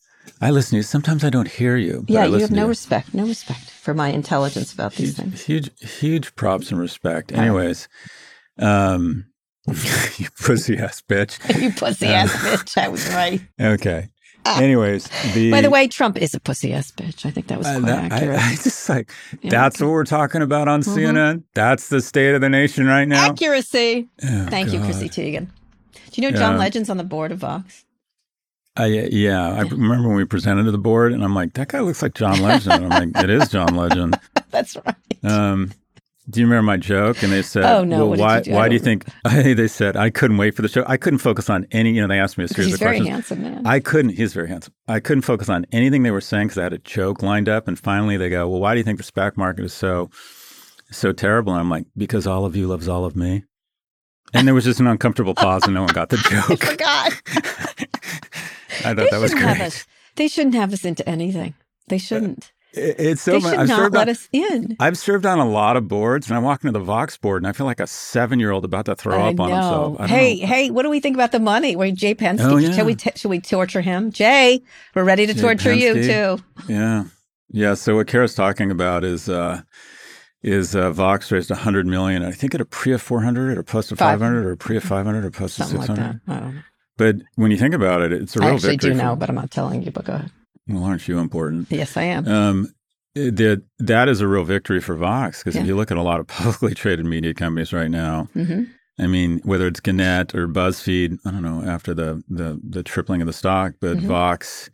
I 0.41 0.51
listen 0.51 0.71
to 0.71 0.75
you. 0.77 0.83
Sometimes 0.83 1.23
I 1.23 1.29
don't 1.29 1.47
hear 1.49 1.75
you. 1.75 2.05
but 2.07 2.15
I 2.15 2.19
Yeah, 2.19 2.25
you 2.25 2.39
have 2.41 2.51
no 2.51 2.67
respect. 2.67 3.13
No 3.13 3.25
respect 3.25 3.69
for 3.69 3.93
my 3.93 4.07
intelligence 4.09 4.73
about 4.73 4.93
these 4.95 5.15
things. 5.17 5.41
Huge, 5.43 5.69
huge 5.99 6.33
props 6.35 6.71
and 6.71 6.79
respect. 6.79 7.31
Anyways, 7.33 7.87
um, 8.59 9.25
you 10.17 10.27
pussy 10.41 10.77
ass 10.77 11.01
bitch. 11.07 11.39
you 11.61 11.71
pussy 11.71 12.07
ass 12.07 12.31
bitch. 12.31 12.77
I 12.81 12.87
was 12.87 13.07
right. 13.09 13.41
Okay. 13.59 14.09
Anyways, 14.57 15.07
the. 15.33 15.51
By 15.51 15.61
the 15.61 15.69
way, 15.69 15.87
Trump 15.87 16.17
is 16.17 16.33
a 16.33 16.39
pussy 16.39 16.73
ass 16.73 16.91
bitch. 16.91 17.25
I 17.25 17.31
think 17.31 17.47
that 17.47 17.57
was 17.57 17.67
Uh, 17.67 17.79
quite 17.79 17.85
that- 17.87 18.11
accurate. 18.11 18.39
I 18.39 18.55
just 18.55 18.89
like 18.89 19.11
Yeah, 19.41 19.49
that's 19.51 19.79
what 19.79 19.89
we're 19.89 20.03
talking 20.05 20.41
about 20.41 20.67
on 20.67 20.81
Mhm. 20.81 20.95
CNN. 20.95 21.43
That's 21.53 21.87
the 21.89 22.01
state 22.01 22.35
of 22.35 22.41
the 22.41 22.49
nation 22.49 22.85
right 22.85 23.07
now. 23.07 23.29
Accuracy. 23.29 24.09
Oh, 24.23 24.45
Thank 24.49 24.71
you, 24.73 24.79
God. 24.79 24.85
Chrissy 24.85 25.09
Teigen. 25.09 25.47
Do 26.11 26.21
you 26.21 26.29
know 26.29 26.37
John 26.37 26.53
Yeah. 26.53 26.59
Legend's 26.59 26.89
on 26.89 26.97
the 26.97 27.03
board 27.03 27.31
of 27.31 27.39
Vox? 27.39 27.85
I, 28.75 28.85
yeah, 28.87 29.53
I 29.53 29.61
remember 29.61 30.07
when 30.07 30.17
we 30.17 30.25
presented 30.25 30.63
to 30.63 30.71
the 30.71 30.77
board, 30.79 31.13
and 31.13 31.23
I'm 31.23 31.35
like, 31.35 31.53
that 31.53 31.67
guy 31.67 31.79
looks 31.81 32.01
like 32.01 32.15
John 32.15 32.41
Legend. 32.41 32.83
And 32.85 32.93
I'm 32.93 33.11
like, 33.13 33.23
it 33.23 33.29
is 33.29 33.47
John 33.49 33.75
Legend. 33.75 34.19
That's 34.51 34.75
right. 34.85 34.95
Um, 35.23 35.71
do 36.29 36.39
you 36.39 36.45
remember 36.45 36.63
my 36.63 36.77
joke? 36.77 37.21
And 37.21 37.31
they 37.33 37.41
said, 37.41 37.63
Oh, 37.65 37.83
no, 37.83 37.97
well, 38.07 38.09
what 38.09 38.15
did 38.15 38.21
why, 38.21 38.37
you 38.37 38.43
do? 38.43 38.51
Why 38.53 38.67
do 38.69 38.73
you 38.75 38.79
think? 38.79 39.05
they 39.25 39.67
said 39.67 39.97
I 39.97 40.09
couldn't 40.09 40.37
wait 40.37 40.55
for 40.55 40.61
the 40.61 40.69
show. 40.69 40.83
I 40.87 40.95
couldn't 40.97 41.19
focus 41.19 41.49
on 41.49 41.67
any. 41.71 41.91
You 41.93 42.01
know, 42.01 42.07
they 42.07 42.19
asked 42.19 42.37
me 42.37 42.45
a 42.45 42.47
series 42.47 42.67
he's 42.67 42.73
of 42.75 42.79
very 42.79 42.97
questions. 42.99 43.09
handsome, 43.09 43.41
man. 43.43 43.65
I 43.67 43.79
couldn't. 43.79 44.11
He's 44.15 44.33
very 44.33 44.47
handsome. 44.47 44.73
I 44.87 44.99
couldn't 45.01 45.23
focus 45.23 45.49
on 45.49 45.65
anything 45.71 46.03
they 46.03 46.11
were 46.11 46.21
saying 46.21 46.47
because 46.47 46.57
I 46.59 46.63
had 46.63 46.73
a 46.73 46.77
joke 46.77 47.21
lined 47.21 47.49
up. 47.49 47.67
And 47.67 47.77
finally, 47.77 48.15
they 48.17 48.29
go, 48.29 48.47
"Well, 48.47 48.61
why 48.61 48.73
do 48.73 48.77
you 48.77 48.83
think 48.83 48.97
the 48.99 49.03
SPAC 49.03 49.35
market 49.35 49.65
is 49.65 49.73
so 49.73 50.09
so 50.91 51.11
terrible?" 51.11 51.51
And 51.53 51.59
I'm 51.59 51.69
like, 51.69 51.85
"Because 51.97 52.25
all 52.25 52.45
of 52.45 52.55
you 52.55 52.67
loves 52.67 52.87
all 52.87 53.03
of 53.05 53.15
me." 53.17 53.43
And 54.33 54.47
there 54.47 54.55
was 54.55 54.63
just 54.63 54.79
an 54.79 54.87
uncomfortable 54.87 55.35
pause, 55.35 55.63
and 55.65 55.73
no 55.73 55.81
one 55.83 55.93
got 55.93 56.07
the 56.09 56.17
joke. 56.47 56.59
forgot. 56.63 57.21
I 58.85 58.93
They 58.93 59.01
thought 59.03 59.11
that 59.11 59.19
was 59.21 59.33
great. 59.33 59.59
us. 59.61 59.85
They 60.15 60.27
shouldn't 60.29 60.55
have 60.55 60.71
us 60.73 60.85
into 60.85 61.07
anything. 61.07 61.53
They 61.89 61.97
shouldn't. 61.97 62.52
It- 62.73 62.95
it's 62.99 63.21
so 63.21 63.33
they 63.33 63.39
should 63.41 63.53
I've 63.59 63.67
not 63.67 63.77
served 63.77 63.93
let 63.95 64.07
on, 64.07 64.11
us 64.11 64.27
in. 64.31 64.75
I've 64.79 64.97
served 64.97 65.25
on 65.27 65.37
a 65.39 65.47
lot 65.47 65.77
of 65.77 65.87
boards, 65.87 66.27
and 66.27 66.35
I 66.35 66.39
walk 66.39 66.63
into 66.63 66.77
the 66.77 66.83
Vox 66.83 67.17
board, 67.17 67.43
and 67.43 67.47
I 67.47 67.51
feel 67.51 67.65
like 67.67 67.79
a 67.79 67.85
seven 67.87 68.39
year 68.39 68.51
old 68.51 68.65
about 68.65 68.85
to 68.87 68.95
throw 68.95 69.19
I 69.19 69.29
up 69.29 69.39
on 69.39 69.49
himself. 69.51 69.97
I 69.99 70.07
Hey, 70.07 70.39
know. 70.39 70.47
hey, 70.47 70.69
what 70.71 70.81
do 70.83 70.89
we 70.89 70.99
think 70.99 71.15
about 71.15 71.31
the 71.31 71.39
money? 71.39 71.75
Wait, 71.75 71.93
Jay 71.95 72.15
Penske. 72.15 72.39
Oh, 72.41 72.57
yeah. 72.57 72.71
Shall 72.71 72.85
we 72.85 72.95
t- 72.95 73.11
should 73.15 73.29
we 73.29 73.39
torture 73.39 73.81
him? 73.81 74.11
Jay, 74.11 74.61
we're 74.95 75.03
ready 75.03 75.25
to 75.27 75.33
Jay 75.33 75.41
torture 75.41 75.73
you 75.73 75.93
too. 75.93 76.43
Yeah, 76.67 77.03
yeah. 77.49 77.75
So 77.75 77.95
what 77.95 78.07
Kara's 78.07 78.33
talking 78.33 78.71
about 78.71 79.03
is 79.03 79.29
uh, 79.29 79.61
is 80.41 80.75
uh, 80.75 80.91
Vox 80.91 81.31
raised 81.31 81.51
a 81.51 81.55
hundred 81.55 81.85
million. 81.85 82.23
I 82.23 82.31
think 82.31 82.55
at 82.55 82.61
a 82.61 82.65
pre 82.65 82.91
of 82.93 83.01
four 83.03 83.21
hundred, 83.21 83.55
or 83.57 83.61
post 83.63 83.91
of 83.91 83.99
Five. 83.99 84.13
five 84.13 84.21
hundred, 84.21 84.45
or 84.47 84.55
pre 84.55 84.77
of 84.77 84.83
five 84.83 85.05
hundred, 85.05 85.25
or 85.25 85.29
post 85.31 85.59
of 85.59 85.67
600. 85.67 85.79
like 85.79 85.99
hundred. 85.99 86.21
that. 86.25 86.33
I 86.35 86.39
don't 86.39 86.55
know. 86.55 86.61
But 86.97 87.15
when 87.35 87.51
you 87.51 87.57
think 87.57 87.73
about 87.75 88.01
it, 88.01 88.11
it's 88.13 88.35
a 88.35 88.39
real 88.39 88.49
I 88.49 88.53
actually 88.55 88.77
do 88.77 88.93
know, 88.93 89.15
but 89.15 89.29
I'm 89.29 89.35
not 89.35 89.51
telling 89.51 89.83
you. 89.83 89.91
But 89.91 90.05
go 90.05 90.13
ahead. 90.13 90.31
Well, 90.67 90.83
aren't 90.83 91.07
you 91.07 91.19
important? 91.19 91.67
Yes, 91.71 91.97
I 91.97 92.03
am. 92.03 92.27
Um, 92.27 92.73
that 93.15 93.61
that 93.79 94.09
is 94.09 94.21
a 94.21 94.27
real 94.27 94.43
victory 94.43 94.81
for 94.81 94.95
Vox 94.95 95.39
because 95.43 95.55
if 95.55 95.67
you 95.67 95.75
look 95.75 95.91
at 95.91 95.97
a 95.97 96.01
lot 96.01 96.19
of 96.19 96.27
publicly 96.27 96.73
traded 96.73 97.05
media 97.05 97.33
companies 97.33 97.71
right 97.73 97.91
now, 97.91 98.27
hmm 98.33 98.63
I 98.99 99.07
mean, 99.07 99.39
whether 99.43 99.65
it's 99.65 99.79
Gannett 99.79 100.35
or 100.35 100.47
BuzzFeed, 100.47 101.17
I 101.25 101.31
don't 101.31 101.41
know 101.41 101.63
after 101.63 101.93
the 101.95 102.23
the, 102.29 102.59
the 102.67 102.83
tripling 102.83 103.21
of 103.21 103.27
the 103.27 103.33
stock, 103.33 103.73
but 103.81 103.97
Mhm. 103.97 104.01
Vox 104.07 104.69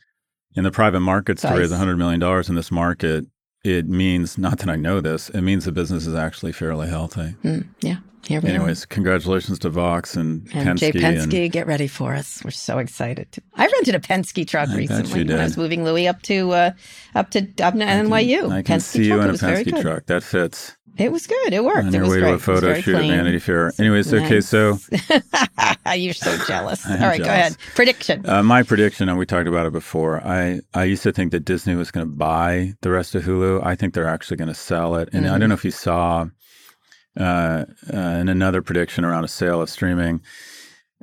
in 0.56 0.64
the 0.66 0.72
private 0.72 1.00
markets 1.00 1.42
to 1.44 1.50
raise 1.54 1.72
hundred 1.72 1.98
million 1.98 2.20
dollars 2.20 2.50
in 2.50 2.56
this 2.56 2.70
market, 2.72 3.26
it 3.64 3.88
means 3.88 4.38
not 4.38 4.60
that 4.60 4.70
I 4.70 4.76
know 4.76 5.02
this, 5.02 5.30
it 5.30 5.42
means 5.42 5.66
the 5.66 5.72
business 5.72 6.08
is 6.08 6.16
actually 6.16 6.52
fairly 6.52 6.88
healthy. 6.88 7.36
Mm, 7.44 7.68
yeah. 7.82 7.98
Here 8.28 8.42
we 8.42 8.50
Anyways, 8.50 8.86
congratulations 8.86 9.60
to 9.60 9.70
Vox 9.70 10.16
and, 10.16 10.48
are. 10.54 10.60
And 10.60 10.78
Jay 10.78 10.92
Penske 10.92 11.02
Penske, 11.02 11.44
and 11.44 11.52
get 11.52 11.68
ready 11.68 11.88
for 11.88 12.14
us. 12.14 12.44
We're 12.44 12.52
so 12.52 12.78
excited. 12.78 13.32
To- 13.32 13.42
I 13.56 13.66
rented 13.66 13.96
a 13.96 14.00
Penske 14.00 14.46
truck 14.48 14.70
I 14.70 14.76
recently 14.76 15.24
when 15.24 15.40
I 15.40 15.44
was 15.46 15.58
moving 15.58 15.84
Louis 15.86 16.08
up 16.08 16.22
to 16.24 16.52
uh, 16.52 16.72
up 17.16 17.32
to 17.32 17.40
up 17.40 17.74
to 17.74 17.80
NYU. 17.80 18.52
I 18.52 18.62
can 18.62 18.80
Penske 18.80 18.82
see 18.82 19.06
you 19.06 19.20
in 19.22 19.30
a 19.30 19.34
Penske 19.34 19.82
truck. 19.82 20.06
That 20.08 20.24
fits. 20.24 20.76
It 21.00 21.12
was 21.12 21.26
good. 21.28 21.54
It 21.54 21.64
worked. 21.64 21.80
On 21.80 21.88
it 21.88 21.94
your 21.94 22.02
was 22.04 22.12
way 22.12 22.20
great. 22.20 22.28
to 22.30 22.34
It 22.34 22.38
a 22.38 22.40
photo 22.40 22.74
shoot 22.82 22.96
at 22.96 23.00
clean. 23.00 23.12
Vanity 23.12 23.40
Fair. 23.40 23.72
Anyways, 23.80 24.14
okay, 24.14 24.42
so 24.42 24.78
You're 25.96 26.14
so 26.14 26.38
jealous. 26.46 26.86
All 26.86 26.92
right, 26.94 27.02
right, 27.02 27.20
go 27.20 27.26
ahead. 27.30 27.56
Prediction. 27.74 28.28
Uh, 28.30 28.44
my 28.44 28.64
prediction, 28.64 29.10
and 29.10 29.18
we 29.18 29.26
talked 29.26 29.48
about 29.48 29.66
it 29.66 29.74
before. 29.74 30.22
I, 30.26 30.60
I 30.74 30.84
used 30.84 31.04
to 31.04 31.12
think 31.12 31.32
that 31.32 31.46
Disney 31.46 31.76
was 31.76 31.90
going 31.90 32.06
to 32.08 32.14
buy 32.16 32.74
the 32.82 32.92
rest 32.92 33.16
of 33.16 33.24
Hulu. 33.24 33.66
I 33.66 33.76
think 33.76 33.94
they're 33.94 34.06
actually 34.08 34.38
going 34.38 34.50
to 34.50 34.54
sell 34.54 34.96
it. 34.96 35.10
And 35.14 35.26
I 35.28 35.36
Mhm. 35.36 35.40
don't 35.40 35.50
know 35.50 35.56
if 35.56 35.66
you 35.66 35.72
saw 35.72 36.28
uh, 37.20 37.66
uh, 37.94 37.98
in 37.98 38.30
another 38.30 38.62
prediction 38.62 39.04
around 39.04 39.24
a 39.24 39.28
sale 39.28 39.62
of 39.62 39.70
streaming, 39.70 40.22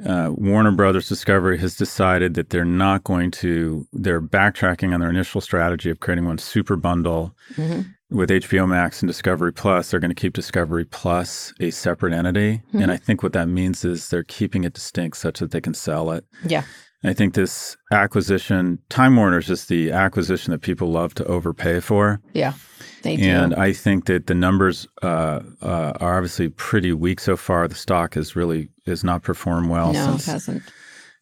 uh, 0.07 0.30
Warner 0.34 0.70
Brothers 0.72 1.09
Discovery 1.09 1.59
has 1.59 1.74
decided 1.76 2.34
that 2.34 2.51
they're 2.51 2.64
not 2.64 3.03
going 3.05 3.30
to. 3.32 3.86
They're 3.92 4.22
backtracking 4.22 4.94
on 4.94 5.01
their 5.01 5.11
initial 5.11 5.40
strategy 5.40 5.90
of 5.90 6.01
creating 6.01 6.26
one 6.26 6.38
super 6.38 6.76
bundle 6.76 7.34
Mhm. 7.57 7.86
With 8.11 8.30
HBO 8.30 8.68
Max 8.68 9.00
and 9.02 9.09
Discovery 9.09 9.52
Plus. 9.52 9.90
They're 9.90 10.00
going 10.00 10.11
to 10.11 10.14
keep 10.14 10.32
Discovery 10.32 10.84
Plus 10.84 11.52
a 11.61 11.70
separate 11.70 12.12
entity, 12.12 12.62
Mhm. 12.72 12.82
and 12.82 12.92
I 12.92 12.96
think 12.96 13.22
what 13.22 13.32
that 13.32 13.48
means 13.48 13.84
is 13.84 14.09
they're 14.09 14.22
keeping 14.22 14.64
it 14.64 14.74
distinct 14.74 15.16
such 15.16 15.40
that 15.40 15.50
they 15.50 15.61
can 15.61 15.74
sell 15.74 16.11
it. 16.12 16.24
Yeah. 16.46 16.62
I 17.04 17.12
think 17.12 17.34
this 17.34 17.76
acquisition, 17.92 18.78
Time 18.88 19.16
Warner 19.16 19.38
is 19.38 19.46
just 19.46 19.68
the 19.68 19.92
acquisition 19.92 20.50
that 20.52 20.62
people 20.62 20.90
love 20.90 21.14
to 21.14 21.24
overpay 21.26 21.80
for. 21.80 22.20
Yeah. 22.32 22.54
They 23.02 23.16
do. 23.16 23.24
And 23.28 23.54
I 23.54 23.72
think 23.72 24.07
that 24.07 24.26
the 24.26 24.34
numbers 24.34 24.88
uh, 25.02 25.40
uh, 25.62 25.92
are 26.00 26.16
obviously 26.16 26.48
pretty 26.48 26.92
weak 26.92 27.20
so 27.20 27.36
far. 27.36 27.68
The 27.68 27.74
stock 27.76 28.14
has 28.14 28.34
really 28.34 28.70
has 28.86 29.04
not 29.04 29.22
performed 29.22 29.68
well 29.70 29.92
no, 29.92 30.04
since 30.07 30.26
it 30.26 30.30
hasn't. 30.32 30.62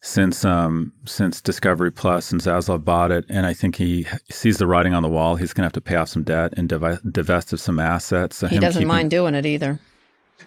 Since 0.05 0.45
um, 0.45 0.93
since 1.05 1.41
Discovery 1.41 1.91
Plus 1.91 2.31
and 2.31 2.39
Zaslav 2.39 2.83
bought 2.85 3.11
it. 3.11 3.25
And 3.27 3.45
I 3.45 3.53
think 3.53 3.75
he 3.75 4.05
sees 4.29 4.57
the 4.57 4.67
writing 4.67 4.93
on 4.93 5.01
the 5.03 5.09
wall. 5.09 5.35
He's 5.35 5.51
going 5.51 5.63
to 5.63 5.65
have 5.67 5.73
to 5.73 5.81
pay 5.81 5.95
off 5.95 6.09
some 6.09 6.23
debt 6.23 6.53
and 6.57 6.69
divest 6.69 7.51
of 7.53 7.59
some 7.59 7.79
assets. 7.79 8.37
So 8.37 8.47
He 8.47 8.59
doesn't 8.59 8.81
keeping- 8.81 8.87
mind 8.87 9.09
doing 9.11 9.33
it 9.35 9.45
either. 9.45 9.79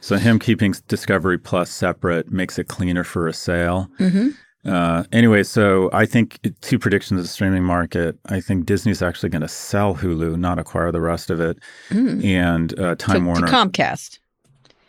So 0.01 0.17
him 0.17 0.39
keeping 0.39 0.75
Discovery 0.87 1.39
Plus 1.39 1.71
separate 1.71 2.31
makes 2.31 2.59
it 2.59 2.69
cleaner 2.69 3.03
for 3.05 3.27
a 3.27 3.33
sale. 3.33 3.91
hmm 3.99 4.29
Uh, 4.65 5.05
anyway, 5.13 5.43
so 5.43 5.89
I 5.93 6.05
think 6.05 6.39
two 6.61 6.79
predictions 6.79 7.19
of 7.21 7.25
the 7.25 7.29
streaming 7.29 7.65
market. 7.65 8.19
I 8.27 8.41
think 8.41 8.67
Disney's 8.67 9.01
actually 9.03 9.31
going 9.31 9.43
to 9.43 9.49
sell 9.49 9.95
Hulu, 9.95 10.37
not 10.39 10.59
acquire 10.59 10.93
the 10.93 11.01
rest 11.01 11.31
of 11.31 11.41
it, 11.41 11.59
Mm. 11.91 12.25
and 12.25 12.79
uh, 12.79 12.95
Time 12.97 13.21
to, 13.23 13.27
Warner. 13.27 13.47
to 13.47 13.53
Comcast. 13.53 14.19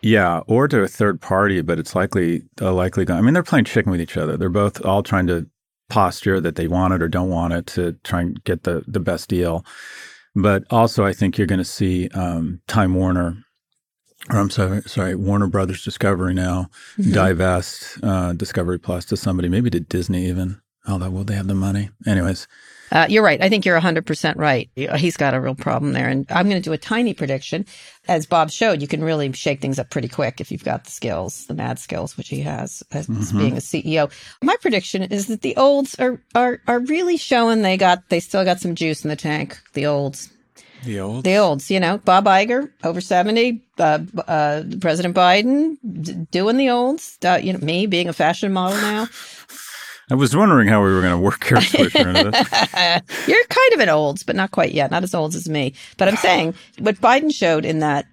Yeah, 0.02 0.42
or 0.48 0.68
to 0.68 0.82
a 0.82 0.88
third 0.88 1.20
party, 1.22 1.62
but 1.62 1.78
it's 1.80 1.96
likely 1.96 2.44
a 2.62 2.72
likely. 2.72 3.06
Go- 3.06 3.16
I 3.16 3.22
mean, 3.22 3.34
they're 3.34 3.44
playing 3.44 3.66
chicken 3.66 3.92
with 3.92 4.02
each 4.02 4.16
other. 4.18 4.38
They're 4.38 4.50
both 4.50 4.84
all 4.86 5.04
trying 5.04 5.28
to 5.28 5.48
posture 5.90 6.40
that 6.40 6.56
they 6.56 6.68
want 6.68 6.94
it 6.94 7.02
or 7.02 7.08
don't 7.08 7.30
want 7.30 7.52
it 7.54 7.66
to 7.68 7.94
try 8.04 8.22
and 8.22 8.42
get 8.44 8.64
the 8.64 8.84
the 8.88 9.00
best 9.00 9.28
deal. 9.30 9.66
But 10.36 10.64
also, 10.70 11.04
I 11.06 11.12
think 11.14 11.38
you're 11.38 11.48
going 11.48 11.60
to 11.60 11.66
see 11.66 12.08
um, 12.10 12.62
Time 12.68 12.94
Warner, 12.94 13.44
or 14.30 14.38
I'm 14.40 14.50
sorry, 14.50 14.82
sorry, 14.84 15.16
Warner 15.16 15.48
Brothers 15.48 15.84
Discovery 15.84 16.34
now 16.34 16.70
Mhm. 16.98 17.14
divest 17.14 17.98
uh, 18.04 18.34
Discovery 18.34 18.80
Plus 18.80 19.04
to 19.06 19.18
somebody, 19.18 19.50
maybe 19.50 19.70
to 19.72 19.80
Disney 19.80 20.28
even. 20.28 20.62
Although, 20.90 21.12
will 21.12 21.24
they 21.24 21.36
have 21.36 21.48
the 21.48 21.56
money? 21.56 21.90
Anyways, 22.08 22.48
Uh, 22.92 23.06
you're 23.08 23.22
right. 23.24 23.40
I 23.44 23.50
think 23.50 23.66
you're 23.66 23.80
100% 23.80 24.36
right. 24.38 24.68
He's 24.76 25.16
got 25.16 25.36
a 25.36 25.40
real 25.40 25.54
problem 25.54 25.94
there. 25.94 26.10
And 26.10 26.26
I'm 26.32 26.50
going 26.50 26.60
to 26.60 26.68
do 26.70 26.74
a 26.74 26.78
tiny 26.80 27.14
prediction. 27.14 27.68
As 28.08 28.26
Bob 28.26 28.50
showed, 28.50 28.82
you 28.82 28.88
can 28.88 29.04
really 29.04 29.32
shake 29.34 29.62
things 29.62 29.78
up 29.78 29.92
pretty 29.92 30.08
quick 30.08 30.42
if 30.42 30.52
you've 30.52 30.64
got 30.64 30.86
the 30.86 30.90
skills, 30.92 31.46
the 31.46 31.54
mad 31.54 31.78
skills, 31.78 32.18
which 32.18 32.30
he 32.30 32.40
has 32.42 32.82
as 32.92 33.06
Mhm. 33.06 33.38
being 33.38 33.58
a 33.58 33.62
CEO. 33.62 34.10
My 34.42 34.56
prediction 34.60 35.04
is 35.04 35.28
that 35.28 35.44
the 35.44 35.56
olds 35.56 35.94
are, 36.00 36.20
are, 36.34 36.62
are 36.68 36.80
really 36.80 37.18
showing 37.18 37.62
they 37.62 37.78
got, 37.78 38.10
they 38.10 38.20
still 38.20 38.44
got 38.44 38.60
some 38.60 38.74
juice 38.74 39.04
in 39.04 39.10
the 39.10 39.16
tank. 39.16 39.60
The 39.74 39.86
olds. 39.86 40.30
the 40.84 41.00
old 41.00 41.26
The 41.26 41.36
olds, 41.36 41.70
you 41.70 41.80
know, 41.80 42.00
Bob 42.00 42.26
Iger, 42.26 42.72
over 42.84 43.02
70, 43.02 43.62
uh, 43.78 44.00
uh, 44.28 44.64
President 44.82 45.14
Biden 45.16 45.78
d- 46.02 46.26
doing 46.32 46.58
the 46.58 46.70
olds, 46.72 47.20
uh, 47.24 47.38
you 47.44 47.54
know, 47.54 47.60
me 47.60 47.86
being 47.86 48.08
a 48.10 48.14
fashion 48.14 48.52
model 48.54 48.78
now. 48.82 49.08
I 50.12 50.16
was 50.16 50.36
wondering 50.36 50.68
how 50.68 50.84
we 50.84 50.92
were 50.92 51.02
going 51.02 51.12
to 51.12 51.18
work 51.20 51.48
this. 51.50 51.74
You're 53.28 53.46
kind 53.46 53.74
of 53.74 53.80
an 53.80 53.90
olds, 53.90 54.24
but 54.24 54.36
not 54.36 54.52
quite 54.52 54.72
yet. 54.72 54.90
Not 54.90 55.04
as 55.04 55.14
old 55.14 55.36
as 55.36 55.48
me. 55.48 55.74
But 55.98 56.08
I'm 56.08 56.16
saying 56.18 56.56
what 56.80 56.96
Biden 56.96 57.34
showed 57.34 57.64
in 57.66 57.80
that 57.80 58.06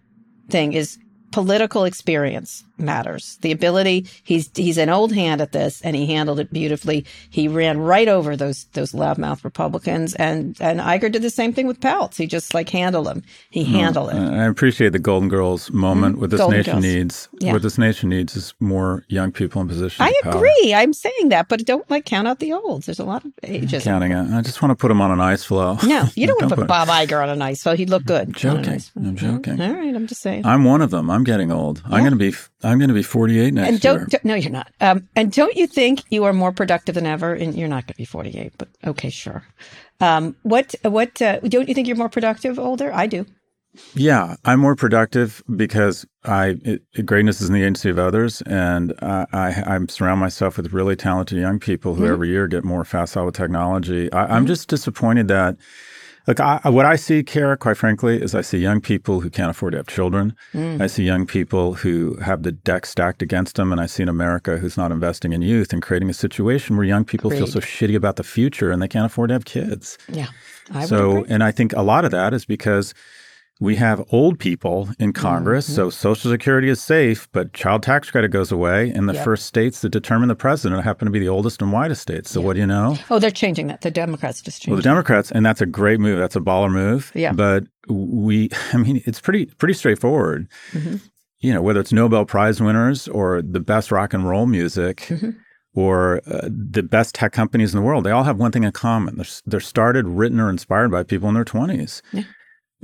thing 0.48 0.74
is 0.74 0.98
political 1.32 1.84
experience 1.84 2.64
matters. 2.78 3.38
The 3.42 3.52
ability 3.52 4.06
he's 4.24 4.50
he's 4.54 4.78
an 4.78 4.88
old 4.88 5.12
hand 5.12 5.40
at 5.40 5.52
this, 5.52 5.80
and 5.82 5.96
he 5.96 6.06
handled 6.06 6.38
it 6.40 6.52
beautifully. 6.52 7.04
He 7.30 7.48
ran 7.48 7.78
right 7.78 8.08
over 8.08 8.36
those 8.36 8.64
those 8.72 8.92
loudmouth 8.92 9.44
Republicans, 9.44 10.14
and 10.14 10.56
and 10.60 10.80
Iger 10.80 11.10
did 11.10 11.22
the 11.22 11.30
same 11.30 11.52
thing 11.52 11.66
with 11.66 11.80
Peltz. 11.80 12.16
He 12.16 12.26
just 12.26 12.54
like 12.54 12.68
handled 12.70 13.08
him. 13.08 13.22
He 13.50 13.64
handled 13.64 14.10
it. 14.10 14.16
Uh, 14.16 14.30
I 14.32 14.44
appreciate 14.46 14.90
the 14.90 14.98
Golden 14.98 15.28
Girls 15.28 15.70
moment. 15.70 16.16
Mhm. 16.16 16.20
What 16.20 16.30
this 16.30 16.40
Golden 16.40 16.58
nation 16.58 16.72
Girls. 16.74 16.84
needs, 16.84 17.28
Yeah. 17.40 17.52
what 17.52 17.62
this 17.62 17.78
nation 17.78 18.08
needs, 18.10 18.36
is 18.36 18.54
more 18.60 19.04
young 19.08 19.32
people 19.32 19.62
in 19.62 19.68
positions. 19.68 20.00
I 20.00 20.12
agree. 20.28 20.74
I'm 20.74 20.92
saying 20.92 21.28
that, 21.30 21.48
but 21.48 21.64
don't 21.64 21.88
like 21.90 22.04
count 22.04 22.28
out 22.28 22.38
the 22.38 22.52
olds. 22.52 22.86
There's 22.86 22.98
a 23.00 23.04
lot 23.04 23.24
of 23.24 23.32
ages. 23.42 23.84
Counting 23.84 24.12
it. 24.12 24.30
I 24.34 24.40
just 24.42 24.62
want 24.62 24.70
to 24.70 24.76
put 24.76 24.88
them 24.88 25.00
on 25.00 25.10
an 25.10 25.20
ice 25.20 25.44
floe. 25.44 25.78
No, 25.86 26.04
you 26.14 26.26
don't 26.28 26.40
want 26.40 26.50
to 26.50 26.56
put 26.56 26.62
put- 26.62 26.68
Bob 26.68 26.88
Iger 26.88 27.22
on 27.22 27.28
an 27.28 27.42
ice 27.42 27.62
phone. 27.62 27.76
He'd 27.76 27.90
look 27.90 28.04
good. 28.04 28.28
a 28.30 28.32
joking. 28.32 28.80
I'm 28.96 29.16
joking. 29.16 29.60
All 29.60 29.72
right, 29.72 29.94
I'm 29.94 30.06
just 30.06 30.20
saying. 30.22 30.44
I'm 30.46 30.64
one 30.64 30.82
of 30.82 30.90
them. 30.90 31.10
I'm 31.10 31.24
getting 31.24 31.50
old. 31.52 31.82
I'm 31.86 32.00
going 32.00 32.10
to 32.12 32.16
be. 32.16 32.34
I'm 32.62 32.78
going 32.78 32.88
to 32.88 32.94
be 32.94 33.02
48 33.02 33.52
next 33.54 33.68
and 33.68 33.80
don't, 33.80 33.96
year. 33.98 34.06
don't- 34.10 34.24
no, 34.24 34.34
you're 34.34 34.50
not. 34.50 34.72
Um, 34.80 35.08
and 35.14 35.30
don't 35.30 35.54
you 35.56 35.66
think 35.66 36.02
you 36.10 36.24
are 36.24 36.32
more 36.32 36.52
productive 36.52 36.94
than 36.94 37.06
ever? 37.06 37.34
And 37.34 37.54
you're 37.54 37.68
not 37.68 37.84
going 37.86 37.94
to 37.94 37.98
be 37.98 38.04
48, 38.04 38.52
but 38.58 38.68
okay, 38.86 39.10
sure. 39.10 39.44
Um, 40.00 40.36
what 40.42 40.74
what 40.82 41.20
uh, 41.22 41.40
don't 41.40 41.68
you 41.68 41.74
think 41.74 41.86
you're 41.86 41.96
more 41.96 42.08
productive 42.08 42.58
older? 42.58 42.92
I 42.92 43.06
do. 43.06 43.24
Yeah, 43.94 44.36
I'm 44.46 44.60
more 44.60 44.74
productive 44.74 45.42
because 45.54 46.06
I 46.24 46.56
it, 46.64 46.82
greatness 47.04 47.42
is 47.42 47.48
in 47.48 47.54
the 47.54 47.62
agency 47.62 47.90
of 47.90 47.98
others, 47.98 48.40
and 48.42 48.94
I, 49.02 49.26
I 49.34 49.62
I'm 49.66 49.86
surround 49.88 50.18
myself 50.20 50.56
with 50.56 50.72
really 50.72 50.96
talented 50.96 51.38
young 51.38 51.58
people 51.58 51.94
who 51.94 52.04
Mhm. 52.04 52.10
every 52.12 52.28
year 52.28 52.46
get 52.48 52.64
more 52.64 52.84
facile 52.86 53.26
with 53.26 53.34
technology. 53.34 54.10
I, 54.12 54.34
I'm 54.34 54.46
just 54.46 54.68
disappointed 54.68 55.28
that. 55.28 55.56
Look, 56.26 56.40
I, 56.40 56.60
what 56.64 56.86
I 56.86 56.96
see, 56.96 57.22
Kara, 57.22 57.56
quite 57.56 57.76
frankly, 57.76 58.20
is 58.20 58.34
I 58.34 58.40
see 58.40 58.58
young 58.58 58.80
people 58.80 59.20
who 59.20 59.30
can't 59.30 59.50
afford 59.50 59.72
to 59.72 59.76
have 59.78 59.86
children. 59.86 60.34
Mm. 60.52 60.80
I 60.80 60.88
see 60.88 61.04
young 61.04 61.24
people 61.24 61.74
who 61.74 62.16
have 62.16 62.42
the 62.42 62.50
deck 62.50 62.84
stacked 62.84 63.22
against 63.22 63.54
them, 63.54 63.70
and 63.70 63.80
I 63.80 63.86
see 63.86 64.02
an 64.02 64.08
America 64.08 64.58
who's 64.58 64.76
not 64.76 64.90
investing 64.90 65.32
in 65.32 65.42
youth 65.42 65.72
and 65.72 65.80
creating 65.80 66.10
a 66.10 66.14
situation 66.14 66.76
where 66.76 66.84
young 66.84 67.04
people 67.04 67.30
feel 67.30 67.46
so 67.46 67.60
shitty 67.60 67.94
about 67.94 68.16
the 68.16 68.24
future 68.24 68.72
and 68.72 68.82
they 68.82 68.88
can't 68.88 69.06
afford 69.06 69.28
to 69.28 69.34
have 69.34 69.44
kids. 69.44 69.98
Yeah. 70.08 70.26
I 70.72 70.84
so, 70.84 71.24
and 71.28 71.44
I 71.44 71.52
think 71.52 71.72
a 71.74 71.82
lot 71.82 72.04
of 72.04 72.10
that 72.10 72.34
is 72.34 72.44
because 72.44 72.92
we 73.58 73.76
have 73.76 74.04
old 74.10 74.38
people 74.38 74.90
in 74.98 75.12
Congress. 75.14 75.66
Mm-hmm. 75.66 75.76
So 75.76 75.90
Social 75.90 76.30
Security 76.30 76.68
is 76.68 76.82
safe, 76.82 77.26
but 77.32 77.52
child 77.54 77.82
tax 77.82 78.10
credit 78.10 78.28
goes 78.28 78.52
away. 78.52 78.90
And 78.90 79.08
the 79.08 79.14
Yep. 79.14 79.24
first 79.24 79.46
states 79.46 79.80
that 79.80 79.88
determine 79.88 80.28
the 80.28 80.34
president 80.34 80.84
happen 80.84 81.06
to 81.06 81.10
be 81.12 81.18
the 81.18 81.28
oldest 81.28 81.62
and 81.62 81.72
whitest 81.72 82.02
states. 82.02 82.30
So 82.30 82.40
what 82.42 82.52
do 82.54 82.60
you 82.60 82.66
know? 82.66 82.98
Oh, 83.10 83.18
they're 83.18 83.30
changing 83.30 83.68
that. 83.68 83.80
The 83.80 83.90
Democrats 83.90 84.42
just 84.42 84.60
changed. 84.62 84.70
Well, 84.72 84.76
the 84.76 84.82
Democrats, 84.82 85.30
and 85.32 85.44
that's 85.46 85.62
a 85.62 85.66
great 85.66 86.00
move. 86.00 86.18
That's 86.18 86.36
a 86.36 86.40
baller 86.40 86.70
move. 86.70 87.10
Yeah. 87.14 87.32
But 87.32 87.64
we, 87.88 88.50
I 88.74 88.76
mean, 88.76 89.02
it's 89.06 89.20
pretty 89.20 89.46
pretty 89.46 89.74
straightforward. 89.74 90.48
Mhm. 90.72 91.00
You 91.40 91.52
know, 91.54 91.62
whether 91.62 91.80
it's 91.80 91.92
Nobel 91.92 92.24
Prize 92.26 92.60
winners 92.60 93.08
or 93.08 93.40
the 93.42 93.60
best 93.60 93.90
rock 93.90 94.12
and 94.12 94.28
roll 94.28 94.46
music. 94.46 94.98
Mm-hmm. 95.08 95.30
Or 95.74 96.22
uh, 96.26 96.48
the 96.50 96.82
best 96.82 97.14
tech 97.14 97.32
companies 97.32 97.74
in 97.74 97.78
the 97.78 97.84
world, 97.86 98.04
they 98.04 98.10
all 98.10 98.24
have 98.24 98.38
one 98.38 98.50
thing 98.50 98.64
in 98.64 98.72
common. 98.72 99.16
They're, 99.16 99.26
they're 99.44 99.60
started, 99.60 100.06
written, 100.08 100.40
or 100.40 100.48
inspired 100.48 100.90
by 100.90 101.02
people 101.02 101.28
in 101.28 101.34
their 101.34 101.44
20s. 101.44 102.00
Yeah. 102.14 102.22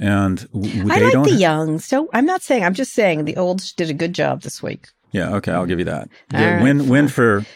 And 0.03 0.39
w- 0.53 0.91
I 0.91 0.99
like 0.99 1.25
the 1.25 1.37
young. 1.37 1.79
So 1.79 2.11
I'm 2.13 2.27
not 2.27 2.43
saying. 2.43 2.65
I'm 2.65 2.75
just 2.75 2.93
saying 2.93 3.25
the 3.25 3.37
olds 3.37 3.73
did 3.73 3.89
a 3.89 3.95
good 3.95 4.13
job 4.15 4.43
this 4.43 4.61
week. 4.61 4.89
Yeah, 5.13 5.35
okay, 5.37 5.53
I'll 5.53 5.67
give 5.67 5.79
you 5.79 5.85
that. 5.85 6.09
Yeah, 6.33 6.55
right, 6.55 6.63
win, 6.63 6.89
win 6.89 7.07
for 7.07 7.47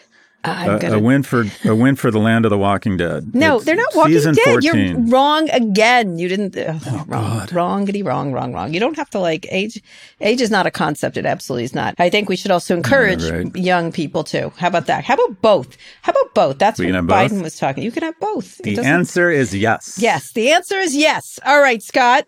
I'm 0.47 0.69
a, 0.69 0.75
a 0.75 0.79
gonna- 0.79 0.99
win 0.99 1.23
for 1.23 1.45
a 1.65 1.75
win 1.75 1.95
for 1.95 2.09
the 2.11 2.19
land 2.19 2.45
of 2.45 2.49
the 2.51 2.57
Walking 2.57 2.97
Dead. 2.97 3.31
No, 3.33 3.57
It's 3.57 3.65
they're 3.65 3.75
not 3.75 3.93
Walking 3.95 4.19
Dead. 4.21 4.37
14. 4.43 4.61
You're 4.63 4.99
wrong 5.07 5.49
again. 5.51 6.17
You 6.17 6.27
didn't. 6.27 6.57
Uh, 6.57 6.79
Oh, 6.87 7.03
wrong, 7.07 7.47
wrongity, 7.51 8.01
wrong, 8.03 8.31
wrong, 8.33 8.53
wrong. 8.53 8.73
You 8.73 8.79
don't 8.79 8.95
have 8.97 9.09
to 9.11 9.19
like 9.19 9.45
age. 9.51 9.81
Age 10.21 10.41
is 10.41 10.49
not 10.51 10.65
a 10.65 10.71
concept. 10.71 11.17
It 11.17 11.25
absolutely 11.25 11.63
is 11.65 11.75
not. 11.75 11.95
I 11.99 12.09
think 12.09 12.29
we 12.29 12.35
should 12.35 12.51
also 12.51 12.75
encourage 12.75 13.23
right. 13.29 13.55
young 13.55 13.91
people 13.91 14.23
too. 14.23 14.51
How 14.57 14.67
about 14.67 14.85
that? 14.87 15.03
How 15.03 15.15
about 15.15 15.41
both? 15.41 15.77
How 16.01 16.11
about 16.11 16.33
both? 16.33 16.57
That's 16.59 16.79
We 16.79 16.85
what 16.87 16.95
have 16.95 17.07
both? 17.07 17.31
Biden 17.31 17.41
was 17.43 17.57
talking. 17.57 17.83
You 17.83 17.91
can 17.91 18.03
have 18.03 18.19
both. 18.19 18.57
The 18.59 18.79
answer 18.79 19.29
is 19.31 19.55
yes. 19.55 19.97
Yes. 19.99 20.31
The 20.33 20.51
answer 20.51 20.77
is 20.79 20.95
yes. 20.95 21.39
All 21.45 21.61
right, 21.61 21.81
Scott. 21.83 22.27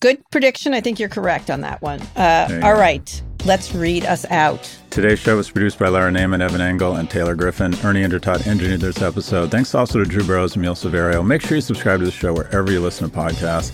Good 0.00 0.22
prediction. 0.30 0.74
I 0.74 0.80
think 0.80 1.00
you're 1.00 1.08
correct 1.08 1.50
on 1.50 1.62
that 1.62 1.82
one. 1.82 2.00
Uh, 2.14 2.46
There 2.48 2.64
all 2.64 2.74
go. 2.74 2.80
right. 2.80 3.22
Let's 3.44 3.74
read 3.74 4.04
us 4.04 4.24
out. 4.30 4.77
Today's 4.90 5.18
show 5.18 5.36
was 5.36 5.50
produced 5.50 5.78
by 5.78 5.88
Lara 5.88 6.10
Naaman, 6.10 6.42
Evan 6.42 6.60
Engel, 6.60 6.96
and 6.96 7.08
Taylor 7.08 7.34
Griffin. 7.36 7.74
Ernie 7.84 8.02
Indradat 8.02 8.46
engineered 8.46 8.80
this 8.80 9.02
episode. 9.02 9.50
Thanks 9.50 9.74
also 9.74 9.98
to 9.98 10.04
Drew 10.04 10.24
Burrows 10.24 10.56
and 10.56 10.64
Emil 10.64 10.74
Severio. 10.74 11.24
Make 11.24 11.42
sure 11.42 11.56
you 11.56 11.60
subscribe 11.60 12.00
to 12.00 12.06
the 12.06 12.10
show 12.10 12.32
wherever 12.32 12.72
you 12.72 12.80
listen 12.80 13.08
to 13.08 13.16
podcasts. 13.16 13.70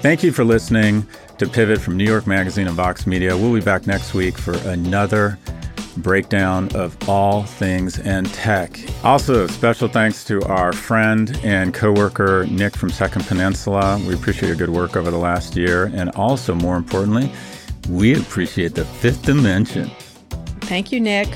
Thank 0.00 0.22
you 0.22 0.32
for 0.32 0.44
listening 0.44 1.06
to 1.38 1.46
Pivot 1.46 1.80
from 1.80 1.96
New 1.96 2.04
York 2.04 2.26
Magazine 2.26 2.66
and 2.66 2.74
Vox 2.74 3.06
Media. 3.06 3.36
We'll 3.36 3.54
be 3.54 3.60
back 3.60 3.86
next 3.86 4.14
week 4.14 4.38
for 4.38 4.54
another 4.68 5.38
breakdown 5.98 6.68
of 6.74 6.96
all 7.08 7.44
things 7.44 7.98
and 8.00 8.26
tech. 8.32 8.78
Also, 9.04 9.46
special 9.46 9.88
thanks 9.88 10.24
to 10.24 10.42
our 10.44 10.72
friend 10.72 11.38
and 11.44 11.74
coworker 11.74 12.46
Nick 12.46 12.76
from 12.76 12.90
Second 12.90 13.26
Peninsula. 13.26 14.02
We 14.06 14.14
appreciate 14.14 14.48
your 14.48 14.56
good 14.56 14.70
work 14.70 14.96
over 14.96 15.10
the 15.10 15.18
last 15.18 15.54
year, 15.54 15.92
and 15.94 16.10
also, 16.10 16.54
more 16.54 16.76
importantly, 16.76 17.30
we 17.88 18.18
appreciate 18.18 18.74
the 18.74 18.84
fifth 18.84 19.22
dimension. 19.22 19.90
Thank 20.66 20.90
you, 20.90 21.00
Nick. 21.00 21.28